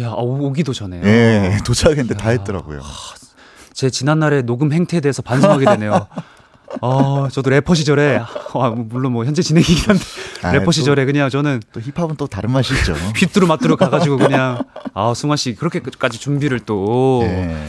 야 0.01 0.09
아, 0.11 0.15
오- 0.15 0.47
오기도 0.47 0.73
전에요. 0.73 1.03
예, 1.05 1.59
도착했는데 1.65 2.15
다 2.17 2.31
했더라고요. 2.31 2.81
제 3.73 3.91
지난날의 3.91 4.45
녹음 4.45 4.73
행태에 4.73 5.01
대해서 5.01 5.23
반성하게 5.23 5.65
되네요. 5.67 6.07
아 6.83 7.29
저도 7.33 7.51
래퍼 7.51 7.75
시절에 7.75 8.19
아, 8.55 8.71
물론 8.71 9.13
뭐 9.13 9.25
현재 9.25 9.43
진행이긴 9.43 9.89
한데 9.89 10.05
아, 10.43 10.53
래퍼 10.53 10.67
또- 10.67 10.71
시절에 10.73 11.05
그냥 11.05 11.29
저는 11.31 11.61
또 11.73 11.81
힙합은 11.81 12.17
또 12.17 12.27
다른 12.27 12.51
맛이 12.51 12.75
있죠. 12.75 12.93
휘뚜루 13.17 13.47
마뚜루 13.47 13.77
가가지고 13.77 14.19
그냥 14.19 14.63
아 14.95 15.13
승환 15.15 15.37
씨 15.37 15.55
그렇게까지 15.55 16.19
준비를 16.19 16.61
또 16.61 17.21
예. 17.25 17.69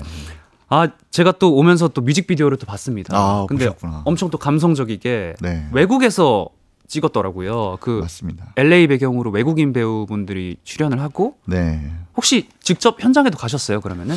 아 0.69 0.87
제가 1.11 1.33
또 1.33 1.55
오면서 1.55 1.87
또 1.89 2.01
뮤직비디오를 2.01 2.57
또 2.57 2.65
봤습니다. 2.65 3.15
아, 3.17 3.45
근데 3.47 3.65
보셨구나. 3.67 4.01
엄청 4.05 4.29
또 4.29 4.37
감성적이게 4.37 5.35
네. 5.39 5.67
외국에서 5.71 6.49
찍었더라고요. 6.89 7.77
그 7.81 7.99
맞습니다. 8.01 8.53
LA 8.55 8.87
배경으로 8.87 9.31
외국인 9.31 9.73
배우분들이 9.73 10.57
출연을 10.63 10.99
하고 11.01 11.35
네. 11.45 11.91
혹시 12.15 12.49
직접 12.61 13.01
현장에도 13.01 13.37
가셨어요? 13.37 13.81
그러면은 13.81 14.15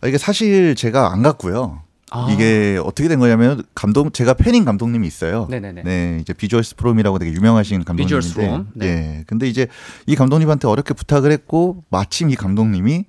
아, 0.00 0.06
이게 0.06 0.16
사실 0.18 0.74
제가 0.74 1.12
안 1.12 1.22
갔고요. 1.22 1.82
아. 2.10 2.28
이게 2.30 2.80
어떻게 2.82 3.08
된 3.08 3.18
거냐면 3.18 3.62
감독 3.74 4.12
제가 4.14 4.34
팬인 4.34 4.64
감독님이 4.64 5.06
있어요. 5.06 5.46
네네네. 5.50 5.82
네, 5.82 6.18
이제 6.20 6.32
Visuals 6.32 6.76
From이라고 6.76 7.18
되게 7.18 7.32
유명하신 7.32 7.84
감독님인데, 7.84 8.34
From, 8.34 8.68
네. 8.74 8.86
예. 8.86 9.24
근데 9.26 9.48
이제 9.48 9.66
이 10.06 10.16
감독님한테 10.16 10.68
어렵게 10.68 10.94
부탁을 10.94 11.30
했고 11.30 11.84
마침 11.90 12.30
이 12.30 12.36
감독님이 12.36 13.04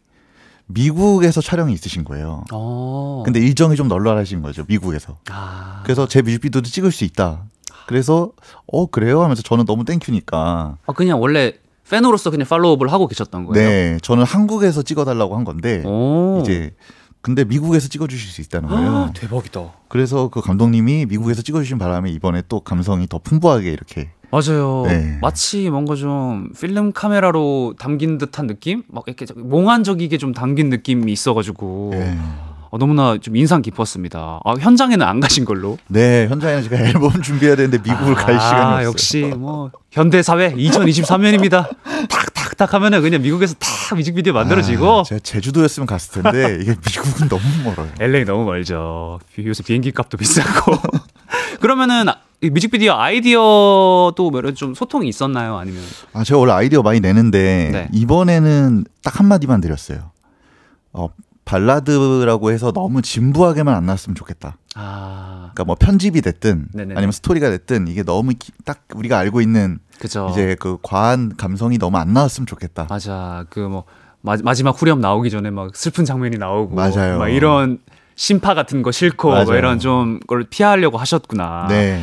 미국에서 0.67 1.41
촬영이 1.41 1.73
있으신 1.73 2.03
거예요. 2.03 2.43
어. 2.51 3.23
근데 3.25 3.39
일정이 3.39 3.75
좀 3.75 3.87
널널하신 3.87 4.41
거죠, 4.41 4.63
미국에서. 4.67 5.17
아. 5.29 5.81
그래서 5.83 6.07
제 6.07 6.21
뮤직비디오도 6.21 6.69
찍을 6.69 6.91
수 6.91 7.03
있다. 7.05 7.45
그래서 7.87 8.31
어 8.67 8.85
그래요 8.85 9.23
하면서 9.23 9.41
저는 9.41 9.65
너무 9.65 9.83
thank 9.83 10.19
you니까 10.19 10.77
아, 10.85 10.93
그냥 10.93 11.19
원래 11.19 11.53
팬으로서 11.89 12.29
그냥 12.29 12.45
follow-up을 12.47 12.91
하고 12.91 13.07
계셨던 13.07 13.45
거예요. 13.45 13.67
네 13.67 13.97
저는 14.03 14.25
한국에서 14.25 14.83
찍어달라고 14.83 15.35
한 15.35 15.43
건데 15.43 15.81
오. 15.85 16.39
이제 16.43 16.71
근데 17.21 17.43
미국에서 17.43 17.89
찍어주실 17.89 18.31
수 18.31 18.41
있다는 18.41 18.69
거예요. 18.69 18.89
아, 18.89 19.11
대박이다. 19.13 19.73
그래서 19.89 20.29
그 20.29 20.41
감독님이 20.41 21.05
미국에서 21.05 21.41
찍어주신 21.41 21.77
바람에 21.77 22.09
이번에 22.11 22.43
또 22.47 22.61
감성이 22.61 23.07
더 23.07 23.19
풍부하게 23.19 23.71
이렇게 23.71 24.09
맞아요. 24.31 24.83
네. 24.85 25.17
마치 25.21 25.69
뭔가 25.69 25.95
좀 25.95 26.51
필름 26.59 26.91
카메라로 26.91 27.75
담긴 27.79 28.17
듯한 28.17 28.47
느낌? 28.47 28.83
막 28.87 29.03
이렇게 29.07 29.25
몽환적이게 29.35 30.17
좀 30.17 30.33
담긴 30.33 30.69
느낌이 30.69 31.11
있어가지고 31.11 31.91
예. 31.95 32.17
어, 32.71 32.77
너무나 32.77 33.17
좀 33.17 33.35
인상 33.35 33.61
깊었습니다. 33.61 34.39
아, 34.43 34.53
현장에는 34.59 35.05
안 35.05 35.19
가신 35.19 35.43
걸로. 35.45 35.77
네 35.87 36.27
현장에는 36.27 36.63
제가 36.63 36.77
앨범 36.83 37.21
준비해야 37.21 37.55
되는데 37.55 37.77
미국을 37.79 38.13
갈 38.15 38.35
아, 38.35 38.39
시간이 38.39 38.85
없어요. 38.85 38.87
역시 38.87 39.21
뭐 39.37 39.71
현대 39.91 40.21
사회 40.21 40.53
2023년입니다. 40.53 41.67
탁탁탁 42.09 42.73
하면은 42.75 43.01
그냥 43.01 43.21
미국에서 43.21 43.55
탁 43.55 43.95
뮤직비디오 43.95 44.33
만들어지고 44.33 44.99
아, 44.99 45.03
제가 45.03 45.19
제주도였으면 45.23 45.87
갔을 45.87 46.21
텐데 46.21 46.59
이게 46.61 46.75
미국은 46.85 47.27
너무 47.27 47.41
멀어요. 47.63 47.89
LA 47.99 48.25
너무 48.25 48.45
멀죠. 48.45 49.19
요새 49.43 49.63
비행기 49.63 49.91
값도 49.91 50.17
비싸고. 50.17 50.75
그러면은 51.59 52.05
이 52.41 52.49
뮤직비디오 52.49 52.93
아이디어도 52.93 54.29
뭐좀 54.31 54.73
소통이 54.75 55.09
있었나요? 55.09 55.57
아니면 55.57 55.81
아 56.13 56.23
제가 56.23 56.39
원래 56.39 56.53
아이디어 56.53 56.81
많이 56.81 56.99
내는데 56.99 57.69
네. 57.73 57.89
이번에는 57.93 58.85
딱 59.03 59.19
한마디만 59.19 59.59
드렸어요. 59.59 60.11
어 60.93 61.09
발라드라고 61.49 62.51
해서 62.51 62.71
너무 62.71 63.01
진부하게만 63.01 63.73
안 63.73 63.85
나왔으면 63.85 64.15
좋겠다. 64.15 64.57
아 64.75 65.49
그러니까 65.53 65.63
뭐 65.65 65.75
편집이 65.75 66.21
됐든 66.21 66.67
네네네. 66.73 66.95
아니면 66.95 67.11
스토리가 67.11 67.49
됐든 67.49 67.87
이게 67.87 68.03
너무 68.03 68.33
기- 68.37 68.51
딱 68.65 68.83
우리가 68.93 69.17
알고 69.17 69.41
있는 69.41 69.79
그죠. 69.99 70.27
이제 70.31 70.55
그 70.59 70.77
과한 70.83 71.35
감성이 71.37 71.77
너무 71.79 71.97
안 71.97 72.13
나왔으면 72.13 72.45
좋겠다. 72.45 72.85
맞아. 72.89 73.45
그뭐 73.49 73.85
마지막 74.21 74.79
후렴 74.79 75.01
나오기 75.01 75.29
전에 75.31 75.49
막 75.49 75.75
슬픈 75.75 76.05
장면이 76.05 76.37
나오고 76.37 76.75
맞아요. 76.75 77.17
막 77.17 77.29
이런 77.29 77.79
심파 78.15 78.53
같은 78.53 78.83
거 78.83 78.91
싫고 78.91 79.29
뭐 79.29 79.43
맞아요. 79.43 79.57
이런 79.57 79.79
좀걸 79.79 80.45
피하려고 80.49 80.97
하셨구나. 80.97 81.65
네. 81.69 81.99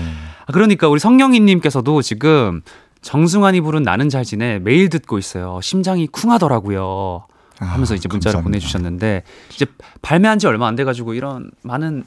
아, 0.47 0.53
그러니까 0.53 0.89
우리 0.89 0.99
성영이님께서도 0.99 2.03
지금 2.03 2.63
정승환이 3.03 3.61
부른 3.61 3.83
나는 3.85 4.09
잘 4.09 4.25
지내 4.25 4.59
매일 4.59 4.89
듣고 4.89 5.19
있어요. 5.19 5.61
심장이 5.63 6.07
쿵하더라고요. 6.09 7.27
하면서 7.59 7.95
아, 7.95 7.97
이제 7.97 8.09
문자를 8.09 8.35
감사합니다. 8.35 8.43
보내주셨는데 8.43 9.23
이제 9.53 9.67
발매한 10.03 10.39
지 10.39 10.47
얼마 10.47 10.67
안 10.69 10.77
돼가지고 10.77 11.15
이런 11.15 11.51
많은 11.63 12.05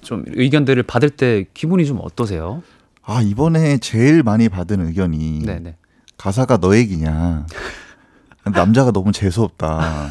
좀 0.00 0.24
의견들을 0.28 0.82
받을 0.84 1.10
때 1.10 1.44
기분이 1.54 1.84
좀 1.86 1.98
어떠세요? 2.02 2.62
아 3.02 3.20
이번에 3.22 3.78
제일 3.78 4.22
많이 4.22 4.48
받은 4.48 4.86
의견이 4.86 5.42
네네. 5.44 5.76
가사가 6.16 6.58
너 6.58 6.76
얘기냐. 6.76 7.46
남자가 8.54 8.90
너무 8.90 9.12
재수 9.12 9.42
없다. 9.42 10.10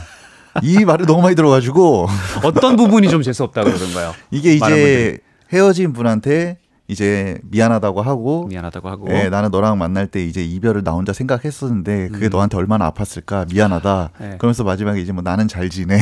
이 0.64 0.86
말을 0.86 1.06
너무 1.06 1.22
많이 1.22 1.36
들어가지고 1.36 2.08
어떤 2.44 2.76
부분이 2.76 3.10
좀 3.10 3.22
재수 3.22 3.44
없다 3.44 3.64
그러던가요? 3.64 4.14
이게 4.32 4.54
이제 4.56 5.20
헤어진 5.52 5.94
분한테 5.94 6.58
이제 6.90 7.38
미안하다고 7.44 8.02
하고 8.02 8.48
미안하다고 8.48 8.90
하고. 8.90 9.08
예, 9.12 9.30
나는 9.30 9.52
너랑 9.52 9.78
만날 9.78 10.08
때 10.08 10.24
이제 10.24 10.44
이별을 10.44 10.84
나 10.84 10.92
혼자 10.92 11.14
생각했었는데 11.14 12.10
그게 12.10 12.26
음. 12.26 12.30
너한테 12.32 12.58
얼마나 12.58 12.90
아팠을까 12.92 13.48
미안하다. 13.54 14.10
네. 14.20 14.36
그러면서 14.40 14.64
마지막에 14.64 15.00
이제 15.00 15.12
뭐 15.12 15.22
나는 15.22 15.48
잘 15.48 15.70
지내. 15.70 16.00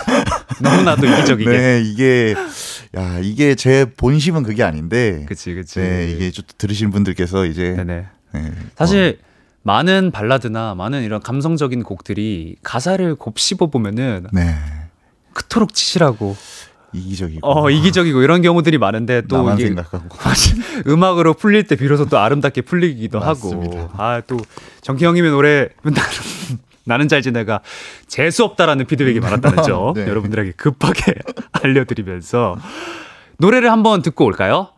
너무나도 0.60 1.06
이기적이게. 1.06 1.50
네, 1.50 1.80
이게 1.80 2.34
야 2.96 3.18
이게 3.20 3.54
제 3.54 3.86
본심은 3.96 4.42
그게 4.42 4.64
아닌데. 4.64 5.24
그치 5.28 5.54
그치. 5.54 5.78
네, 5.78 6.10
이게 6.10 6.32
좀 6.32 6.44
들으시는 6.58 6.90
분들께서 6.90 7.46
이제 7.46 7.74
네네. 7.76 8.06
네, 8.32 8.52
사실 8.74 9.20
많은 9.62 10.10
발라드나 10.10 10.74
많은 10.74 11.04
이런 11.04 11.22
감성적인 11.22 11.84
곡들이 11.84 12.56
가사를 12.64 13.14
곱씹어 13.14 13.68
보면은 13.70 14.26
어, 14.26 14.30
네 14.32 14.56
그토록 15.34 15.72
치실하고 15.72 16.36
이기적이고 16.96 17.40
어 17.42 17.70
이기적이고 17.70 18.22
이런 18.22 18.42
경우들이 18.42 18.78
많은데 18.78 19.22
또 19.28 19.38
나만 19.38 19.54
이게 19.58 19.66
생각하고 19.68 20.08
음악으로 20.86 21.34
풀릴 21.34 21.66
때 21.66 21.76
비로소 21.76 22.06
또 22.06 22.18
아름답게 22.18 22.62
풀리기도. 22.62 23.20
하고 23.20 23.88
아 23.96 24.20
또 24.26 24.38
정기 24.82 25.04
형님의 25.04 25.30
노래 25.30 25.68
나는, 25.84 26.00
나는 26.84 27.08
잘 27.08 27.22
지내가 27.22 27.60
재수 28.06 28.44
없다라는 28.44 28.86
피드백이 28.86 29.20
많았다는 29.20 29.62
점 29.64 29.92
네. 29.96 30.06
여러분들에게 30.08 30.52
급하게 30.56 31.14
알려드리면서 31.52 32.56
노래를 33.38 33.70
한번 33.70 34.02
듣고 34.02 34.24
올까요? 34.24 34.68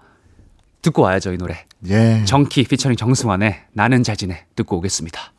듣고 0.82 1.02
와야죠 1.02 1.32
이 1.32 1.38
노래 1.38 1.64
예. 1.88 2.22
정키 2.24 2.64
피처링 2.64 2.96
정승환의 2.96 3.56
나는 3.72 4.02
잘 4.02 4.16
지내 4.16 4.44
듣고 4.56 4.78
오겠습니다. 4.78 5.32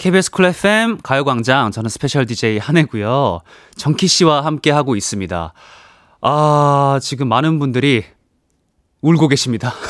KBS 0.00 0.30
쿨 0.30 0.46
FM 0.46 0.96
가요광장 1.02 1.72
저는 1.72 1.90
special 1.90 2.24
DJ 2.24 2.56
한해고요. 2.56 3.40
정키 3.76 4.06
씨와 4.06 4.46
함께 4.46 4.70
하고 4.70 4.96
있습니다. 4.96 5.52
아 6.22 7.00
지금 7.02 7.28
많은 7.28 7.58
분들이 7.58 8.04
울고 9.02 9.28
계십니다. 9.28 9.74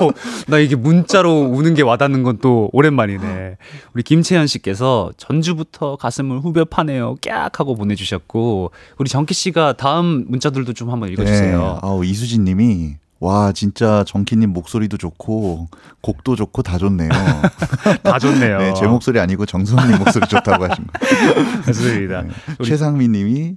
어, 0.00 0.08
나 0.48 0.58
이게 0.58 0.76
문자로 0.76 1.42
우는 1.42 1.74
게 1.74 1.82
와닿는 1.82 2.22
건 2.22 2.38
또 2.40 2.70
오랜만이네. 2.72 3.58
우리 3.92 4.02
김채연 4.02 4.46
씨께서 4.46 5.12
전주부터 5.18 5.96
가슴을 5.96 6.40
후벼 6.40 6.64
파네요. 6.64 7.16
깍 7.20 7.60
하고 7.60 7.74
보내주셨고 7.74 8.70
우리 8.96 9.10
정키 9.10 9.34
씨가 9.34 9.74
다음 9.74 10.24
문자들도 10.28 10.72
좀 10.72 10.90
한번 10.90 11.10
읽어주세요. 11.10 11.58
네. 11.58 11.78
아우 11.82 12.02
이수진 12.02 12.44
님이 12.44 12.94
와 13.18 13.52
진짜 13.52 14.04
정키님 14.06 14.50
목소리도 14.52 14.98
좋고 14.98 15.68
곡도 16.02 16.36
좋고 16.36 16.62
다 16.62 16.76
좋네요. 16.78 17.08
다 18.02 18.18
좋네요. 18.18 18.58
네, 18.58 18.74
제 18.74 18.86
목소리 18.86 19.18
아니고 19.20 19.46
정수님 19.46 19.98
목소리 19.98 20.26
좋다고 20.28 20.64
하신 20.68 20.86
거예요. 20.86 21.46
맞습니다. 21.66 22.22
네. 22.22 22.28
우리- 22.58 22.68
최상민 22.68 23.12
님이 23.12 23.56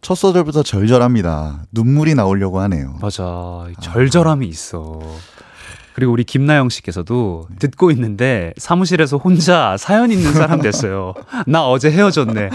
첫 0.00 0.14
소절부터 0.14 0.62
절절합니다. 0.62 1.64
눈물이 1.72 2.14
나오려고 2.14 2.60
하네요. 2.60 2.96
맞아. 3.02 3.66
절절함이 3.82 4.46
있어. 4.46 5.00
그리고 5.92 6.12
우리 6.12 6.22
김나영 6.24 6.68
씨께서도 6.70 7.48
듣고 7.58 7.90
있는데 7.90 8.54
사무실에서 8.56 9.16
혼자 9.18 9.76
사연 9.76 10.10
있는 10.12 10.32
사람 10.32 10.62
됐어요. 10.62 11.14
나 11.48 11.66
어제 11.68 11.90
헤어졌네. 11.90 12.48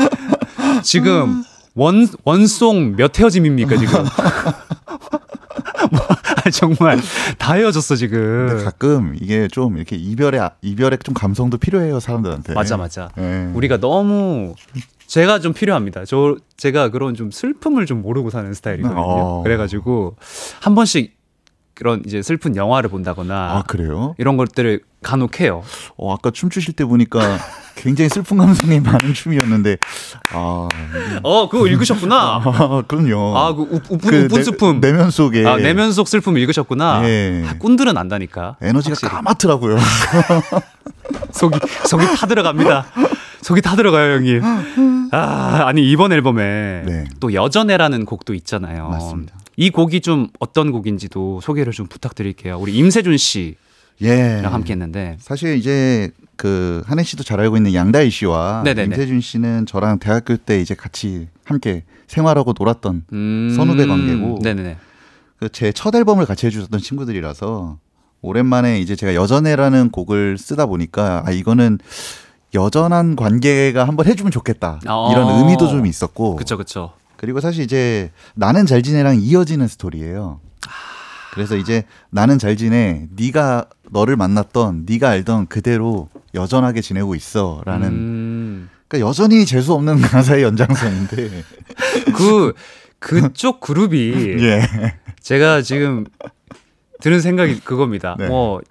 지금 0.83 1.43
원 1.75 2.07
원송 2.23 2.95
몇 2.95 3.19
헤어짐입니까 3.19 3.77
지금? 3.77 4.05
정말 6.51 6.99
다 7.37 7.53
헤어졌어 7.53 7.95
근데 7.95 7.99
지금. 7.99 8.61
가끔 8.63 9.15
이게 9.19 9.47
좀 9.47 9.77
이렇게 9.77 9.95
이별의 9.95 10.39
아- 10.39 10.51
이별의 10.61 10.99
좀 11.03 11.13
감성도 11.13 11.57
필요해요 11.57 11.99
사람들한테. 11.99 12.53
맞아 12.53 12.77
맞아. 12.77 13.09
예. 13.17 13.49
우리가 13.53 13.77
너무 13.79 14.55
제가 15.07 15.39
좀 15.39 15.53
필요합니다. 15.53 16.05
저 16.05 16.35
제가 16.57 16.89
그런 16.89 17.13
좀 17.15 17.31
슬픔을 17.31 17.85
좀 17.85 18.01
모르고 18.01 18.29
사는 18.29 18.51
스타일이거든요. 18.53 18.99
어. 18.99 19.43
그래가지고 19.43 20.15
한 20.61 20.75
번씩 20.75 21.15
그런 21.75 22.01
이제 22.05 22.21
슬픈 22.21 22.55
영화를 22.55 22.89
본다거나 22.89 23.35
아 23.57 23.63
그래요? 23.67 24.15
이런 24.17 24.37
것들을 24.37 24.79
간혹 25.03 25.39
해요. 25.41 25.61
어, 25.97 26.13
아까 26.13 26.31
춤추실 26.31 26.73
때 26.73 26.85
보니까 26.85 27.19
굉장히 27.75 28.07
슬픈 28.09 28.37
감성이 28.37 28.79
많은 28.81 29.13
춤이었는데 29.13 29.77
아, 30.33 30.67
어 31.21 31.49
그거 31.49 31.67
읽으셨구나. 31.67 32.15
아 32.45 32.83
그럼요. 32.87 33.37
아, 33.37 33.53
그 33.53 33.61
우- 33.63 33.75
우픈 33.89 33.97
그 33.99 34.17
우픈 34.23 34.27
내- 34.29 34.43
슬픔. 34.43 34.79
내면 34.79 35.11
속에 35.11 35.45
아, 35.45 35.57
내면 35.57 35.91
속 35.91 36.07
슬픔 36.07 36.37
읽으셨구나. 36.37 37.01
예. 37.07 37.43
아, 37.47 37.55
꾼들은 37.59 37.97
안다니까. 37.97 38.55
에너지가 38.61 38.93
확실히. 38.93 39.11
까맣더라고요. 39.11 39.77
속이 41.31 41.59
속이 41.87 42.05
타 42.17 42.25
들어갑니다. 42.27 42.85
속이 43.41 43.61
타 43.61 43.75
들어가요, 43.75 44.15
형님. 44.15 44.41
아, 45.11 45.63
아니 45.67 45.87
이번 45.91 46.11
앨범에 46.13 46.83
네. 46.85 47.03
또 47.19 47.33
여전해라는 47.33 48.05
곡도 48.05 48.33
있잖아요. 48.33 48.89
맞습니다. 48.89 49.35
이 49.57 49.69
곡이 49.69 50.01
좀 50.01 50.27
어떤 50.39 50.71
곡인지도 50.71 51.41
소개를 51.41 51.71
좀 51.73 51.87
부탁드릴게요. 51.87 52.57
우리 52.59 52.75
임세준 52.75 53.17
씨랑 53.17 53.55
예. 54.03 54.41
함께 54.43 54.73
했는데. 54.73 55.17
사실 55.19 55.55
이제 55.57 56.11
그 56.35 56.83
한혜 56.85 57.03
씨도 57.03 57.23
잘 57.23 57.39
알고 57.39 57.55
있는 57.57 57.73
양다희 57.73 58.09
씨와 58.09 58.63
네네네. 58.65 58.85
임세준 58.95 59.21
씨는 59.21 59.65
저랑 59.65 59.99
대학교 59.99 60.35
때 60.37 60.59
이제 60.59 60.75
같이 60.75 61.27
함께 61.45 61.83
생활하고 62.07 62.53
놀았던 62.57 63.05
음, 63.13 63.53
선후배 63.55 63.85
관계고. 63.87 64.39
그 65.39 65.49
제 65.51 65.71
첫 65.73 65.93
앨범을 65.95 66.25
같이 66.25 66.45
해주셨던 66.47 66.79
친구들이라서 66.79 67.77
오랜만에 68.21 68.79
이제 68.79 68.95
제가 68.95 69.13
여전해라는 69.15 69.91
곡을 69.91 70.37
쓰다 70.37 70.65
보니까 70.65 71.23
아 71.25 71.31
이거는 71.31 71.77
여전한 72.53 73.15
관계가 73.15 73.87
한번 73.87 74.07
해주면 74.07 74.31
좋겠다 74.31 74.79
어. 74.87 75.11
이런 75.11 75.37
의미도 75.39 75.67
좀 75.67 75.85
있었고 75.85 76.35
그쵸 76.37 76.57
그쵸. 76.57 76.93
그리고 77.25 77.39
사실 77.39 77.63
이제 77.63 78.11
나는 78.35 78.67
잘 78.67 78.83
지내랑 78.83 79.17
이어지는 79.19 79.67
스토리예요. 79.67 80.39
그래서 81.33 81.57
이제 81.57 81.83
나는 82.11 82.37
잘 82.37 82.55
지내 82.55 83.07
네가 83.15 83.65
너를 83.89 84.15
만났던 84.15 84.85
네가 84.87 85.09
알던 85.09 85.47
그대로 85.47 86.07
여전하게 86.35 86.81
지내고 86.81 87.15
있어라는 87.15 87.87
음, 87.87 88.69
그러니까 88.87 89.09
여전히 89.09 89.43
재수 89.47 89.73
없는 89.73 90.01
가사의 90.01 90.43
연장선인데 90.43 91.43
그 92.15 92.53
그쪽 92.99 93.59
그룹이 93.59 94.37
예 94.45 94.61
제가 95.19 95.63
지금 95.63 96.05
드는 97.01 97.21
생각이 97.21 97.59
그겁니다. 97.61 98.15
네. 98.19 98.27
뭐 98.27 98.61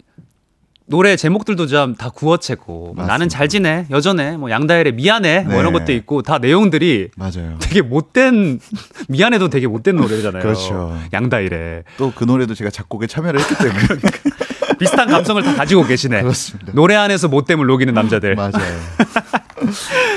노래 0.87 1.17
제목들도 1.17 1.67
좀다 1.67 2.11
구어체고 2.11 2.73
뭐 2.73 2.89
맞습니다. 2.95 3.13
나는 3.13 3.29
잘 3.31 3.49
지내 3.49 3.87
여전해 3.91 4.37
뭐 4.37 4.51
양다일의 4.51 4.93
미안해 4.93 5.41
뭐 5.45 5.55
네. 5.55 5.61
이런 5.61 5.73
것도 5.73 5.93
있고 5.93 6.21
다 6.23 6.37
내용들이 6.39 7.09
맞아요. 7.17 7.57
되게 7.61 7.81
못된 7.81 8.61
미안해도 9.09 9.49
되게 9.49 9.67
못된 9.67 9.97
노래잖아요. 9.97 10.43
그렇죠. 10.43 10.95
양다일의 11.13 11.85
또 11.97 12.13
그 12.15 12.25
노래도 12.25 12.55
제가 12.55 12.71
작곡에 12.71 13.07
참여를 13.07 13.41
했기 13.41 13.55
때문에 13.57 14.01
비슷한 14.79 15.09
감성을 15.09 15.43
다 15.43 15.55
가지고 15.55 15.87
계시네. 15.87 16.21
그렇습니다. 16.21 16.73
노래 16.75 16.95
안에서 16.97 17.29
못됨을 17.29 17.67
녹이는 17.67 17.95
남자들. 17.95 18.35
맞아요. 18.35 18.53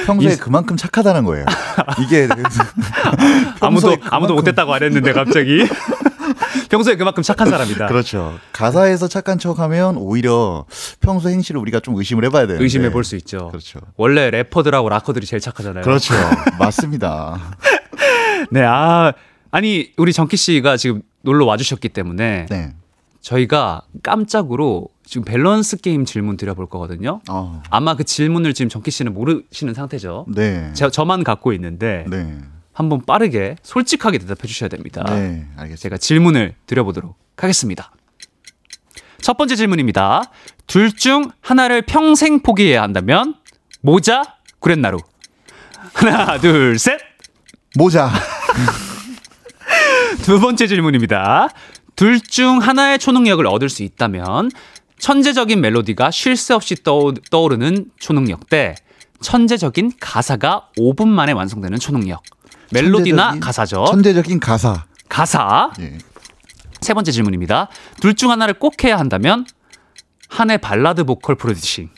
평소에 0.05 0.34
이- 0.34 0.38
그만큼 0.38 0.76
착하다는 0.76 1.24
거예요. 1.24 1.45
이게 2.01 2.28
아무도 3.61 3.95
아무도 4.09 4.34
그만큼- 4.34 4.36
못됐다고 4.36 4.74
안 4.74 4.84
했는데 4.84 5.13
갑자기 5.13 5.65
평소에 6.69 6.95
그만큼 6.95 7.23
착한 7.23 7.49
사람이다. 7.49 7.88
그렇죠. 7.88 8.38
가사에서 8.53 9.07
착한 9.07 9.38
척하면 9.39 9.97
오히려 9.97 10.65
평소 10.99 11.30
행실을 11.30 11.59
우리가 11.61 11.80
좀 11.80 11.95
의심을 11.95 12.25
해봐야 12.25 12.47
돼요. 12.47 12.57
의심해 12.61 12.91
볼 12.91 13.03
수 13.03 13.15
있죠. 13.17 13.47
그렇죠. 13.49 13.80
원래 13.95 14.30
래퍼들하고 14.30 14.89
락커들이 14.89 15.25
제일 15.25 15.39
착하잖아요. 15.39 15.84
그렇죠. 15.84 16.13
맞습니다. 16.59 17.39
네, 18.51 18.61
아 18.63 19.13
아니 19.51 19.91
우리 19.97 20.13
정키 20.13 20.36
씨가 20.38 20.78
지금 20.78 21.01
놀러 21.21 21.45
와주셨기 21.45 21.89
때문에 21.89 22.47
네. 22.49 22.73
저희가 23.21 23.82
깜짝으로 24.03 24.88
지금 25.05 25.23
밸런스 25.25 25.78
게임 25.78 26.05
질문 26.05 26.38
드려볼 26.38 26.67
거거든요. 26.67 27.21
어, 27.30 27.61
아마 27.69 27.95
그 27.95 28.03
질문을 28.03 28.53
지금 28.53 28.69
정키 28.69 28.91
씨는 28.91 29.13
모르시는 29.13 29.73
상태죠. 29.73 30.25
네. 30.34 30.71
저, 30.73 30.89
저만 30.89 31.23
갖고 31.23 31.53
있는데 31.53 32.05
네. 32.09 32.38
한번 32.78 33.01
빠르게 33.05 33.55
솔직하게 33.63 34.19
대답해 34.19 34.47
주셔야 34.47 34.69
됩니다. 34.69 35.03
네. 35.07 35.47
알겠습니다. 35.57 35.75
제가 35.78 35.97
질문을 35.97 36.53
드려보도록 36.67 37.17
하겠습니다. 37.36 37.91
첫 39.19 39.36
번째 39.36 39.55
질문입니다. 39.55 40.21
둘 40.67 40.91
중 40.95 41.32
하나를 41.41 41.82
평생 41.82 42.39
포기해야 42.41 42.84
한다면 42.84 43.34
모자, 43.82 44.21
구렛나루. 44.59 44.99
하나, 45.93 46.38
둘, 46.39 46.78
셋. 46.78 46.99
모자. 47.75 48.11
두 50.23 50.39
번째 50.39 50.67
질문입니다. 50.67 51.49
둘 51.95 52.19
중 52.19 52.59
하나의 52.59 52.99
초능력을 52.99 53.45
얻을 53.47 53.69
수 53.69 53.82
있다면 53.82 54.51
천재적인 54.99 55.59
멜로디가 55.61 56.11
쉴 56.11 56.36
새 56.38 56.53
없이 56.53 56.75
떠오- 56.75 57.13
떠오르는 57.32 57.86
초능력 57.99 58.49
대 58.49 58.75
천재적인 59.21 59.93
가사가 59.99 60.69
5분 60.78 61.07
만에 61.07 61.32
완성되는 61.32 61.80
초능력. 61.80 62.21
멜로디나 62.72 63.32
천재적인- 63.34 63.39
가사죠. 63.41 63.86
천재적인 63.86 64.39
가사. 64.39 64.86
가사. 65.09 65.72
예. 65.80 65.97
세 66.82 66.93
번째 66.93 67.11
질문입니다. 67.11 67.70
둘 68.01 68.15
중 68.15 68.30
하나를 68.32 68.53
꼭 68.55 68.84
해야 68.84 68.97
한다면 68.97 69.45
한해 70.30 70.57
발라드 70.57 71.05
보컬 71.05 71.36
프로듀싱, 71.36 71.89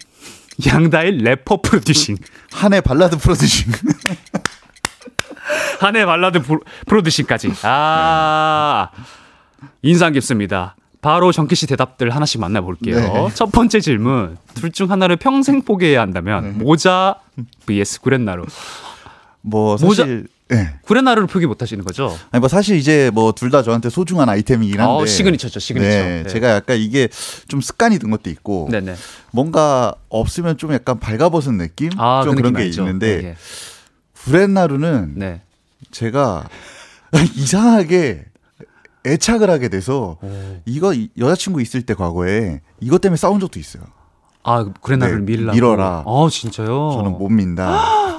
양다일 0.67 1.17
래퍼 1.17 1.61
프로듀싱, 1.61 2.17
한해 2.51 2.81
발라드 2.81 3.17
프로듀싱. 3.17 3.71
한해 5.79 6.05
발라드 6.05 6.41
프로- 6.43 6.61
프로듀싱까지. 6.85 7.53
아 7.63 8.89
인상 9.81 10.13
깊습니다. 10.13 10.75
바로 11.01 11.31
정키 11.31 11.55
씨 11.55 11.65
대답들 11.65 12.09
하나씩 12.09 12.41
만나볼게요. 12.41 12.99
네. 12.99 13.29
첫 13.33 13.51
번째 13.51 13.79
질문. 13.79 14.37
둘 14.53 14.71
중 14.71 14.91
하나를 14.91 15.15
평생 15.15 15.61
포기해야 15.61 16.01
한다면 16.01 16.57
모자 16.57 17.15
vs 17.65 18.01
구렛나루. 18.01 18.45
뭐 19.41 19.77
모자- 19.77 20.05
사실 20.49 20.65
예. 20.65 20.79
구렛나루를 20.83 21.27
포기 21.27 21.45
못 21.45 21.61
하시는 21.61 21.83
거죠? 21.83 22.17
아니 22.31 22.39
뭐 22.39 22.49
사실 22.49 22.75
이제 22.77 23.11
뭐 23.13 23.31
둘 23.31 23.51
다 23.51 23.61
저한테 23.63 23.89
소중한 23.89 24.29
아이템이긴 24.29 24.79
한데. 24.79 24.91
어, 25.03 25.05
시그니처죠, 25.05 25.59
시그니처. 25.59 25.89
네, 25.89 26.23
네. 26.23 26.29
제가 26.29 26.49
약간 26.55 26.77
이게 26.77 27.07
좀 27.47 27.61
습관이 27.61 27.99
든 27.99 28.09
것도 28.11 28.29
있고 28.31 28.67
네네. 28.71 28.95
뭔가 29.31 29.93
없으면 30.09 30.57
좀 30.57 30.73
약간 30.73 30.99
발가벗은 30.99 31.57
느낌? 31.57 31.89
아, 31.97 32.21
좀 32.23 32.35
그 32.35 32.41
그런 32.41 32.53
게 32.53 32.63
알죠? 32.63 32.81
있는데 32.83 33.17
네, 33.21 33.27
예. 33.29 33.35
브렛나루는 34.13 35.13
네. 35.17 35.41
제가 35.91 36.47
이상하게 37.35 38.25
애착을 39.05 39.49
하게 39.49 39.69
돼서 39.69 40.17
이거 40.65 40.93
이- 40.93 41.09
여자친구 41.17 41.61
있을 41.61 41.81
때 41.83 41.93
과거에 41.93 42.61
이것 42.79 43.01
때문에 43.01 43.17
싸운 43.17 43.39
적도 43.39 43.59
있어요. 43.59 43.83
아 44.43 44.63
구렛나루를 44.81 45.25
네, 45.25 45.37
밀라고. 45.37 45.53
밀어라. 45.55 46.03
아 46.05 46.27
진짜요? 46.31 46.91
저는 46.93 47.11
못 47.17 47.29
민다. 47.29 48.18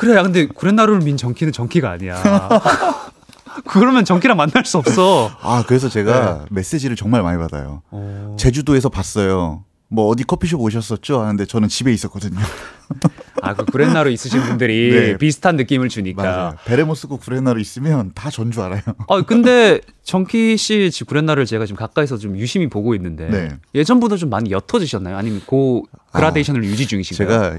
그래, 0.00 0.16
야, 0.16 0.22
근데 0.22 0.46
구렛나루를 0.46 1.02
민 1.02 1.18
정키는 1.18 1.52
정키가 1.52 1.90
아니야. 1.90 2.16
그러면 3.68 4.04
정키랑 4.06 4.36
만날 4.36 4.64
수 4.64 4.78
없어. 4.78 5.30
아 5.42 5.62
그래서 5.66 5.88
네. 5.88 5.92
제가 5.94 6.46
메시지를 6.50 6.96
정말 6.96 7.22
많이 7.22 7.36
받아요. 7.38 7.82
어. 7.90 8.34
제주도에서 8.38 8.88
봤어요. 8.88 9.64
뭐 9.88 10.06
어디 10.06 10.22
커피숍 10.24 10.58
오셨었죠? 10.60 11.20
하는데 11.20 11.44
저는 11.44 11.68
집에 11.68 11.92
있었거든요. 11.92 12.38
아, 13.42 13.54
그 13.54 13.64
구렛나루 13.66 14.10
있으신 14.12 14.40
분들이 14.42 14.88
네. 15.12 15.18
비슷한 15.18 15.56
느낌을 15.56 15.88
주니까. 15.90 16.22
맞아요. 16.22 16.54
베레모스고 16.64 17.18
구레나루 17.18 17.60
있으면 17.60 18.12
다 18.14 18.30
전 18.30 18.50
줄 18.52 18.62
알아요. 18.62 18.80
아, 19.08 19.22
근데 19.22 19.80
정키 20.04 20.56
씨 20.56 20.90
지- 20.90 21.04
구렛나루를 21.04 21.44
제가 21.44 21.66
지금 21.66 21.76
가까이서 21.76 22.16
좀 22.18 22.38
유심히 22.38 22.68
보고 22.68 22.94
있는데 22.94 23.28
네. 23.28 23.48
예전보다 23.74 24.16
좀 24.16 24.30
많이 24.30 24.50
옅어지셨나요? 24.50 25.16
아니면 25.16 25.42
그 25.46 25.82
그라데이션을 26.12 26.64
유지 26.64 26.86
중이신가요? 26.86 27.28
제가 27.28 27.58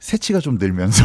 새치가 0.00 0.40
좀 0.40 0.56
늘면서 0.58 1.04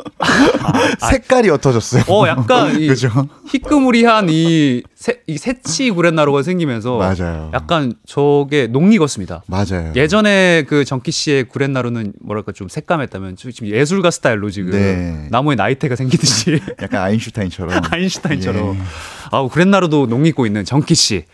색깔이 1.10 1.48
옅어졌어요. 1.48 2.04
어, 2.08 2.26
약간 2.26 2.74
이 2.80 2.86
그죠? 2.88 3.10
희끄무리한 3.48 4.28
이, 4.30 4.82
새, 4.94 5.20
이 5.26 5.36
새치 5.38 5.90
구렛나루가 5.90 6.42
생기면서 6.42 6.96
맞아요. 6.96 7.50
약간 7.52 7.94
저게 8.06 8.66
농익었습니다. 8.66 9.42
맞아요. 9.46 9.92
예전에 9.94 10.64
그 10.66 10.84
정키 10.84 11.10
씨의 11.12 11.44
구렛나루는 11.44 12.14
뭐랄까 12.22 12.52
좀 12.52 12.68
색감했다면 12.68 13.36
지금 13.36 13.68
예술가 13.68 14.10
스타일로 14.10 14.50
지금 14.50 14.70
네. 14.72 15.28
나무에 15.30 15.54
나이테가 15.54 15.94
생기듯이 15.96 16.60
약간 16.82 17.02
아인슈타인처럼. 17.02 17.80
아인슈타인처럼 17.90 18.76
예. 18.76 18.80
아우 19.30 19.48
구렛나루도 19.48 20.06
농익고 20.06 20.46
있는 20.46 20.64
정키 20.64 20.94
씨 20.94 21.24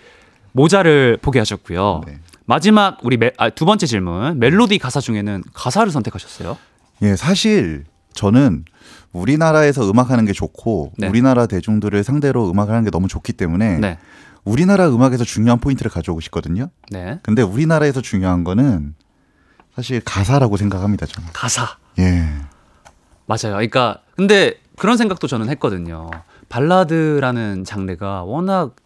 모자를 0.53 1.18
포기하셨고요. 1.22 2.03
네. 2.07 2.18
마지막 2.45 2.99
우리 3.03 3.16
멜- 3.16 3.33
아, 3.39 3.51
두 3.51 3.64
번째 3.64 3.87
질문 3.87 4.39
멜로디 4.41 4.78
가사 4.78 5.01
중에는 5.01 5.45
가사를 5.55 5.91
선택하셨어요. 5.93 6.59
예, 7.01 7.16
사실 7.16 7.84
저는 8.12 8.64
우리나라에서 9.12 9.88
음악하는 9.90 10.24
게 10.24 10.32
좋고 10.32 10.93
네. 10.99 11.09
우리나라 11.09 11.47
대중들을 11.47 12.03
상대로 12.05 12.51
음악하는 12.51 12.84
게 12.84 12.90
너무 12.90 13.09
좋기 13.09 13.32
때문에 13.32 13.78
네. 13.78 13.99
우리나라 14.45 14.88
음악에서 14.88 15.24
중요한 15.24 15.59
포인트를 15.61 15.90
가져오고 15.90 16.20
싶거든요. 16.22 16.68
네. 16.90 17.20
근데 17.22 17.43
우리나라에서 17.43 18.01
중요한 18.01 18.45
거는 18.45 18.95
사실 19.74 20.01
가사라고 20.01 20.57
생각합니다. 20.57 21.07
저는. 21.07 21.28
가사. 21.32 21.76
예. 21.99 22.26
맞아요. 23.26 23.55
그러니까 23.55 24.01
근데 24.16 24.55
그런 24.78 24.97
생각도 24.97 25.26
저는 25.26 25.49
했거든요. 25.51 26.11
발라드라는 26.49 27.64
장르가 27.64 28.24
워낙 28.24 28.76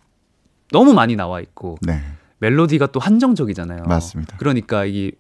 너무 0.72 0.94
많이 0.94 1.16
나와 1.16 1.40
있고 1.40 1.78
네. 1.82 2.02
멜로디가 2.38 2.88
또 2.88 3.00
한정적이잖아요. 3.00 3.84
맞습니다. 3.84 4.36
그러니까 4.36 4.84
이 4.84 5.12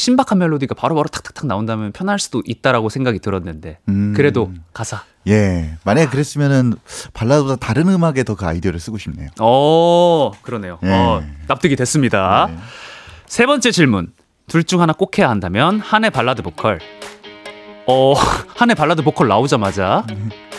신박한 0.00 0.38
멜로디가 0.38 0.74
바로 0.74 0.94
바로 0.94 1.08
탁탁탁 1.08 1.46
나온다면 1.46 1.92
편할 1.92 2.18
수도 2.18 2.42
있다라고 2.46 2.88
생각이 2.88 3.18
들었는데 3.18 3.78
음. 3.88 4.14
그래도 4.16 4.50
가사. 4.72 5.02
예. 5.28 5.76
만약에 5.84 6.08
그랬으면은 6.08 6.72
발라드보다 7.12 7.56
다른 7.56 7.86
음악에 7.88 8.24
더 8.24 8.34
그 8.34 8.46
아이디어를 8.46 8.80
쓰고 8.80 8.96
싶네요. 8.96 9.28
어, 9.38 10.30
그러네요. 10.40 10.78
예. 10.84 10.90
어, 10.90 11.22
납득이 11.48 11.76
됐습니다. 11.76 12.46
네. 12.50 12.56
세 13.26 13.44
번째 13.44 13.70
질문. 13.70 14.12
둘 14.48 14.64
중 14.64 14.80
하나 14.80 14.92
꼭 14.94 15.18
해야 15.18 15.28
한다면 15.28 15.78
한해 15.80 16.08
발라드 16.10 16.40
보컬. 16.42 16.80
어, 17.86 18.14
한해 18.56 18.74
발라드 18.74 19.02
보컬 19.02 19.28
나오자마자 19.28 20.06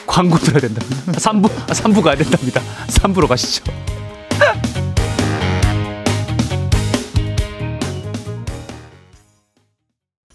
광고 0.06 0.38
들어야 0.38 0.62
된답니다. 0.62 1.12
3부, 1.14 1.50
3부 1.68 2.04
가야 2.04 2.16
된답니다. 2.16 2.62
3부로 2.88 3.28
가시죠. 3.28 3.64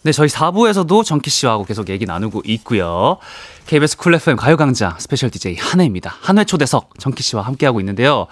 네, 0.06 0.12
저희 0.12 0.28
4부에서도 0.28 1.04
정키 1.04 1.30
씨와 1.30 1.56
고 1.56 1.64
계속 1.64 1.88
얘기 1.88 2.06
나누고 2.06 2.42
있고요. 2.44 3.16
KBS 3.66 3.96
쿨 3.96 4.14
FM 4.14 4.36
가요광장 4.36 4.94
스페셜 5.00 5.30
DJ 5.30 5.56
한해입니다. 5.56 6.14
한해 6.20 6.44
초대석 6.44 7.00
정키 7.00 7.24
씨와 7.24 7.42
함께하고 7.42 7.80
있는데요. 7.80 8.28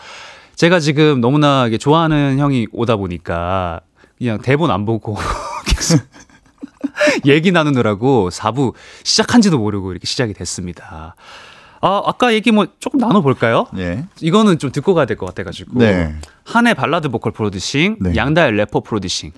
제가 0.55 0.79
지금 0.79 1.21
너무나 1.21 1.69
좋아하는 1.81 2.39
형이 2.39 2.69
오다 2.71 2.95
보니까 2.95 3.81
그냥 4.19 4.41
대본 4.41 4.71
안 4.71 4.85
보고 4.85 5.17
계속 5.67 6.01
얘기 7.27 7.51
나누느라고 7.51 8.31
4부 8.31 8.75
시작한지도 9.03 9.59
모르고 9.59 9.91
이렇게 9.91 10.07
시작이 10.07 10.33
됐습니다. 10.33 11.17
아, 11.87 12.01
아까 12.07 12.33
얘기 12.33 12.51
뭐 12.51 12.67
조금 12.81 12.99
나눠볼까요? 12.99 13.67
예. 13.77 14.05
이거는 14.23 14.59
좀 14.59 14.73
듣고 14.73 14.95
가야 14.95 15.05
될 15.05 15.19
것 15.19 15.27
같아가지고. 15.27 15.79
네. 15.79 16.15
한해 16.45 16.73
발라드 16.73 17.11
보컬 17.11 17.33
프로듀싱, 17.33 17.97
네. 18.01 18.17
양다일 18.17 18.57
래퍼 18.57 18.81
프로듀싱. 18.81 19.33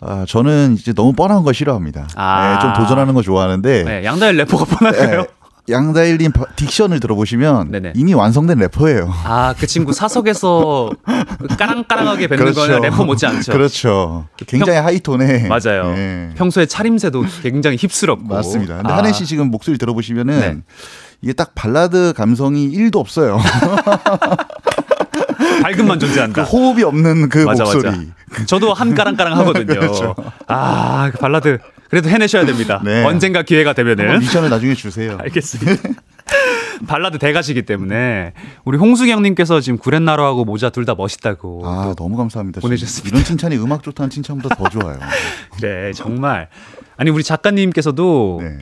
아, 0.00 0.24
저는 0.26 0.76
이제 0.78 0.94
너무 0.94 1.12
뻔한 1.12 1.42
거 1.42 1.52
싫어합니다. 1.52 2.08
아. 2.16 2.54
예, 2.56 2.60
좀 2.62 2.72
도전하는 2.82 3.12
거 3.14 3.20
좋아하는데 3.20 3.84
네, 3.84 4.04
양다일 4.04 4.36
래퍼가 4.38 4.64
뻔할까요? 4.64 5.20
예, 5.20 5.72
양다일님 5.72 6.32
바- 6.32 6.46
딕션을 6.56 7.00
들어보시면 7.00 7.70
네네. 7.70 7.92
이미 7.94 8.14
완성된 8.14 8.58
래퍼예요. 8.58 9.12
아, 9.24 9.54
그 9.56 9.66
친구 9.66 9.92
사석에서 9.92 10.90
그 11.38 11.46
까랑까랑하게 11.56 12.26
뱉는 12.28 12.52
거는 12.54 12.80
래퍼 12.80 13.04
못지 13.04 13.26
않죠. 13.26 13.52
그렇죠. 13.52 14.26
굉장히 14.46 14.78
하이톤에 14.80 15.46
맞아요. 15.46 15.94
예. 15.96 16.30
평소에 16.36 16.64
차림새도 16.66 17.22
굉장히 17.42 17.76
힙스럽고. 17.78 18.26
맞습니다. 18.34 18.76
근데 18.78 18.92
아, 18.92 18.96
한혜 18.96 19.12
씨 19.12 19.24
지금 19.26 19.50
목소리 19.50 19.76
들어보시면은 19.78 20.40
네. 20.40 20.56
이게 21.22 21.32
딱 21.32 21.54
발라드 21.54 22.12
감성이 22.16 22.70
1도 22.70 22.96
없어요. 22.96 23.38
밝음만 25.62 25.98
그 25.98 26.06
존재한다. 26.06 26.42
호흡이 26.44 26.82
없는 26.82 27.28
그 27.28 27.38
맞아, 27.38 27.64
목소리. 27.64 28.10
맞아. 28.30 28.46
저도 28.46 28.72
한 28.74 28.94
까랑까랑 28.94 29.36
하거든요. 29.38 29.66
그렇죠. 29.78 30.14
아, 30.48 31.10
그 31.12 31.18
발라드 31.18 31.58
그래도 31.88 32.08
해내셔야 32.08 32.44
됩니다. 32.46 32.80
네. 32.84 33.04
언젠가 33.04 33.42
기회가 33.42 33.72
되면은. 33.72 34.20
미션을 34.20 34.50
나중에 34.50 34.74
주세요. 34.74 35.18
알겠습니다. 35.20 35.82
발라드 36.88 37.18
대가시기 37.18 37.62
때문에 37.62 38.32
우리 38.64 38.76
홍수기 38.78 39.12
형님께서 39.12 39.60
지금 39.60 39.78
구렛나루하고 39.78 40.44
모자 40.44 40.70
둘 40.70 40.84
다 40.84 40.94
멋있다고. 40.96 41.62
아 41.64 41.94
너무 41.96 42.16
감사합니다. 42.16 42.60
보내주셨습니다. 42.60 43.14
이런 43.14 43.24
칭찬이 43.24 43.56
음악 43.58 43.84
좋다는 43.84 44.10
칭찬보다 44.10 44.56
더 44.56 44.68
좋아요. 44.68 44.98
네, 45.60 45.92
정말. 45.92 46.48
아니 46.96 47.10
우리 47.10 47.22
작가님께서도 47.22 48.40
네. 48.42 48.58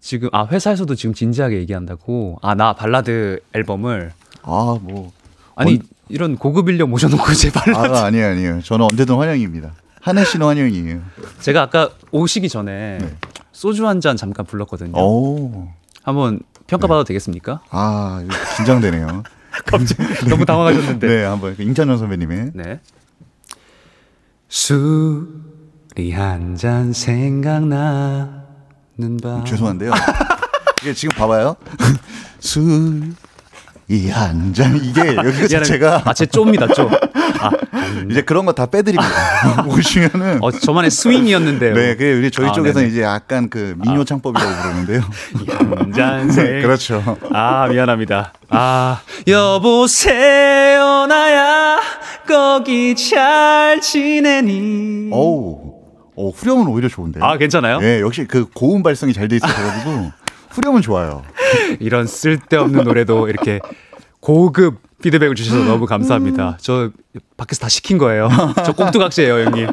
지금 0.00 0.28
아 0.32 0.46
회사에서도 0.46 0.94
지금 0.94 1.14
진지하게 1.14 1.56
얘기한다고. 1.58 2.38
아 2.42 2.54
나 2.54 2.72
발라드 2.74 3.40
앨범을 3.52 4.12
아 4.42 4.78
뭐. 4.80 5.12
아니 5.56 5.72
언- 5.74 5.80
이런 6.08 6.36
고급 6.36 6.68
인력 6.68 6.88
모셔놓고 6.88 7.32
제 7.34 7.50
발라드. 7.50 7.94
아 7.94 8.04
아니에요 8.06 8.26
아니에요. 8.28 8.62
저는 8.62 8.86
언제든 8.90 9.16
환영입니다. 9.16 9.72
한혜 10.00 10.24
씨는 10.24 10.46
환영이에요. 10.46 11.00
제가 11.40 11.62
아까 11.62 11.90
오시기 12.12 12.48
전에 12.48 12.98
네. 12.98 13.16
소주 13.52 13.86
한 13.86 14.00
잔 14.00 14.16
잠깐 14.16 14.46
불렀거든요. 14.46 14.92
오. 14.96 15.68
한번 16.04 16.40
평가받아도 16.68 17.04
되겠습니까? 17.04 17.60
아 17.70 18.24
긴장되네요. 18.56 19.22
너무 20.30 20.44
당황하셨는데. 20.46 21.06
네 21.08 21.24
한번 21.24 21.56
임찬원 21.58 21.98
선배님의 21.98 22.52
네. 22.54 22.80
술이 24.48 26.12
한 26.12 26.56
잔 26.56 26.92
생각나는 26.92 28.37
밤. 28.98 29.44
죄송한데요. 29.44 29.92
이게 30.82 30.92
지금 30.94 31.16
봐봐요. 31.16 31.56
술 32.40 33.14
이 33.90 34.10
한 34.10 34.52
잔 34.52 34.76
이게 34.76 35.16
여기 35.16 35.48
자체가 35.48 36.02
아제 36.04 36.26
쪼입니다 36.26 36.66
쪼. 36.68 36.90
아, 37.40 37.50
이제 38.10 38.20
그런 38.20 38.44
거 38.44 38.52
다 38.52 38.66
빼드립니다. 38.66 39.10
오시면은 39.66 40.40
어 40.42 40.50
저만의 40.50 40.90
스윙이었는데요. 40.90 41.72
네, 41.74 41.96
그 41.96 42.18
우리 42.18 42.30
저희 42.30 42.48
아, 42.48 42.52
쪽에서. 42.52 42.82
이제 42.84 43.00
약간 43.02 43.48
그 43.48 43.74
민요 43.78 44.04
창법이라고 44.04 44.62
부르는데요. 44.62 45.00
한잔 45.78 46.30
생. 46.30 46.60
그렇죠. 46.60 47.16
아 47.32 47.66
미안합니다. 47.68 48.34
아 48.50 49.00
여보세요 49.26 51.06
나야 51.06 51.78
거기 52.26 52.94
잘 52.94 53.80
지내니. 53.80 55.08
어우, 55.10 55.77
어, 56.20 56.30
후렴은 56.30 56.66
오히려 56.66 56.88
좋은데. 56.88 57.20
아 57.22 57.36
괜찮아요? 57.38 57.78
네, 57.78 58.00
역시 58.00 58.26
그 58.26 58.46
고음 58.52 58.82
발성이 58.82 59.12
잘 59.12 59.28
돼 59.28 59.36
있어가지고 59.36 60.10
후렴은 60.50 60.82
좋아요. 60.82 61.22
이런 61.78 62.06
쓸데없는 62.08 62.82
노래도 62.84 63.28
이렇게 63.28 63.60
고급 64.20 64.80
피드백을 65.00 65.36
주셔서 65.36 65.62
너무 65.64 65.86
감사합니다. 65.86 66.58
저 66.60 66.90
밖에서 67.36 67.60
다 67.60 67.68
시킨 67.68 67.98
거예요. 67.98 68.28
저 68.66 68.72
꼭두각시예요, 68.72 69.44
형님. 69.44 69.68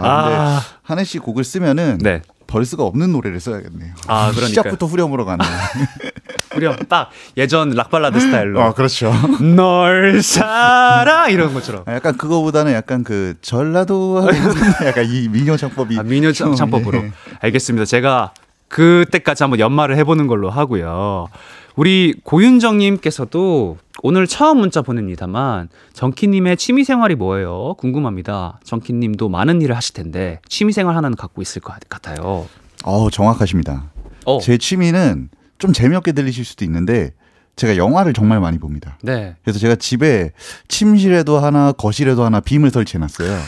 아. 0.02 0.60
한해 0.82 1.04
씨 1.04 1.18
곡을 1.20 1.44
쓰면은 1.44 1.98
네. 1.98 2.22
verse가 2.48 2.82
없는 2.82 3.12
노래를 3.12 3.38
써야겠네요. 3.38 3.94
아, 4.08 4.30
그러니까요. 4.32 4.46
시작부터 4.48 4.86
후렴으로 4.86 5.24
가는. 5.24 5.44
후렴 6.54 6.76
딱 6.88 7.10
예전 7.36 7.70
락발라드 7.70 8.20
스타일로 8.20 8.60
아, 8.60 8.72
그렇죠. 8.74 9.12
널 9.56 10.22
사랑 10.22 11.30
이런 11.30 11.52
것처럼. 11.54 11.82
아, 11.86 11.94
약간 11.94 12.16
그거보다는 12.16 12.72
약간 12.72 13.04
그 13.04 13.34
전라도 13.42 14.26
약간 14.86 15.06
이 15.06 15.28
민요 15.28 15.56
창법이 15.56 15.98
아, 15.98 16.32
좀, 16.32 16.54
창법으로. 16.54 16.98
예. 16.98 17.12
알겠습니다. 17.40 17.84
제가 17.84 18.32
그때까지 18.68 19.42
한번 19.42 19.60
연말을 19.60 19.96
해보는 19.98 20.26
걸로 20.26 20.50
하고요. 20.50 21.28
우리 21.76 22.14
고윤정님께서도 22.24 23.78
오늘 24.02 24.26
처음 24.26 24.58
문자 24.58 24.82
보냅니다만 24.82 25.68
정키님의 25.92 26.56
취미 26.56 26.84
생활이 26.84 27.14
뭐예요? 27.14 27.74
궁금합니다. 27.78 28.60
정키님도 28.64 29.28
많은 29.28 29.62
일을 29.62 29.76
하실 29.76 29.94
텐데 29.94 30.40
취미 30.48 30.72
생활 30.72 30.96
하나는 30.96 31.16
갖고 31.16 31.40
있을 31.40 31.62
것 31.62 31.74
같아요. 31.88 32.46
어우, 32.84 33.10
정확하십니다. 33.10 33.84
어, 34.26 34.38
제 34.40 34.58
취미는 34.58 35.28
좀 35.62 35.72
재미없게 35.72 36.10
들리실 36.10 36.44
수도 36.44 36.64
있는데 36.64 37.12
제가 37.54 37.76
영화를 37.76 38.14
정말 38.14 38.40
많이 38.40 38.58
봅니다. 38.58 38.98
네. 39.00 39.36
그래서 39.44 39.60
제가 39.60 39.76
집에 39.76 40.32
침실에도 40.66 41.38
하나, 41.38 41.70
거실에도 41.70 42.24
하나 42.24 42.40
빔을 42.40 42.70
설치해놨어요. 42.70 43.38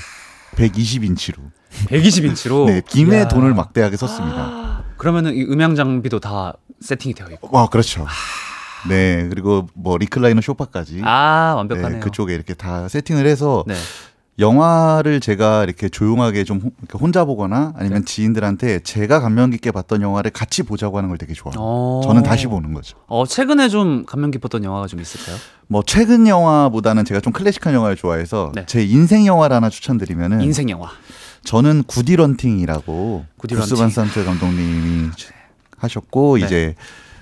120인치로. 0.55 1.39
120인치로. 1.89 2.67
네, 2.67 2.83
빔에 2.89 3.27
돈을 3.27 3.53
막대하게 3.55 3.97
썼습니다. 3.97 4.85
그러면은 4.97 5.35
이 5.35 5.43
음향 5.43 5.75
장비도 5.75 6.21
다 6.21 6.55
세팅이 6.81 7.15
되어 7.15 7.27
있고. 7.33 7.49
와, 7.51 7.67
그렇죠. 7.67 8.07
네, 8.89 9.27
그리고 9.29 9.67
뭐 9.75 9.99
리클라이너 9.99 10.41
쇼파까지. 10.41 11.01
아 11.03 11.55
완벽하네요. 11.57 11.95
네, 11.95 11.99
그쪽에 11.99 12.33
이렇게 12.33 12.55
다 12.55 12.87
세팅을 12.87 13.27
해서 13.27 13.65
네. 13.67 13.75
영화를 14.39 15.21
제가 15.21 15.63
이렇게 15.63 15.89
조용하게 15.89 16.43
좀 16.45 16.61
혼자 16.93 17.25
보거나 17.25 17.73
아니면 17.77 18.01
네. 18.01 18.05
지인들한테 18.05 18.81
제가 18.81 19.21
감명 19.21 19.51
깊게 19.51 19.71
봤던 19.71 20.03
영화를 20.03 20.33
같이 20.33 20.65
보자고 20.65 20.97
하는 20.99 21.09
걸 21.09 21.19
되게 21.19 21.35
좋아해요. 21.35 21.55
어. 21.61 22.01
저는 22.05 22.25
다시 22.25 22.47
보는 22.49 22.75
거죠. 22.75 22.99
어 23.07 23.25
최근에 23.27 23.69
좀 23.69 24.05
감명 24.07 24.33
깊었던 24.33 24.65
영화가 24.65 24.89
좀 24.89 25.01
있을까요? 25.01 25.37
뭐 25.69 25.83
최근 25.87 26.27
영화보다는 26.27 27.05
제가 27.05 27.21
좀 27.21 27.33
클래식한 27.33 27.75
영화를 27.75 27.95
좋아해서 27.97 28.51
네. 28.55 28.65
제 28.67 28.85
인생 28.85 29.25
영화를 29.25 29.55
하나 29.55 29.71
추천드리면은 29.71 30.41
인생 30.41 30.69
영화. 30.69 30.89
저는 31.45 31.85
구디런팅이라고 31.85 33.27
구디 33.37 33.55
구스. 33.55 33.77
반산트 33.77 34.25
감독님이 34.25 35.11
하셨고 35.79 36.39
네. 36.39 36.47
이제 36.47 36.75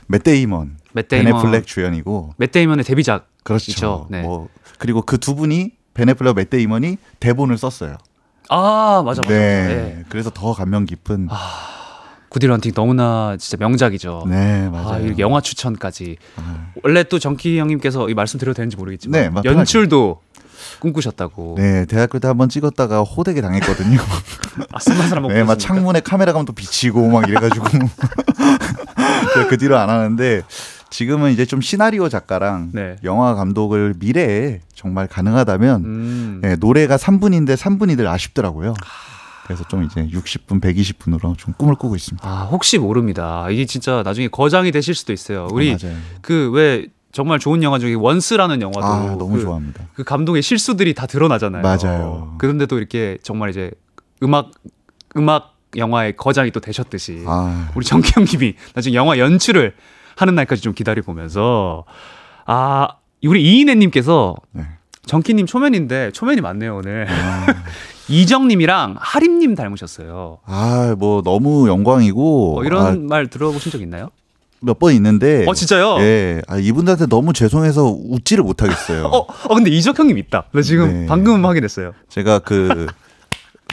맷 0.07 0.23
데이먼, 0.23 0.77
맷 0.93 1.09
베네 1.09 1.25
데이먼. 1.25 1.43
플렉 1.43 1.67
주연이고 1.67 2.35
맷 2.39 2.53
데이먼의 2.53 2.85
데뷔작. 2.85 3.29
그렇죠. 3.45 4.07
네. 4.11 4.23
뭐 4.23 4.49
그리고 4.79 5.03
그 5.03 5.19
두 5.19 5.35
분이 5.35 5.73
벤 5.95 6.15
애플렉, 6.15 6.35
맷 6.35 6.51
데이먼이 6.51 6.99
대본을 7.21 7.59
썼어요. 7.59 7.97
아 8.49 9.03
맞아 9.05 9.23
맞아. 9.23 9.35
네. 9.35 9.67
네. 9.67 10.05
그래서 10.09 10.31
더 10.31 10.53
감명 10.53 10.85
깊은 10.85 11.29
구딜 12.29 12.51
헌팅 12.51 12.73
너무나 12.73 13.37
진짜 13.39 13.59
명작이죠. 13.63 14.25
네, 14.27 14.67
아, 14.67 14.71
맞아요. 14.71 15.05
이렇게 15.05 15.21
영화 15.23 15.43
추천까지. 15.43 16.17
아. 16.37 16.69
원래 16.83 17.05
또 17.05 17.19
정키 17.19 17.59
형님께서 17.59 18.09
이 18.09 18.15
말씀 18.15 18.41
드려도 18.41 18.57
되는지 18.57 18.77
모르겠지만 18.79 19.35
네. 19.35 19.41
연출도 19.45 20.21
꿈꾸셨다고. 20.81 21.57
네, 21.59 21.85
대학교 21.85 22.19
때 22.19 22.29
한번 22.29 22.49
찍었다가 22.49 23.03
호되게 23.03 23.43
당했거든요. 23.43 24.01
아, 24.73 24.79
쓴맛을 24.79 25.17
한번 25.19 25.35
네, 25.35 25.43
막? 25.45 25.59
창문에 25.59 26.01
카메라 26.01 26.33
감도 26.33 26.55
비치고 26.55 27.09
막 27.09 27.29
이래가지고 27.29 27.67
그 29.51 29.59
뒤로 29.59 29.77
안 29.79 29.91
하는데 29.91 30.43
지금은 30.93 31.33
이제 31.33 31.47
좀 31.47 31.63
시나리오 31.63 32.11
작가랑 32.11 32.69
네. 32.73 32.97
영화 33.03 33.35
감독을 33.35 33.95
미래에 33.99 34.61
정말 34.75 35.07
가능하다면 35.07 35.85
음. 35.85 36.41
네, 36.43 36.57
노래가 36.57 36.97
3분인데 36.97 37.57
3분이 37.57 37.97
들 37.97 38.07
아쉽더라고요. 38.07 38.75
그래서 39.45 39.65
좀 39.69 39.85
이제 39.85 40.07
60분, 40.07 40.61
120분으로 40.61 41.37
좀 41.39 41.55
꿈을 41.57 41.77
꾸고 41.77 41.97
있습니다. 41.97 42.29
아, 42.29 42.45
혹시 42.45 42.79
모릅니다. 42.79 43.49
이게 43.51 43.65
진짜 43.65 44.03
나중에 44.05 44.29
거장이 44.29 44.71
되실 44.71 44.95
수도 44.95 45.15
있어요. 45.15 45.49
우리 45.51 45.73
아, 45.73 45.79
맞아요. 45.83 45.97
그왜 46.21 46.89
정말 47.11 47.39
좋은 47.39 47.63
영화 47.63 47.79
중에 47.79 47.95
원스라는 47.95 48.61
영화도 48.61 48.85
아, 48.85 49.17
너무 49.19 49.37
그, 49.37 49.41
좋아합니다. 49.41 49.85
그 49.95 50.05
감독의 50.05 50.43
실수들이 50.43 50.93
다 50.95 51.07
드러나잖아요. 51.07 51.63
맞아요. 51.63 52.35
그런데도 52.37 52.77
이렇게 52.77 53.17
정말 53.23 53.49
이제 53.49 53.71
음악 54.23 54.51
음악 55.17 55.57
영화의 55.75 56.17
거장이 56.17 56.51
또 56.51 56.61
되셨듯이 56.61 57.25
아, 57.27 57.71
우리 57.75 57.85
정기 57.85 58.13
형님이 58.15 58.57
나중에 58.75 58.95
영화 58.95 59.19
연출을 59.19 59.75
하는 60.17 60.35
날까지 60.35 60.63
좀 60.63 60.73
기다려 60.75 61.03
보면서 61.03 61.85
아 62.47 62.89
우리 63.25 63.43
이인혜님께서 63.43 64.35
네. 64.53 64.63
정기님 65.07 65.47
초면인데 65.47 66.11
초면이 66.13 66.41
많네요 66.41 66.77
오늘 66.77 67.07
아, 67.11 67.47
이정님이랑 68.09 68.97
하림님 68.99 69.55
닮으셨어요. 69.55 70.39
아, 70.45 70.95
뭐 70.99 71.23
너무 71.23 71.69
영광이고 71.69 72.59
어, 72.61 72.65
이런 72.65 73.07
말 73.07 73.29
들어보신 73.29 73.73
적 73.73 73.81
있나요? 73.81 74.09
몇 74.65 74.79
번 74.79 74.95
있는데 74.95 75.45
어 75.49 75.55
진짜요? 75.55 75.97
예, 76.01 76.41
아, 76.47 76.57
이분들한테 76.57 77.07
너무 77.07 77.33
죄송해서 77.33 77.97
웃지를 78.11 78.45
못하겠어요. 78.45 79.07
어, 79.13 79.19
어 79.49 79.55
근데 79.55 79.71
이적 79.71 79.99
형님 79.99 80.19
있다. 80.19 80.45
나 80.53 80.63
지금 80.63 80.93
네. 80.93 81.07
방금 81.07 81.45
확인했어요. 81.45 81.93
제가 82.09 82.39
그 82.41 82.87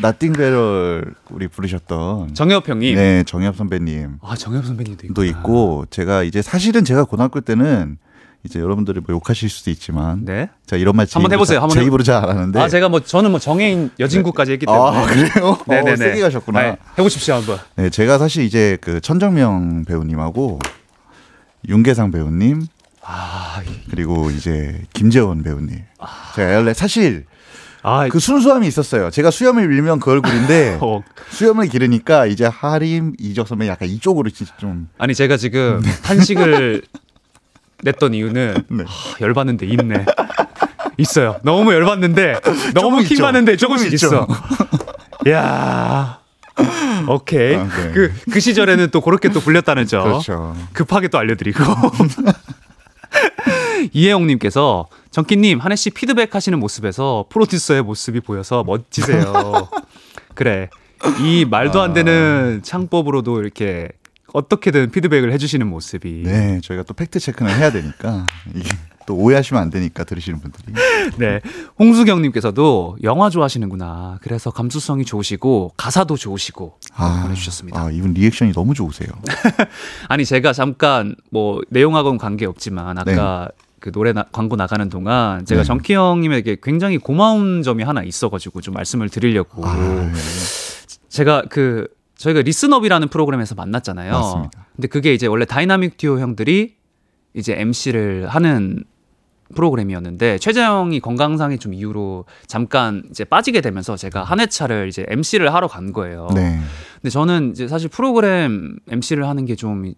나띵 0.01 0.33
베럴 0.33 1.13
우리 1.29 1.47
부르셨던 1.47 2.33
정엽 2.33 2.67
형님. 2.69 2.95
네 2.95 3.23
정엽 3.23 3.55
선배님도 3.57 4.19
아 4.25 4.35
정엽 4.35 4.65
선배님도 4.65 5.07
있고. 5.07 5.23
있고 5.23 5.85
제가 5.89 6.23
이제 6.23 6.41
사실은 6.41 6.85
제가 6.85 7.03
고등학교 7.03 7.41
때는 7.41 7.97
이제 8.45 8.59
여러분들이 8.61 9.01
뭐 9.05 9.13
욕하실 9.15 9.49
수도 9.49 9.69
있지만 9.71 10.23
네. 10.23 10.49
자 10.65 10.77
이런 10.77 10.95
말제 10.95 11.11
한번 11.15 11.33
해보세요. 11.33 11.55
잘- 11.57 11.61
한번 11.63 11.73
제 11.75 11.81
해- 11.81 11.85
입으로 11.87 12.03
잘 12.03 12.23
안 12.23 12.29
하는데 12.37 12.59
아 12.59 12.69
제가 12.69 12.87
뭐 12.87 13.01
저는 13.01 13.31
뭐 13.31 13.39
정해인 13.41 13.91
여진구까지 13.99 14.53
했기 14.53 14.65
때문에. 14.65 14.81
아 14.97 15.05
그래요? 15.05 15.57
네네네. 15.67 15.91
어, 15.91 15.95
세게 15.97 16.21
가셨구나. 16.21 16.61
네, 16.61 16.77
해보십시오 16.97 17.35
한번. 17.35 17.57
네, 17.75 17.89
제가 17.89 18.17
사실 18.17 18.43
이제 18.45 18.77
그 18.79 19.01
천정명 19.01 19.83
배우님하고 19.85 20.59
윤계상 21.67 22.11
배우님 22.11 22.65
아, 23.03 23.61
이- 23.67 23.89
그리고 23.89 24.29
이제 24.31 24.81
김재원 24.93 25.43
배우님. 25.43 25.79
제가 26.35 26.55
원래 26.57 26.73
사실 26.73 27.25
아, 27.81 28.07
그 28.09 28.19
순수함이 28.19 28.67
있었어요. 28.67 29.09
제가 29.09 29.31
수염을 29.31 29.67
밀면 29.67 29.99
그 29.99 30.11
얼굴인데 30.11 30.79
어, 30.81 31.03
수염을 31.29 31.67
기르니까 31.67 32.25
이제 32.25 32.45
하림 32.45 33.13
이적 33.19 33.47
선배 33.47 33.67
약간 33.67 33.87
이쪽으로 33.87 34.29
좀 34.57 34.89
아니 34.97 35.15
제가 35.15 35.37
지금 35.37 35.81
한식을 36.03 36.81
냈던 37.83 38.13
이유는 38.13 38.63
네. 38.69 38.83
하, 38.85 39.15
열받는데 39.21 39.65
있네. 39.65 40.05
있어요. 40.97 41.37
너무 41.43 41.73
열받는데 41.73 42.41
너무 42.75 42.89
조금 42.89 43.01
있죠. 43.01 43.15
킹받는데 43.15 43.55
조금씩 43.57 43.97
조금 43.97 44.17
있어. 44.17 44.27
야. 45.29 46.19
오케이. 47.07 47.55
아, 47.55 47.63
네. 47.63 47.91
그, 47.93 48.13
그 48.29 48.39
시절에는 48.41 48.89
또 48.91 48.99
그렇게 48.99 49.29
또 49.29 49.39
불렸다는 49.39 49.87
점. 49.87 50.03
그렇죠. 50.03 50.55
급하게 50.73 51.07
또 51.07 51.17
알려드리고. 51.17 51.63
이혜영님께서 53.93 54.87
정기님 55.11 55.59
한혜 55.59 55.75
씨 55.75 55.89
피드백 55.89 56.35
하시는 56.35 56.59
모습에서 56.59 57.25
프로듀서의 57.29 57.81
모습이 57.83 58.21
보여서 58.21 58.63
멋지세요. 58.63 59.69
그래 60.35 60.69
이 61.21 61.45
말도 61.45 61.81
안 61.81 61.93
되는 61.93 62.61
창법으로도 62.63 63.41
이렇게 63.41 63.89
어떻게든 64.33 64.91
피드백을 64.91 65.31
해주시는 65.33 65.67
모습이 65.67 66.23
네, 66.25 66.59
저희가 66.61 66.83
또 66.83 66.93
팩트 66.93 67.19
체크는 67.19 67.55
해야 67.57 67.71
되니까 67.71 68.27
이게 68.53 68.69
또 69.09 69.15
오해하시면 69.15 69.63
안 69.63 69.71
되니까 69.71 70.03
들으시는 70.03 70.39
분들이. 70.39 70.71
네. 71.17 71.41
홍수경님께서도 71.79 72.97
영화 73.01 73.31
좋아하시는구나. 73.31 74.19
그래서 74.21 74.51
감수성이 74.51 75.03
좋으시고 75.03 75.73
가사도 75.75 76.15
좋으시고 76.15 76.77
보내주셨습니다. 77.23 77.81
아, 77.85 77.89
이분 77.89 78.13
리액션이 78.13 78.53
너무 78.53 78.75
좋으세요. 78.75 79.09
아니 80.09 80.25
제가 80.25 80.53
잠깐 80.53 81.15
뭐 81.31 81.59
내용하고는 81.69 82.19
관계 82.19 82.45
없지만 82.45 82.99
아까 82.99 83.49
그 83.79 83.91
노래 83.91 84.13
나, 84.13 84.23
광고 84.31 84.55
나가는 84.55 84.87
동안 84.89 85.45
제가 85.45 85.61
네. 85.61 85.65
정키 85.65 85.93
형님에게 85.93 86.57
굉장히 86.61 86.97
고마운 86.97 87.63
점이 87.63 87.83
하나 87.83 88.03
있어가지고 88.03 88.61
좀 88.61 88.73
말씀을 88.73 89.09
드리려고 89.09 89.65
아, 89.65 89.75
네. 89.75 90.11
제가 91.09 91.43
그 91.49 91.87
저희가 92.15 92.41
리슨 92.41 92.66
업이라는 92.66 93.07
프로그램에서 93.07 93.55
만났잖아요. 93.55 94.11
맞습니다. 94.11 94.65
근데 94.75 94.87
그게 94.87 95.13
이제 95.13 95.25
원래 95.27 95.45
다이나믹 95.45 95.97
듀오 95.97 96.19
형들이 96.19 96.75
이제 97.33 97.55
MC를 97.57 98.27
하는 98.27 98.83
프로그램이었는데 99.55 100.37
최자 100.37 100.63
형이 100.63 100.99
건강상의 100.99 101.57
좀 101.57 101.73
이유로 101.73 102.25
잠깐 102.45 103.03
이제 103.09 103.23
빠지게 103.23 103.61
되면서 103.61 103.95
제가 103.95 104.23
한 104.23 104.39
회차를 104.39 104.89
이제 104.89 105.05
MC를 105.07 105.53
하러 105.53 105.67
간 105.67 105.91
거예요. 105.91 106.27
네. 106.35 106.59
근데 106.95 107.09
저는 107.09 107.51
이제 107.51 107.67
사실 107.67 107.89
프로그램 107.89 108.77
MC를 108.89 109.27
하는 109.27 109.45
게 109.45 109.55
좀 109.55 109.93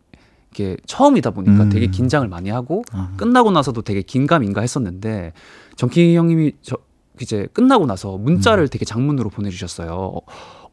이게 0.51 0.75
처음이다 0.85 1.31
보니까 1.31 1.63
음. 1.63 1.69
되게 1.69 1.87
긴장을 1.87 2.27
많이 2.27 2.49
하고 2.49 2.83
아. 2.91 3.09
끝나고 3.17 3.51
나서도 3.51 3.81
되게 3.83 4.01
긴가민가 4.01 4.61
했었는데 4.61 5.33
정키 5.77 6.15
형님이 6.15 6.53
저 6.61 6.77
이제 7.21 7.47
끝나고 7.53 7.85
나서 7.85 8.17
문자를 8.17 8.67
되게 8.67 8.83
장문으로 8.83 9.29
보내주셨어요. 9.29 10.11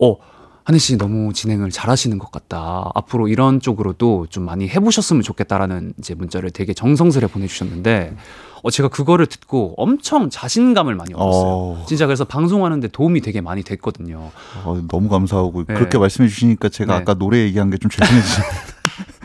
어, 0.01 0.17
한혜 0.65 0.79
씨 0.79 0.97
너무 0.99 1.33
진행을 1.33 1.71
잘하시는 1.71 2.19
것 2.19 2.31
같다. 2.31 2.91
앞으로 2.95 3.29
이런 3.29 3.61
쪽으로도 3.61 4.27
좀 4.31 4.45
많이 4.45 4.69
해보셨으면 4.69 5.23
좋겠다라는 5.23 5.95
이제 5.99 6.15
문자를 6.15 6.51
되게 6.51 6.75
정성스레 6.75 7.27
보내주셨는데 7.29 8.17
어, 8.63 8.71
제가 8.71 8.89
그거를 8.89 9.27
듣고 9.27 9.75
엄청 9.77 10.29
자신감을 10.31 10.95
많이 10.97 11.15
얻었어요. 11.15 11.53
어, 11.53 11.85
진짜 11.87 12.07
그래서 12.07 12.25
방송하는데 12.25 12.89
도움이 12.89 13.21
되게 13.21 13.41
많이 13.41 13.63
됐거든요. 13.63 14.31
어, 14.65 14.81
너무 14.89 15.09
감사하고 15.09 15.65
네. 15.65 15.75
그렇게 15.75 15.97
말씀해 15.99 16.29
주시니까 16.29 16.69
제가 16.69 16.95
네. 16.97 17.01
아까 17.03 17.15
노래 17.15 17.39
얘기한 17.41 17.71
게 17.71 17.77
좀 17.79 17.91
죄송해지네요. 17.91 18.49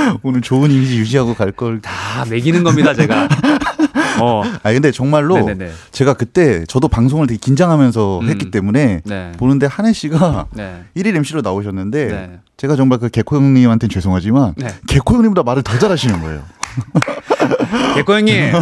오늘 0.22 0.40
좋은 0.40 0.70
이미지 0.70 0.98
유지하고 0.98 1.34
갈 1.34 1.52
걸. 1.52 1.80
다 1.80 2.24
매기는 2.28 2.62
겁니다, 2.62 2.94
제가. 2.94 3.28
어. 4.20 4.42
아 4.62 4.72
근데 4.72 4.90
정말로 4.90 5.36
네네네. 5.36 5.70
제가 5.92 6.14
그때 6.14 6.64
저도 6.66 6.88
방송을 6.88 7.26
되게 7.26 7.38
긴장하면서 7.38 8.20
음. 8.20 8.28
했기 8.28 8.50
때문에 8.50 9.00
네. 9.04 9.32
보는데 9.38 9.66
한혜 9.66 9.92
씨가 9.92 10.46
네. 10.52 10.84
1일 10.96 11.16
MC로 11.16 11.40
나오셨는데 11.40 12.06
네. 12.06 12.38
제가 12.56 12.76
정말 12.76 12.98
그 12.98 13.08
개코 13.08 13.36
형님한테는 13.36 13.90
죄송하지만 13.90 14.54
네. 14.56 14.68
개코 14.86 15.14
형님보다 15.14 15.42
말을 15.42 15.62
더 15.62 15.78
잘하시는 15.78 16.20
거예요. 16.20 16.42
개코 17.96 18.14
형님. 18.14 18.52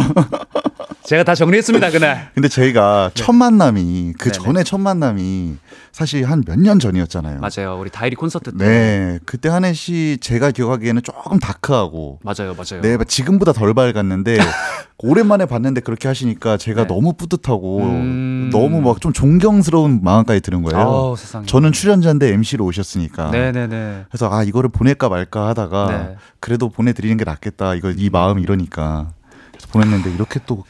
제가 1.09 1.23
다 1.23 1.33
정리했습니다, 1.33 1.89
그날. 1.89 2.29
근데 2.35 2.47
저희가 2.47 3.09
첫 3.15 3.33
만남이 3.33 4.13
그 4.19 4.29
네. 4.29 4.31
네네. 4.31 4.43
전에 4.45 4.63
첫 4.63 4.77
만남이 4.77 5.55
사실 5.91 6.23
한 6.29 6.43
몇 6.47 6.55
년 6.59 6.77
전이었잖아요. 6.77 7.39
맞아요. 7.41 7.79
우리 7.79 7.89
다이리 7.89 8.15
콘서트 8.15 8.51
때. 8.55 8.57
네, 8.63 9.19
그때 9.25 9.49
한혜 9.49 9.73
씨 9.73 10.19
제가 10.21 10.51
기억하기에는 10.51 11.01
조금 11.01 11.39
다크하고 11.39 12.19
맞아요, 12.21 12.53
맞아요. 12.53 12.81
네, 12.83 12.95
지금보다 13.07 13.53
덜 13.53 13.73
밝았는데 13.73 14.37
오랜만에 14.99 15.47
봤는데 15.47 15.81
그렇게 15.81 16.07
하시니까 16.07 16.57
제가 16.57 16.81
네. 16.83 16.87
너무 16.87 17.13
뿌듯하고 17.13 17.79
음. 17.79 18.49
너무 18.51 18.79
막 18.81 18.99
좀 19.01 19.11
존경스러운 19.11 20.01
마음까지 20.03 20.41
드는 20.41 20.61
거예요. 20.61 20.79
아우, 20.79 21.15
세상에. 21.17 21.47
저는 21.47 21.71
출연자인데 21.71 22.33
MC로 22.33 22.65
오셨으니까. 22.65 23.31
네네네. 23.31 24.05
그래서 24.11 24.29
아 24.31 24.43
이거를 24.43 24.69
보낼까 24.69 25.09
말까 25.09 25.47
하다가 25.47 25.87
네. 25.87 26.15
그래도 26.39 26.69
보내드리는 26.69 27.17
게 27.17 27.23
낫겠다. 27.23 27.73
이거 27.73 27.89
이 27.89 28.11
마음이 28.11 28.43
이러니까 28.43 29.09
그래서 29.51 29.67
보냈는데 29.71 30.13
이렇게 30.13 30.39
또 30.45 30.63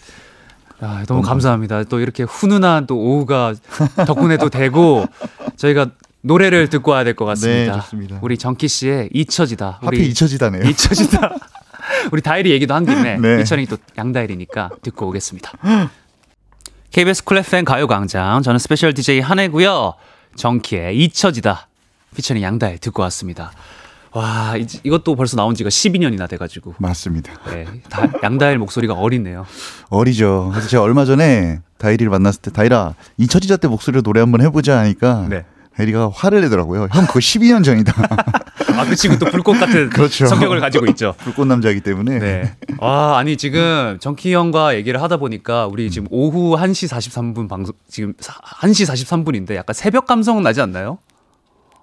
아, 0.81 1.03
너무 1.07 1.21
감사합니다. 1.21 1.83
또 1.85 1.99
이렇게 1.99 2.23
훈훈한 2.23 2.87
또 2.87 2.97
오후가 2.97 3.53
덕분에도 4.07 4.49
되고 4.49 5.05
저희가 5.57 5.87
노래를 6.21 6.69
듣고 6.69 6.91
와야 6.91 7.03
될 7.03 7.15
것 7.15 7.25
같습니다. 7.25 7.75
네, 7.75 7.81
좋습니다. 7.81 8.19
우리 8.21 8.37
정키 8.37 8.67
씨의 8.67 9.09
잊혀지다. 9.13 9.79
하필 9.81 10.01
잊혀지다네요. 10.03 10.63
잊혀지다. 10.69 11.35
우리 12.11 12.21
다일이 12.21 12.51
얘기도 12.51 12.73
한 12.73 12.85
김에 12.85 13.17
네. 13.17 13.41
이천이 13.41 13.65
또 13.65 13.77
양다일이니까 13.97 14.69
듣고 14.81 15.07
오겠습니다. 15.07 15.51
KBS 16.91 17.23
쿨 17.23 17.37
FM 17.37 17.65
가요광장 17.65 18.41
저는 18.41 18.57
스페셜 18.59 18.93
DJ 18.93 19.19
한해고요. 19.21 19.93
정키의 20.35 20.97
잊혀지다 20.97 21.67
피처링 22.15 22.41
양다일 22.43 22.79
듣고 22.79 23.01
왔습니다. 23.03 23.51
와 24.11 24.55
이, 24.57 24.65
이것도 24.83 25.15
벌써 25.15 25.35
나온 25.37 25.53
지가 25.55 25.69
12년이나 25.69 26.27
돼가지고 26.27 26.75
맞습니다. 26.79 27.31
네, 27.51 27.65
다, 27.89 28.07
양다일 28.23 28.57
목소리가 28.57 28.93
어리네요. 28.93 29.45
어리죠. 29.89 30.49
그래서 30.51 30.67
제가 30.67 30.83
얼마 30.83 31.05
전에 31.05 31.59
다이리를 31.77 32.09
만났을 32.09 32.41
때 32.41 32.51
다이라 32.51 32.95
잊혀지자 33.17 33.57
때 33.57 33.67
목소리로 33.67 34.01
노래 34.01 34.19
한번 34.21 34.41
해보자 34.41 34.79
하니까 34.79 35.27
네. 35.29 35.45
해리가 35.79 36.09
화를 36.13 36.41
내더라고요. 36.41 36.87
형 36.91 37.05
그거 37.05 37.19
12년 37.19 37.63
전이다. 37.63 37.93
아, 38.75 38.85
그 38.85 38.95
친구 38.95 39.17
또 39.19 39.25
불꽃 39.27 39.53
같은 39.59 39.89
그렇죠. 39.91 40.25
성격을 40.27 40.59
가지고 40.59 40.85
있죠. 40.87 41.13
불꽃 41.19 41.45
남자이기 41.47 41.81
때문에. 41.81 42.19
네. 42.19 42.53
아, 42.81 43.15
아니 43.17 43.37
지금 43.37 43.97
정키 43.99 44.33
형과 44.33 44.75
얘기를 44.75 45.01
하다 45.01 45.17
보니까 45.17 45.67
우리 45.67 45.89
지금 45.91 46.07
오후 46.11 46.55
1시 46.57 46.89
43분 46.89 47.47
방송 47.47 47.73
지금 47.89 48.13
사- 48.19 48.33
1시 48.61 48.89
43분인데 48.91 49.55
약간 49.55 49.73
새벽 49.73 50.05
감성 50.05 50.41
나지 50.43 50.59
않나요? 50.61 50.97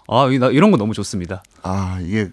아, 0.08 0.28
이- 0.30 0.34
이런 0.54 0.70
거 0.70 0.76
너무 0.76 0.94
좋습니다. 0.94 1.42
아 1.62 1.98
이게 2.02 2.28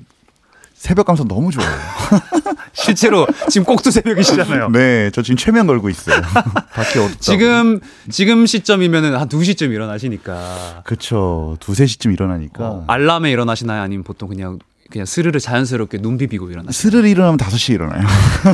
새벽 0.76 1.06
감성 1.06 1.28
너무 1.28 1.50
좋아요. 1.52 1.70
실제로 2.74 3.26
지금 3.50 3.66
꼭두 3.66 3.90
새벽이시잖아요. 3.92 4.70
네, 4.70 5.12
저 5.12 5.22
지금 5.22 5.38
최면 5.38 5.66
걸고 5.68 5.90
있어요. 5.90 6.22
밖에 6.74 7.00
없다. 7.00 7.18
지금 7.20 7.80
지금 8.10 8.46
시점이면은 8.46 9.16
한 9.16 9.30
2시쯤 9.30 9.72
일어나시니까 9.72 10.82
그쵸 10.84 11.56
두세 11.60 11.86
시쯤 11.86 12.12
일어나니까 12.12 12.64
어, 12.66 12.84
알람에 12.88 13.32
일어나시나요? 13.32 13.82
아니면 13.82 14.04
보통 14.04 14.28
그냥 14.30 14.60
그냥 14.92 15.06
스르르 15.06 15.40
자연스럽게 15.40 16.00
눈 16.00 16.18
비비고 16.18 16.50
일어나시나요? 16.52 16.72
스르르 16.74 17.08
일어나면 17.08 17.38
5시 17.38 17.74
일어나요. 17.76 18.06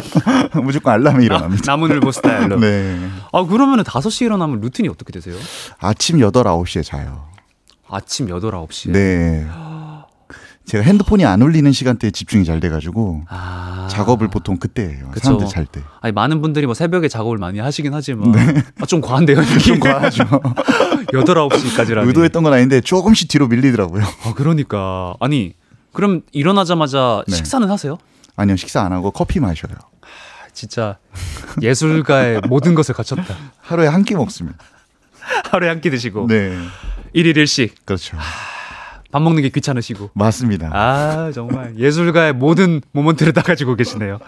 무조건 0.64 0.94
알람에 0.94 1.26
일어납니다. 1.26 1.64
나무늘보 1.66 2.12
스타일로. 2.12 2.60
네. 2.60 3.10
아, 3.34 3.44
그러면은 3.44 3.84
5시 3.84 4.26
일어나면 4.26 4.62
루틴이 4.62 4.88
어떻게 4.88 5.12
되세요? 5.12 5.36
아침 5.80 6.20
8, 6.20 6.32
9시에 6.32 6.84
자요. 6.86 7.28
아침 7.90 8.28
8, 8.30 8.40
9시에. 8.40 8.92
네. 8.92 9.46
제가 10.66 10.84
핸드폰이 10.84 11.26
안 11.26 11.42
울리는 11.42 11.72
시간대에 11.72 12.12
집중이 12.12 12.46
잘 12.46 12.60
돼가지고 12.60 13.24
아. 13.28 13.88
작업을 13.90 14.28
보통 14.28 14.58
그때 14.58 14.84
해요. 14.84 15.10
그쵸. 15.12 15.24
사람들 15.26 15.48
잘 15.48 15.66
때. 15.66 15.82
아니 16.00 16.12
많은 16.14 16.42
분들이 16.42 16.68
뭐 16.68 16.76
새벽에 16.76 17.08
작업을 17.08 17.40
많이 17.40 17.58
하시긴 17.58 17.92
하지만 17.92 18.36
아, 18.80 18.86
좀 18.86 19.02
과한데요. 19.02 19.44
좀 19.66 19.80
과하죠. 19.80 20.24
8, 21.12 21.24
9시까지라니. 21.24 22.06
의도했던 22.08 22.44
건 22.44 22.54
아닌데 22.54 22.82
조금씩 22.82 23.30
뒤로 23.30 23.48
밀리더라고요. 23.48 24.04
아, 24.26 24.34
그러니까. 24.36 25.16
아니, 25.20 25.56
그럼 25.92 26.22
일어나자마자 26.34 27.24
네. 27.28 27.36
식사는 27.36 27.68
하세요? 27.68 27.98
아니요, 28.36 28.56
식사 28.56 28.82
안 28.84 28.94
하고 28.94 29.10
커피 29.10 29.40
마셔요. 29.40 29.74
아, 30.02 30.06
진짜 30.54 31.00
예술가의 31.64 32.42
모든 32.48 32.76
것을 32.76 32.94
갖췄다. 32.94 33.34
하루에 33.60 33.88
한 33.88 34.04
끼 34.04 34.14
먹습니다. 34.14 34.60
하루에 35.52 35.68
한 35.70 35.82
끼 35.82 35.90
드시고 35.90 36.28
네. 36.28 36.56
일일일씩 37.14 37.86
그렇죠. 37.86 38.18
밥 39.12 39.22
먹는 39.22 39.42
게 39.42 39.50
귀찮으시고. 39.50 40.12
맞습니다. 40.14 40.70
아 40.72 41.32
정말 41.34 41.76
예술가의 41.78 42.34
모든 42.34 42.82
모먼트를 42.92 43.34
다 43.34 43.42
가지고 43.42 43.76
계시네요. 43.76 44.20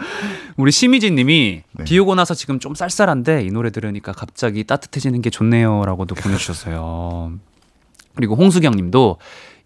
우리 0.57 0.71
심희진 0.71 1.15
님이 1.15 1.61
네. 1.73 1.84
비 1.84 1.99
오고 1.99 2.15
나서 2.15 2.34
지금 2.34 2.59
좀 2.59 2.73
쌀쌀한데 2.73 3.43
이 3.43 3.51
노래 3.51 3.69
들으니까 3.69 4.11
갑자기 4.11 4.63
따뜻해지는 4.63 5.21
게 5.21 5.29
좋네요라고도 5.29 6.15
보내주셨어요. 6.15 7.34
그리고 8.15 8.36
홍수경 8.36 8.75
님도 8.75 9.17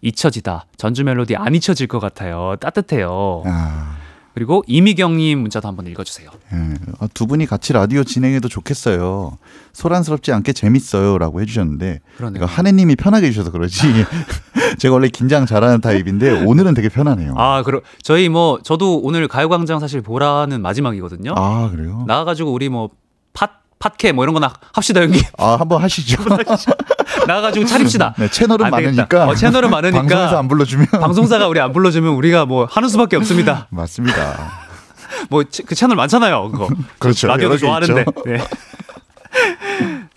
잊혀지다. 0.02 0.66
전주 0.76 1.02
멜로디 1.04 1.36
안 1.36 1.54
잊혀질 1.54 1.86
것 1.86 1.98
같아요. 1.98 2.56
따뜻해요. 2.60 3.42
아, 3.46 3.96
그리고 4.36 4.62
이미경 4.66 5.16
님 5.16 5.38
문자도 5.38 5.66
한번 5.66 5.86
읽어주세요. 5.86 6.28
예. 6.52 6.74
아, 6.98 7.08
두 7.14 7.26
분이 7.26 7.46
같이 7.46 7.72
라디오 7.72 8.04
진행해도 8.04 8.50
좋겠어요. 8.50 9.38
소란스럽지 9.72 10.30
않게 10.30 10.52
재밌어요라고 10.52 11.40
해주셨는데. 11.40 12.00
그러니까 12.18 12.44
하느님이 12.44 12.96
편하게 12.96 13.28
해주셔서 13.28 13.50
그러지 13.50 13.80
제가 14.76 14.92
원래 14.92 15.08
긴장 15.08 15.46
잘하는 15.46 15.80
타입인데 15.80 16.44
오늘은 16.44 16.74
되게 16.74 16.90
편하네요. 16.90 17.32
아, 17.38 17.62
그럼 17.62 17.80
저희 18.02 18.28
뭐 18.28 18.60
저도 18.62 18.98
오늘 18.98 19.26
가요광장 19.26 19.80
사실 19.80 20.02
보라는 20.02 20.60
마지막이거든요. 20.60 21.32
아, 21.34 21.70
그래요? 21.70 22.04
나와가지고 22.06 22.52
우리 22.52 22.68
뭐 22.68 22.90
팟, 23.32 23.48
팟캐 23.78 24.12
뭐 24.12 24.24
이런 24.24 24.34
거나 24.34 24.52
합시다 24.72 25.00
형님. 25.02 25.20
아 25.38 25.56
한번 25.58 25.82
하시죠. 25.82 26.22
나와가지고 27.26 27.66
차립시다. 27.66 28.14
네, 28.18 28.28
채널은. 28.30 28.70
많으니까. 28.70 29.28
어, 29.28 29.34
채널은 29.34 29.70
많으니까. 29.70 30.00
방송에서 30.00 30.38
안 30.38 30.48
불러주면 30.48 30.86
방송사가 30.88 31.48
우리 31.48 31.60
안 31.60 31.72
불러주면 31.72 32.12
우리가 32.14 32.46
뭐 32.46 32.66
하는 32.70 32.88
수밖에 32.88 33.16
없습니다. 33.16 33.66
맞습니다. 33.70 34.66
뭐 35.30 35.42
그 35.66 35.74
채널 35.74 35.96
많잖아요. 35.96 36.50
그거. 36.50 36.68
그렇죠. 36.98 37.26
라디오도 37.28 37.58
좋아하는데. 37.58 38.04
네. 38.26 38.38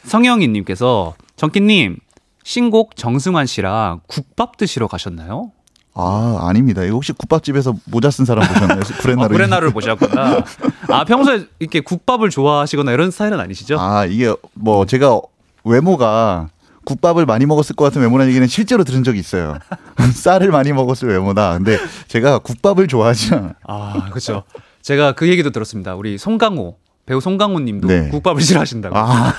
성영이님께서 0.03 1.15
정기님 1.35 1.97
신곡 2.43 2.95
정승환 2.95 3.45
씨랑 3.45 4.01
국밥 4.07 4.57
드시러 4.57 4.87
가셨나요? 4.87 5.51
아 5.93 6.37
아닙니다. 6.41 6.83
이거 6.83 6.93
혹시 6.95 7.11
국밥집에서 7.13 7.73
모자 7.85 8.09
쓴 8.11 8.25
사람 8.25 8.47
보셨나요? 8.47 8.79
어, 8.79 9.01
브레나루. 9.01 9.29
브레나를 9.33 9.71
보셨구나. 9.71 10.43
아 10.89 11.03
평소에 11.03 11.45
이렇게 11.59 11.81
국밥을 11.81 12.29
좋아하시거나 12.29 12.91
이런 12.93 13.11
스타일은 13.11 13.39
아니시죠? 13.39 13.77
아 13.79 14.05
이게 14.05 14.33
뭐 14.53 14.85
제가 14.85 15.19
외모가 15.65 16.49
국밥을 16.85 17.25
많이 17.25 17.45
먹었을 17.45 17.75
것 17.75 17.83
같은 17.85 18.01
외모라는 18.01 18.29
얘기는 18.31 18.47
실제로 18.47 18.83
들은 18.83 19.03
적이 19.03 19.19
있어요. 19.19 19.57
쌀을 20.15 20.51
많이 20.51 20.71
먹었을 20.73 21.09
외모다. 21.09 21.53
근데 21.53 21.77
제가 22.07 22.39
국밥을 22.39 22.87
좋아하지 22.87 23.35
않아요. 23.35 23.51
아, 23.67 24.09
그렇죠. 24.09 24.43
제가 24.81 25.11
그 25.11 25.27
얘기도 25.27 25.49
들었습니다. 25.51 25.95
우리 25.95 26.17
송강호 26.17 26.77
배우 27.05 27.19
송강호님도 27.19 27.87
네. 27.87 28.09
국밥을 28.09 28.41
싫어하신다고. 28.41 28.95
아, 28.97 29.33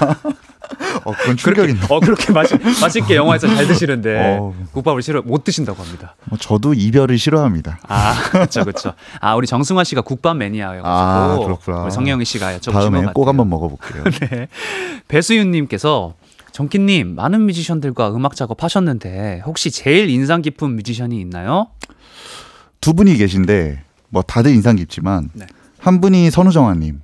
어, 1.04 1.12
그건 1.12 1.36
충격이네. 1.36 1.80
어 1.88 2.00
그렇게 2.00 2.32
맛있, 2.32 2.54
맛있게 2.80 3.16
영화에서 3.16 3.46
잘 3.48 3.66
드시는데 3.66 4.38
어우. 4.38 4.54
국밥을 4.72 5.02
싫어 5.02 5.22
못 5.22 5.44
드신다고 5.44 5.82
합니다. 5.82 6.14
뭐 6.26 6.38
저도 6.38 6.74
이별을 6.74 7.18
싫어합니다. 7.18 7.78
아 7.88 8.14
그렇죠 8.30 8.64
그렇죠. 8.64 8.92
아 9.20 9.34
우리 9.34 9.46
정승환 9.46 9.84
씨가 9.84 10.02
국밥 10.02 10.36
매니아여가지고 10.36 10.86
아, 10.88 11.38
그렇구나. 11.44 11.82
우리 11.82 11.90
성영희 11.90 12.24
씨가 12.24 12.58
여쭤보신 12.58 12.72
다음에. 12.72 13.06
꼭 13.12 13.28
한번 13.28 13.48
먹어볼게요. 13.48 14.04
네. 14.30 14.48
배수윤님께서 15.08 16.14
정키님 16.52 17.14
많은 17.14 17.42
뮤지션들과 17.42 18.10
음악 18.14 18.34
작업하셨는데 18.36 19.42
혹시 19.46 19.70
제일 19.70 20.08
인상 20.08 20.42
깊은 20.42 20.76
뮤지션이 20.76 21.20
있나요? 21.20 21.68
두 22.80 22.94
분이 22.94 23.16
계신데 23.16 23.82
뭐 24.08 24.22
다들 24.22 24.52
인상 24.52 24.76
깊지만 24.76 25.30
네. 25.34 25.46
한 25.78 26.00
분이 26.00 26.30
선우정아님. 26.30 27.00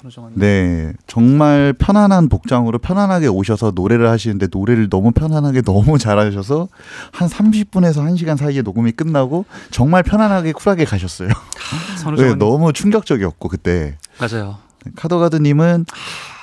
아, 0.00 0.02
선우정아님. 0.02 0.38
네, 0.38 0.92
정말 1.06 1.74
편안한 1.78 2.28
복장으로 2.28 2.78
편안하게 2.78 3.26
오셔서 3.28 3.72
노래를 3.74 4.08
하시는데 4.08 4.48
노래를 4.50 4.88
너무 4.88 5.12
편안하게 5.12 5.62
너무 5.66 5.98
잘하셔서 5.98 6.68
한 7.12 7.28
30분에서 7.28 7.96
1시간 8.10 8.36
사이에 8.36 8.62
녹음이 8.62 8.92
끝나고 8.92 9.44
정말 9.70 10.02
편안하게 10.02 10.52
쿨하게 10.52 10.84
가셨어요. 10.84 11.28
네, 11.28 11.96
선우정아님. 11.98 12.38
너무 12.38 12.72
충격적이었고 12.72 13.48
그때 13.48 13.96
맞아요. 14.18 14.58
카더가드님은 14.96 15.86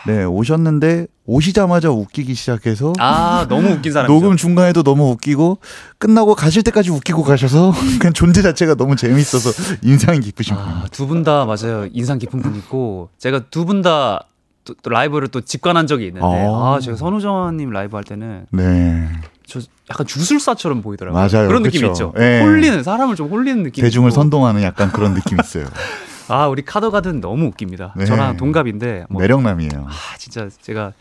네 0.08 0.24
오셨는데 0.24 1.08
오시자마자 1.26 1.90
웃기기 1.90 2.34
시작해서 2.34 2.94
아 3.00 3.46
너무 3.50 3.70
웃긴 3.72 3.92
사람이죠. 3.92 4.14
녹음 4.14 4.38
중간에도 4.38 4.84
너무 4.84 5.10
웃기고 5.12 5.58
끝나고 5.98 6.36
가실 6.36 6.64
때까지 6.64 6.92
웃기고 6.92 7.24
가셔서 7.24 7.74
그냥 8.00 8.14
존재 8.14 8.42
자체가 8.42 8.76
너무 8.76 8.96
재밌어서 8.96 9.50
인상이 9.84 10.22
깊으신 10.22 10.56
분. 10.56 10.64
아, 10.64 10.86
두분 10.92 11.24
다 11.24 11.46
맞아요. 11.46 11.88
인상 11.92 12.18
깊은 12.20 12.42
분이고 12.42 13.10
제가 13.18 13.46
두 13.50 13.66
분다 13.66 14.22
또, 14.64 14.74
또 14.82 14.90
라이브를 14.90 15.28
또 15.30 15.42
직관한 15.42 15.88
적이 15.88 16.08
있는데 16.08 16.26
아. 16.26 16.76
아, 16.76 16.80
제가 16.82 16.96
선우정아님 16.98 17.72
라이브 17.72 17.96
할 17.98 18.04
때는 18.04 18.46
네. 18.52 19.10
저 19.46 19.62
약간 19.90 20.06
주술사처럼 20.06 20.82
보이더라고요. 20.82 21.20
맞아요. 21.22 21.48
그런 21.48 21.64
느낌 21.64 21.82
그쵸. 21.82 21.92
있죠. 21.92 22.14
예. 22.20 22.42
홀리는 22.42 22.84
사람을 22.84 23.16
좀 23.16 23.30
홀리는 23.30 23.64
느낌. 23.64 23.82
대중을. 23.82 24.12
선동하는 24.12 24.62
약간 24.62 24.92
그런 24.92 25.14
느낌이 25.14 25.40
있어요. 25.42 25.66
아 26.30 26.48
우리 26.48 26.64
카더가든 26.64 27.22
너무 27.22 27.46
웃깁니다. 27.48 27.94
네. 27.96 28.06
저랑 28.06 28.38
동갑인데 28.38 29.06
뭐, 29.10 29.22
매력남이에요. 29.22 29.86
아 29.88 30.18
진짜 30.18 30.48
제가 30.62 30.94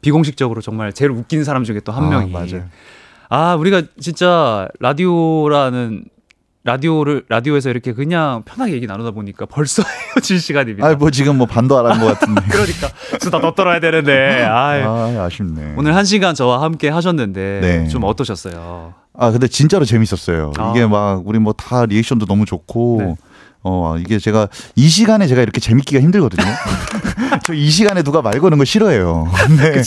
비공식적으로 0.00 0.60
정말 0.60 0.92
제일 0.92 1.10
웃긴 1.10 1.44
사람 1.44 1.64
중에 1.64 1.80
또한 1.80 2.04
아, 2.04 2.08
명이. 2.08 2.30
맞아요. 2.32 2.64
아 3.28 3.54
우리가 3.56 3.82
진짜 4.00 4.68
라디오라는 4.80 6.04
라디오를 6.64 7.24
라디오에서 7.28 7.70
이렇게 7.70 7.92
그냥 7.92 8.42
편하게 8.44 8.72
얘기 8.72 8.86
나누다 8.88 9.12
보니까 9.12 9.46
벌써 9.46 9.84
헤어질 10.16 10.40
시간입니다. 10.40 10.86
아, 10.88 10.94
뭐 10.96 11.10
지금 11.12 11.38
뭐 11.38 11.46
반도 11.46 11.78
안 11.78 11.86
한 11.86 12.00
것 12.00 12.06
같은데. 12.18 12.42
그러니까 12.50 12.88
수다 13.20 13.40
더 13.40 13.54
떨어야 13.54 13.78
되는데. 13.78 14.42
아이. 14.42 14.82
아, 14.82 15.24
아쉽네. 15.26 15.74
오늘 15.76 15.94
한 15.94 16.04
시간 16.04 16.34
저와 16.34 16.62
함께 16.62 16.88
하셨는데 16.88 17.60
네. 17.62 17.88
좀 17.88 18.02
어떠셨어요? 18.02 18.94
아, 19.14 19.30
근데 19.30 19.46
진짜로 19.46 19.84
재밌었어요. 19.84 20.52
아. 20.58 20.72
이게 20.74 20.84
막 20.86 21.22
우리 21.24 21.38
뭐 21.38 21.52
다 21.52 21.86
리액션도 21.86 22.26
너무 22.26 22.44
좋고 22.44 22.96
네. 23.00 23.14
어, 23.68 23.96
이게 23.98 24.18
제가 24.20 24.48
이 24.76 24.88
시간에 24.88 25.26
제가 25.26 25.42
이렇게 25.42 25.60
재밌기가 25.60 26.00
힘들거든요. 26.00 26.44
저 27.44 27.52
이 27.52 27.68
시간에 27.70 28.02
누가 28.02 28.22
말 28.22 28.38
거는 28.38 28.58
거 28.58 28.64
싫어해요. 28.64 29.28
네. 29.58 29.82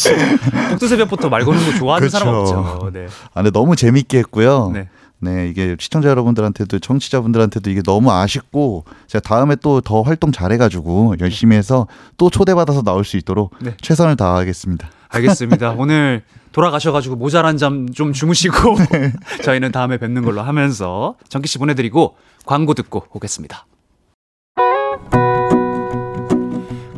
복두새벽부터 0.72 1.30
말 1.30 1.46
거는 1.46 1.64
거 1.66 1.78
좋아하는 1.78 2.08
그쵸. 2.08 2.18
사람 2.18 2.36
없죠. 2.36 2.90
네. 2.94 3.08
아, 3.34 3.42
근데 3.42 3.52
너무 3.52 3.76
재밌게 3.76 4.18
했고요. 4.20 4.72
네. 4.74 4.90
네. 5.22 5.48
이게 5.50 5.76
시청자 5.80 6.10
여러분들한테도 6.10 6.80
청취자분들한테도 6.80 7.70
이게 7.70 7.82
너무 7.82 8.12
아쉽고 8.12 8.86
제가 9.08 9.22
다음에 9.22 9.56
또 9.56 9.82
더 9.82 10.02
활동 10.02 10.32
잘해가지고 10.32 11.16
열심히 11.20 11.56
해서 11.58 11.88
또 12.18 12.30
초대받아서 12.30 12.84
나올 12.84 13.04
수 13.06 13.18
있도록 13.18 13.54
네. 13.62 13.76
최선을 13.82 14.16
다하겠습니다. 14.18 14.90
알겠습니다. 15.10 15.72
오늘 15.78 16.24
돌아가셔가지고 16.52 17.16
모자란 17.16 17.58
잠 17.58 17.88
좀 17.94 18.14
주무시고 18.14 18.78
네. 18.92 19.14
저희는 19.44 19.72
다음에 19.72 19.98
뵙는 19.98 20.24
걸로 20.24 20.42
하면서 20.42 21.16
정키 21.30 21.48
씨 21.48 21.58
보내드리고 21.58 22.16
광고 22.46 22.74
듣고 22.74 23.06
오겠습니다. 23.12 23.66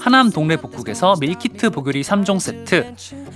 하남 0.00 0.30
동래 0.30 0.56
복국에서 0.56 1.16
밀키트 1.20 1.70
복요리 1.70 2.02
3종 2.02 2.40
세트, 2.40 2.94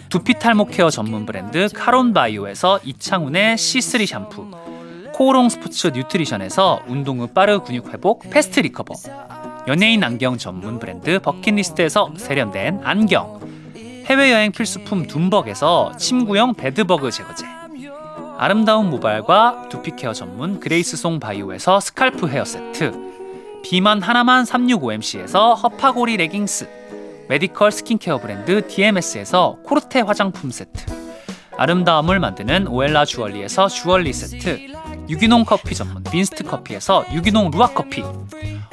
두피 0.09 0.35
탈모 0.35 0.67
케어 0.67 0.91
전문 0.91 1.27
브랜드 1.27 1.69
카론 1.75 2.13
바이오에서 2.13 2.81
이창훈의 2.85 3.57
C3 3.57 4.07
샴푸, 4.07 4.51
코오롱 5.15 5.49
스포츠 5.49 5.89
뉴트리션에서 5.89 6.83
운동 6.87 7.21
후 7.21 7.27
빠른 7.29 7.61
근육 7.61 7.93
회복 7.93 8.29
패스트 8.31 8.61
리커버, 8.61 8.95
연예인 9.69 10.05
안경 10.05 10.39
전문 10.39 10.79
브랜드 10.79 11.19
버킷리스트에서 11.21 12.13
세련된 12.17 12.81
안경, 12.85 13.41
해외여행 14.05 14.53
필수품 14.53 15.07
둠벅에서 15.07 15.97
침구용 15.97 16.55
베드버그 16.55 17.11
제거제, 17.11 17.47
아름다운 18.39 18.91
모발과 18.91 19.69
두피 19.69 19.97
케어 19.97 20.13
전문 20.13 20.61
그레이스송 20.61 21.19
바이오에서 21.19 21.81
스칼프 21.81 22.29
헤어 22.29 22.45
세트, 22.45 23.08
비만 23.63 24.01
하나만 24.03 24.45
365MC에서 24.45 25.61
허파고리 25.63 26.17
레깅스, 26.17 26.69
메디컬 27.29 27.73
스킨케어 27.73 28.19
브랜드 28.19 28.67
DMS에서 28.67 29.59
코르테 29.65 30.01
화장품 30.01 30.51
세트, 30.51 30.87
아름다움을 31.57 32.21
만드는 32.21 32.69
오엘라 32.69 33.05
주얼리에서 33.05 33.69
주얼리 33.69 34.13
세트, 34.13 34.73
유기농 35.09 35.45
커피 35.45 35.75
전문 35.75 36.03
빈스트 36.05 36.45
커피에서 36.45 37.05
유기농 37.13 37.51
루아 37.51 37.69
커피, 37.69 38.03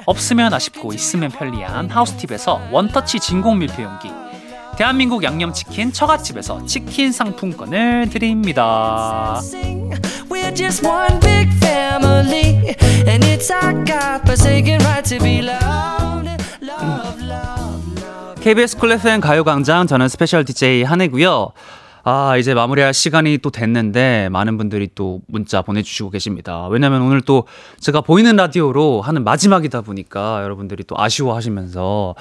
없으면 0.05 0.53
아쉽고 0.53 0.93
있으면 0.93 1.31
편리한 1.31 1.89
하우스팁에서 1.89 2.69
원터치 2.71 3.19
진공 3.19 3.59
밀폐용기, 3.59 4.09
대한민국 4.77 5.23
양념치킨 5.23 5.93
처갓집에서 5.93 6.65
치킨 6.65 7.11
상품권을 7.13 8.09
드립니다. 8.09 9.39
KBS 18.41 18.77
쿨 18.77 18.91
FM 18.91 19.21
가요광장 19.21 19.87
저는 19.87 20.09
스페셜 20.09 20.43
DJ 20.43 20.83
한해고요. 20.83 21.51
아 22.03 22.37
이제 22.37 22.53
마무리할 22.53 22.93
시간이 22.93 23.39
또 23.39 23.49
됐는데 23.49 24.29
많은 24.29 24.57
분들이 24.57 24.87
또 24.93 25.21
문자 25.27 25.63
보내주시고 25.63 26.11
계십니다. 26.11 26.67
왜냐면 26.67 27.01
오늘 27.01 27.21
또 27.21 27.47
제가 27.79 28.01
보이는 28.01 28.35
라디오로 28.35 29.01
하는 29.01 29.23
마지막이다 29.23 29.81
보니까 29.81 30.43
여러분들이 30.43 30.83
또 30.83 30.95
아쉬워하시면서 30.99 32.13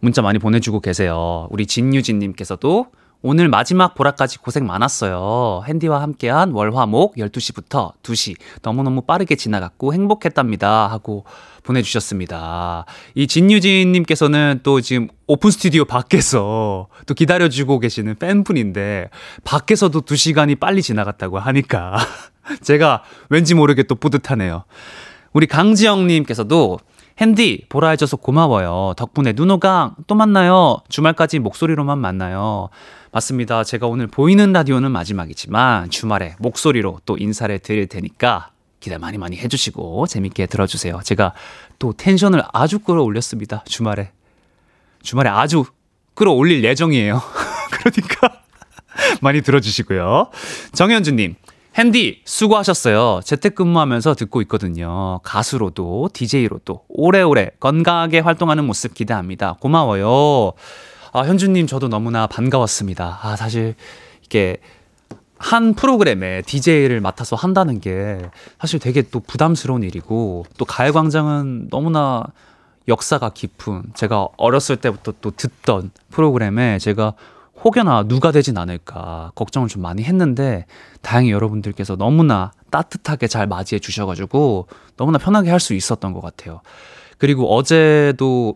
문자 0.00 0.22
많이 0.22 0.38
보내주고 0.38 0.80
계세요. 0.80 1.48
우리 1.50 1.66
진유진님께서도 1.66 2.86
오늘 3.20 3.48
마지막 3.48 3.96
보라까지 3.96 4.38
고생 4.38 4.64
많았어요. 4.64 5.64
핸디와 5.66 6.02
함께한 6.02 6.52
월화목 6.52 7.16
12시부터 7.16 7.92
2시 8.04 8.36
너무너무 8.62 9.02
빠르게 9.02 9.34
지나갔고 9.34 9.92
행복했답니다. 9.92 10.86
하고 10.86 11.24
보내주셨습니다. 11.64 12.84
이 13.16 13.26
진유진님께서는 13.26 14.60
또 14.62 14.80
지금 14.80 15.08
오픈 15.26 15.50
스튜디오 15.50 15.84
밖에서 15.84 16.86
또 17.06 17.14
기다려주고 17.14 17.80
계시는 17.80 18.14
팬분인데 18.20 19.10
밖에서도 19.42 20.00
2시간이 20.00 20.60
빨리 20.60 20.80
지나갔다고 20.80 21.40
하니까 21.40 21.98
제가 22.62 23.02
왠지 23.30 23.54
모르게 23.54 23.82
또 23.82 23.96
뿌듯하네요. 23.96 24.62
우리 25.32 25.46
강지영님께서도 25.48 26.78
핸디 27.18 27.64
보라 27.68 27.90
해줘서 27.90 28.16
고마워요. 28.16 28.94
덕분에 28.96 29.32
눈호강 29.34 29.96
또 30.06 30.14
만나요. 30.14 30.78
주말까지 30.88 31.40
목소리로만 31.40 31.98
만나요. 31.98 32.68
맞습니다. 33.10 33.64
제가 33.64 33.86
오늘 33.88 34.06
보이는 34.06 34.52
라디오는 34.52 34.90
마지막이지만 34.90 35.90
주말에 35.90 36.36
목소리로 36.38 37.00
또 37.04 37.16
인사를 37.18 37.58
드릴 37.58 37.88
테니까 37.88 38.50
기대 38.78 38.98
많이 38.98 39.18
많이 39.18 39.36
해주시고 39.36 40.06
재밌게 40.06 40.46
들어주세요. 40.46 41.00
제가 41.02 41.32
또 41.80 41.92
텐션을 41.92 42.42
아주 42.52 42.78
끌어올렸습니다. 42.78 43.64
주말에. 43.66 44.12
주말에 45.02 45.28
아주 45.28 45.64
끌어올릴 46.14 46.62
예정이에요. 46.62 47.20
그러니까 47.72 48.42
많이 49.20 49.42
들어주시고요. 49.42 50.30
정현주님, 50.72 51.34
핸디 51.78 52.22
수고하셨어요. 52.24 53.20
재택근무하면서 53.22 54.14
듣고 54.16 54.42
있거든요. 54.42 55.20
가수로도 55.22 56.10
DJ로도 56.12 56.86
오래오래 56.88 57.50
건강하게 57.60 58.18
활동하는 58.18 58.64
모습 58.64 58.94
기대합니다. 58.94 59.54
고마워요. 59.60 60.54
아, 61.12 61.20
현주님 61.20 61.68
저도 61.68 61.86
너무나 61.86 62.26
반가웠습니다. 62.26 63.20
아, 63.22 63.36
사실 63.36 63.76
이게 64.24 64.56
한 65.38 65.72
프로그램에 65.74 66.42
DJ를 66.42 67.00
맡아서 67.00 67.36
한다는 67.36 67.78
게 67.78 68.18
사실 68.58 68.80
되게 68.80 69.02
또 69.02 69.20
부담스러운 69.20 69.84
일이고 69.84 70.46
또 70.58 70.64
가요광장은 70.64 71.68
너무나 71.70 72.24
역사가 72.88 73.30
깊은 73.30 73.92
제가 73.94 74.26
어렸을 74.36 74.78
때부터 74.78 75.14
또 75.20 75.30
듣던 75.30 75.92
프로그램에 76.10 76.80
제가 76.80 77.14
혹여나 77.64 78.04
누가 78.04 78.30
되진 78.32 78.56
않을까 78.56 79.32
걱정을 79.34 79.68
좀 79.68 79.82
많이 79.82 80.02
했는데 80.04 80.66
다행히 81.02 81.30
여러분들께서 81.32 81.96
너무나 81.96 82.52
따뜻하게 82.70 83.26
잘 83.26 83.46
맞이해 83.46 83.78
주셔가지고 83.80 84.68
너무나 84.96 85.18
편하게 85.18 85.50
할 85.50 85.58
수 85.60 85.74
있었던 85.74 86.12
것 86.12 86.20
같아요. 86.20 86.60
그리고 87.18 87.52
어제도 87.54 88.54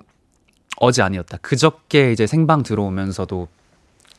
어제 0.77 1.03
아니었다. 1.03 1.39
그저께 1.43 2.13
이제 2.13 2.27
생방 2.27 2.63
들어오면서도 2.63 3.49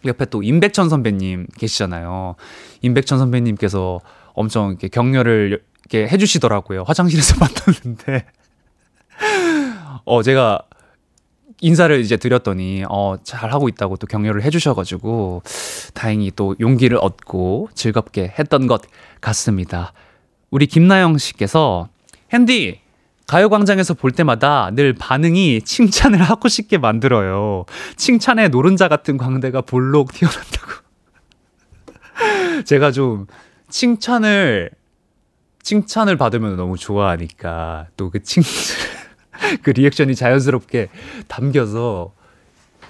옆에 0.05 0.25
또 0.25 0.43
임백천 0.43 0.89
선배님 0.89 1.47
계시잖아요. 1.57 2.35
임백천 2.81 3.19
선배님께서 3.19 4.01
엄청 4.33 4.69
이렇게 4.71 4.89
격려를 4.89 5.61
이렇게 5.87 6.09
해주시더라고요. 6.09 6.83
화장실에서 6.83 7.35
만났는데. 7.39 8.25
어, 10.05 10.21
제가 10.23 10.61
인사를 11.61 11.99
이제 11.99 12.17
드렸더니, 12.17 12.83
어, 12.89 13.15
잘 13.23 13.51
하고 13.51 13.69
있다고 13.69 13.97
또 13.97 14.07
격려를 14.07 14.43
해주셔가지고, 14.43 15.43
다행히 15.93 16.31
또 16.35 16.55
용기를 16.59 16.97
얻고 16.97 17.69
즐겁게 17.73 18.33
했던 18.37 18.67
것 18.67 18.81
같습니다. 19.21 19.93
우리 20.51 20.67
김나영 20.67 21.17
씨께서, 21.17 21.89
핸디, 22.31 22.81
가요광장에서 23.27 23.93
볼 23.93 24.11
때마다 24.11 24.69
늘 24.73 24.93
반응이 24.93 25.61
칭찬을 25.61 26.21
하고 26.21 26.49
싶게 26.49 26.77
만들어요. 26.77 27.65
칭찬의 27.95 28.49
노른자 28.49 28.89
같은 28.89 29.17
광대가 29.17 29.61
볼록 29.61 30.11
튀어난다고. 30.11 30.71
제가 32.65 32.91
좀 32.91 33.27
칭찬을, 33.69 34.71
칭찬을 35.61 36.17
받으면 36.17 36.57
너무 36.57 36.77
좋아하니까 36.77 37.87
또 37.95 38.09
그 38.09 38.21
칭, 38.21 38.43
그 39.61 39.71
리액션이 39.71 40.15
자연스럽게 40.15 40.89
담겨서 41.27 42.13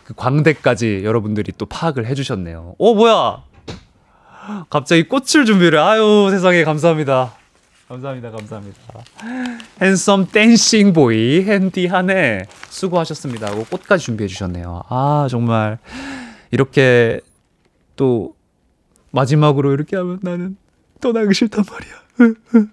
그 0.03 0.13
광대까지 0.15 1.01
여러분들이 1.03 1.53
또 1.57 1.65
파악을 1.65 2.05
해주셨네요. 2.07 2.75
어, 2.77 2.93
뭐야! 2.93 3.43
갑자기 4.69 5.07
꽃을 5.07 5.45
준비를, 5.45 5.80
아유, 5.80 6.27
세상에 6.30 6.63
감사합니다. 6.63 7.34
감사합니다. 7.88 8.31
감사합니다. 8.31 8.80
핸섬 9.81 10.27
댄싱 10.27 10.93
보이 10.93 11.43
핸디 11.43 11.85
한해 11.85 12.45
수고하셨습니다 12.69 13.51
하고 13.51 13.65
꽃까지 13.65 14.03
준비해 14.03 14.27
주셨네요. 14.27 14.84
아, 14.89 15.27
정말 15.30 15.77
이렇게 16.51 17.21
또 17.95 18.35
마지막으로 19.11 19.73
이렇게 19.73 19.95
하면 19.97 20.19
나는 20.23 20.57
떠나기 21.01 21.34
싫단 21.34 21.63
말이야. 21.69 22.69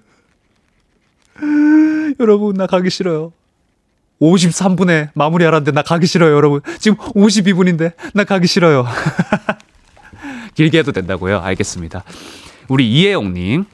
여러분 2.20 2.54
나 2.54 2.66
가기 2.66 2.90
싫어요. 2.90 3.32
53분에 4.20 5.10
마무리하라는데 5.14 5.72
나 5.72 5.82
가기 5.82 6.06
싫어요, 6.06 6.34
여러분. 6.34 6.60
지금 6.78 6.96
52분인데 6.98 7.92
나 8.14 8.24
가기 8.24 8.46
싫어요. 8.46 8.86
길게 10.54 10.78
해도 10.78 10.92
된다고요? 10.92 11.40
알겠습니다. 11.40 12.04
우리 12.68 12.90
이혜영님. 12.90 13.64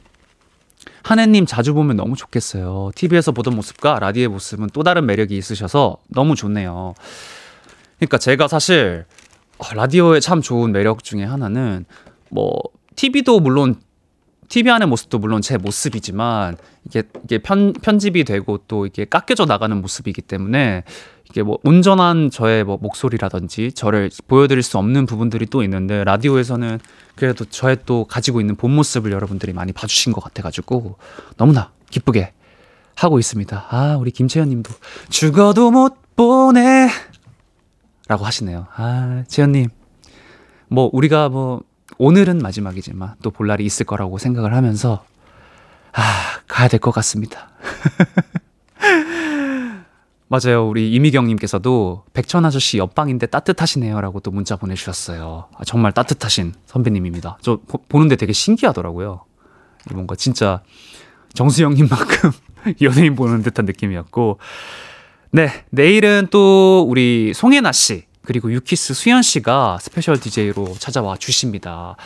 한혜님 1.03 1.47
자주 1.47 1.73
보면 1.73 1.97
너무 1.97 2.17
좋겠어요. 2.17 2.91
TV에서 2.97 3.31
보던 3.31 3.55
모습과 3.55 4.01
라디오의 4.01 4.29
모습은 4.29 4.71
또 4.73 4.83
다른 4.83 5.07
매력이 5.07 5.37
있으셔서 5.37 5.99
너무 6.09 6.35
좋네요. 6.35 6.95
그러니까 7.99 8.19
제가 8.19 8.49
사실 8.49 9.05
어, 9.59 9.75
라디오의 9.75 10.21
참 10.21 10.43
좋은 10.43 10.73
매력 10.73 11.05
중에 11.05 11.25
하나는 11.25 11.85
뭐 12.29 12.59
TV도 12.97 13.41
물론 13.41 13.77
TV 14.49 14.71
안의 14.71 14.89
모습도 14.89 15.19
물론 15.19 15.43
제 15.43 15.57
모습이지만 15.57 16.57
이게 16.85 17.03
이게 17.25 17.39
편 17.39 17.73
편집이 17.73 18.25
되고 18.25 18.59
또 18.69 18.87
이게 18.87 19.05
깎여져 19.05 19.47
나가는 19.47 19.81
모습이기 19.81 20.23
때문에 20.23 20.85
이게 21.29 21.43
뭐 21.43 21.59
온전한 21.65 22.31
저의 22.31 22.65
뭐 22.65 22.79
목소리라든지 22.81 23.73
저를 23.73 24.11
보여드릴 24.29 24.63
수 24.63 24.79
없는 24.79 25.07
부분들이 25.07 25.47
또 25.47 25.63
있는데 25.63 26.05
라디오에서는 26.05 26.79
그래도 27.17 27.45
저의 27.45 27.79
또 27.87 28.05
가지고 28.05 28.41
있는 28.41 28.57
본 28.57 28.73
모습을 28.73 29.13
여러분들이 29.13 29.53
많이 29.53 29.73
봐주신 29.73 30.13
것 30.13 30.23
같아가지고 30.23 30.97
너무나 31.37 31.73
기쁘게 31.91 32.33
하고 32.97 33.19
있습니다. 33.19 33.67
아, 33.69 33.97
우리 33.99 34.11
김채연 34.11 34.49
님도 34.49 34.73
죽어도 35.11 35.71
못 35.71 35.95
보내. 36.17 36.89
라고 38.09 38.25
하시네요. 38.25 38.67
아, 38.75 39.25
채연님. 39.29 39.69
뭐, 40.69 40.89
우리가 40.93 41.29
뭐, 41.29 41.63
오늘은 41.99 42.39
마지막이지만 42.39 43.15
또 43.23 43.31
볼 43.31 43.47
날이 43.47 43.65
있을 43.65 43.87
거라고 43.87 44.19
생각을 44.19 44.55
하면서, 44.55 45.05
아, 45.93 46.03
가야 46.49 46.69
될 46.69 46.79
것 46.81 46.91
같습니다. 46.93 47.49
맞아요. 50.29 50.69
우리 50.69 50.93
이미경님께서도 50.93 52.05
백천 52.13 52.45
아저씨 52.45 52.79
옆방인데 52.79 53.27
따뜻하시네요. 53.27 54.01
라고 54.01 54.19
또 54.21 54.33
문자 54.33 54.57
보내주셨어요. 54.57 55.49
아, 55.57 55.65
정말 55.65 55.93
따뜻하신 55.93 56.53
선배님입니다. 56.67 57.39
저 57.43 57.61
보, 57.69 57.79
보는데 57.89 58.17
되게 58.17 58.33
신기하더라고요. 58.33 59.25
뭔가 59.93 60.17
진짜 60.17 60.63
정수영님만큼 61.35 62.33
연예인 62.83 63.15
보는 63.15 63.43
듯한 63.43 63.67
느낌이었고. 63.67 64.39
네. 65.31 65.49
내일은 65.71 66.27
또 66.33 66.85
우리 66.89 67.33
송해나 67.35 67.71
씨, 67.71 68.06
그리고 68.27 68.53
유키스 68.53 68.95
수현 68.95 69.23
씨가 69.23 69.79
스페셜 69.81 70.19
DJ로 70.21 70.75
찾아와 70.79 71.17
주십니다. 71.17 71.97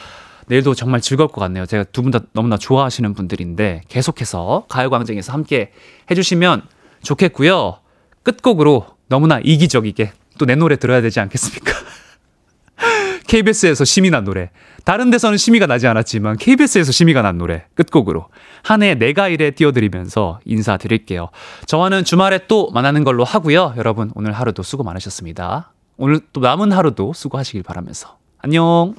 내일도 0.47 0.75
정말 0.75 1.01
즐거울 1.01 1.29
것 1.29 1.41
같네요. 1.41 1.65
제가 1.67 1.85
두 1.85 2.03
분 2.03 2.11
다 2.11 2.21
너무나 2.33 2.57
좋아하시는 2.57 3.15
분들인데 3.15 3.83
계속해서 3.89 4.67
가요광장에서 4.69 5.33
함께 5.33 5.73
해주시면 6.11 6.63
좋겠고요. 7.03 7.79
끝곡으로 8.23 8.87
너무나 9.09 9.41
이기적이게 9.43 10.13
또 10.39 10.47
내 10.47 10.55
노래 10.55 10.77
들어야 10.77 11.01
되지 11.03 11.21
않겠습니까? 11.21 11.73
KBS에서 13.29 13.85
심의 13.85 14.11
난 14.11 14.25
노래. 14.25 14.51
다른 14.85 15.11
데서는 15.11 15.37
심의가 15.39 15.67
나지 15.67 15.87
않았지만 15.87 16.37
KBS에서 16.39 16.91
심의가 16.91 17.23
난 17.23 17.39
노래. 17.39 17.67
끝곡으로. 17.75 18.29
한 18.65 18.83
해 18.83 18.95
내가 18.95 19.29
일에 19.29 19.53
띄워드리면서 19.53 20.41
인사드릴게요. 20.45 21.29
저와는 21.67 22.05
주말에 22.05 22.47
또 22.49 22.71
만나는 22.73 23.05
걸로 23.05 23.23
하고요. 23.23 23.75
여러분 23.77 24.11
오늘 24.15 24.33
하루도 24.33 24.63
수고 24.63 24.83
많으셨습니다. 24.83 25.73
오늘 26.03 26.19
또 26.33 26.41
남은 26.41 26.73
하루도 26.73 27.13
수고하시길 27.13 27.63
바라면서. 27.63 28.17
안녕! 28.39 28.95